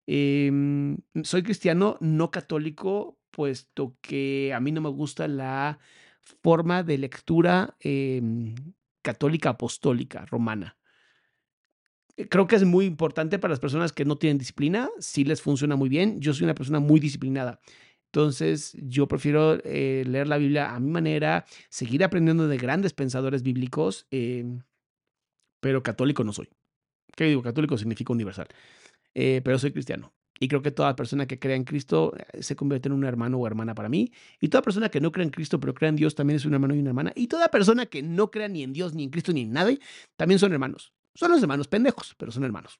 Em, 0.05 0.97
soy 1.23 1.41
cristiano, 1.41 1.97
no 2.01 2.29
católico, 2.29 3.17
puesto 3.31 3.95
que 4.01 4.53
a 4.53 4.59
mí 4.59 4.71
no 4.71 4.81
me 4.81 4.89
gusta 4.89 5.27
la 5.27 5.79
forma 6.43 6.83
de 6.83 6.97
lectura 6.99 7.75
em, 7.79 8.53
católica 9.01 9.51
apostólica 9.51 10.25
romana. 10.25 10.78
Eh, 12.19 12.27
creo 12.27 12.47
que 12.47 12.57
es 12.57 12.65
muy 12.65 12.85
importante 12.85 13.39
para 13.39 13.51
las 13.51 13.59
personas 13.59 13.93
que 13.93 14.03
no 14.05 14.17
tienen 14.17 14.37
disciplina, 14.37 14.89
sí 14.99 15.23
les 15.23 15.41
funciona 15.41 15.75
muy 15.77 15.89
bien. 15.89 16.19
Yo 16.19 16.33
soy 16.33 16.43
una 16.43 16.55
persona 16.55 16.79
muy 16.79 16.99
disciplinada. 16.99 17.61
Entonces, 18.11 18.75
yo 18.81 19.07
prefiero 19.07 19.59
eh, 19.63 20.03
leer 20.05 20.27
la 20.27 20.37
Biblia 20.37 20.75
a 20.75 20.79
mi 20.79 20.89
manera, 20.91 21.45
seguir 21.69 22.03
aprendiendo 22.03 22.47
de 22.47 22.57
grandes 22.57 22.93
pensadores 22.93 23.43
bíblicos, 23.43 24.07
em, 24.11 24.61
pero 25.61 25.83
católico 25.83 26.23
no 26.23 26.33
soy. 26.33 26.49
¿Qué 27.15 27.25
digo? 27.25 27.41
Católico 27.41 27.77
significa 27.77 28.11
universal, 28.13 28.47
eh, 29.13 29.41
pero 29.43 29.59
soy 29.59 29.71
cristiano. 29.71 30.13
Y 30.41 30.47
creo 30.47 30.61
que 30.61 30.71
toda 30.71 30.95
persona 30.95 31.27
que 31.27 31.37
crea 31.37 31.55
en 31.55 31.65
Cristo 31.65 32.13
se 32.39 32.55
convierte 32.55 32.87
en 32.87 32.93
un 32.93 33.03
hermano 33.03 33.37
o 33.37 33.47
hermana 33.47 33.75
para 33.75 33.89
mí. 33.89 34.11
Y 34.39 34.47
toda 34.49 34.61
persona 34.61 34.89
que 34.89 35.01
no 35.01 35.11
crea 35.11 35.25
en 35.25 35.31
Cristo, 35.31 35.59
pero 35.59 35.73
crea 35.73 35.89
en 35.89 35.97
Dios, 35.97 36.15
también 36.15 36.37
es 36.37 36.45
un 36.45 36.53
hermano 36.53 36.75
y 36.75 36.79
una 36.79 36.91
hermana. 36.91 37.11
Y 37.15 37.27
toda 37.27 37.49
persona 37.49 37.85
que 37.87 38.01
no 38.01 38.31
crea 38.31 38.47
ni 38.47 38.63
en 38.63 38.73
Dios, 38.73 38.93
ni 38.93 39.03
en 39.03 39.09
Cristo, 39.09 39.33
ni 39.33 39.41
en 39.41 39.51
nadie, 39.51 39.79
también 40.15 40.39
son 40.39 40.53
hermanos. 40.53 40.93
Son 41.19 41.31
los 41.31 41.41
hermanos 41.41 41.67
pendejos, 41.67 42.15
pero 42.17 42.31
son 42.31 42.45
hermanos. 42.45 42.79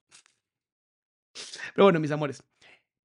Pero 1.74 1.84
bueno, 1.84 2.00
mis 2.00 2.10
amores, 2.10 2.42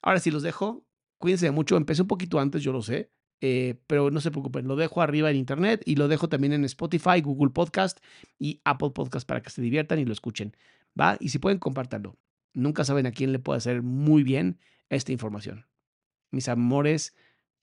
ahora 0.01 0.21
sí 0.21 0.31
los 0.31 0.43
dejo. 0.43 0.85
Cuídense 1.17 1.51
mucho. 1.51 1.75
Empecé 1.75 2.03
un 2.03 2.07
poquito 2.07 2.39
antes, 2.39 2.63
yo 2.63 2.71
lo 2.71 2.81
sé. 2.81 3.11
Eh, 3.41 3.81
pero 3.85 4.11
no 4.11 4.21
se 4.21 4.31
preocupen, 4.31 4.65
lo 4.65 4.77
dejo 4.77 5.01
arriba 5.01 5.29
en 5.29 5.35
internet 5.35 5.81
y 5.85 5.97
lo 5.97 6.07
dejo 6.07 6.29
también 6.29 6.53
en 6.53 6.63
Spotify, 6.63 7.19
Google 7.21 7.51
Podcast 7.51 7.99
y 8.39 8.61
Apple 8.63 8.91
Podcast 8.91 9.27
para 9.27 9.41
que 9.41 9.49
se 9.49 9.61
diviertan 9.61 9.99
y 9.99 10.05
lo 10.05 10.13
escuchen. 10.13 10.55
¿Va? 10.97 11.17
Y 11.19 11.27
si 11.27 11.37
pueden, 11.37 11.59
compártanlo. 11.59 12.15
Nunca 12.53 12.85
saben 12.85 13.05
a 13.05 13.11
quién 13.11 13.33
le 13.33 13.39
puede 13.39 13.57
hacer 13.57 13.81
muy 13.81 14.23
bien 14.23 14.61
esta 14.87 15.11
información. 15.11 15.65
Mis 16.31 16.47
amores, 16.47 17.13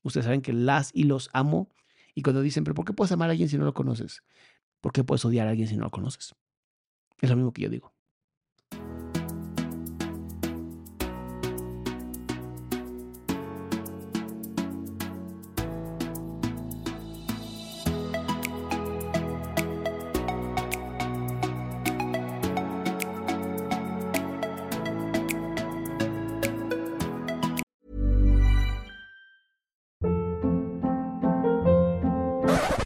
ustedes 0.02 0.26
saben 0.26 0.42
que 0.42 0.52
las 0.52 0.90
y 0.92 1.04
los 1.04 1.30
amo. 1.32 1.70
Y 2.14 2.20
cuando 2.20 2.42
dicen, 2.42 2.64
pero 2.64 2.74
¿por 2.74 2.84
qué 2.84 2.92
puedes 2.92 3.12
amar 3.12 3.30
a 3.30 3.32
alguien 3.32 3.48
si 3.48 3.56
no 3.56 3.64
lo 3.64 3.72
conoces? 3.72 4.22
¿Por 4.82 4.92
qué 4.92 5.04
puedes 5.04 5.24
odiar 5.24 5.46
a 5.46 5.50
alguien 5.52 5.68
si 5.68 5.78
no 5.78 5.84
lo 5.84 5.90
conoces? 5.90 6.34
Es 7.22 7.30
lo 7.30 7.36
mismo 7.36 7.52
que 7.52 7.62
yo 7.62 7.70
digo. 7.70 7.92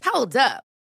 Hold 0.03 0.35
up. 0.37 0.66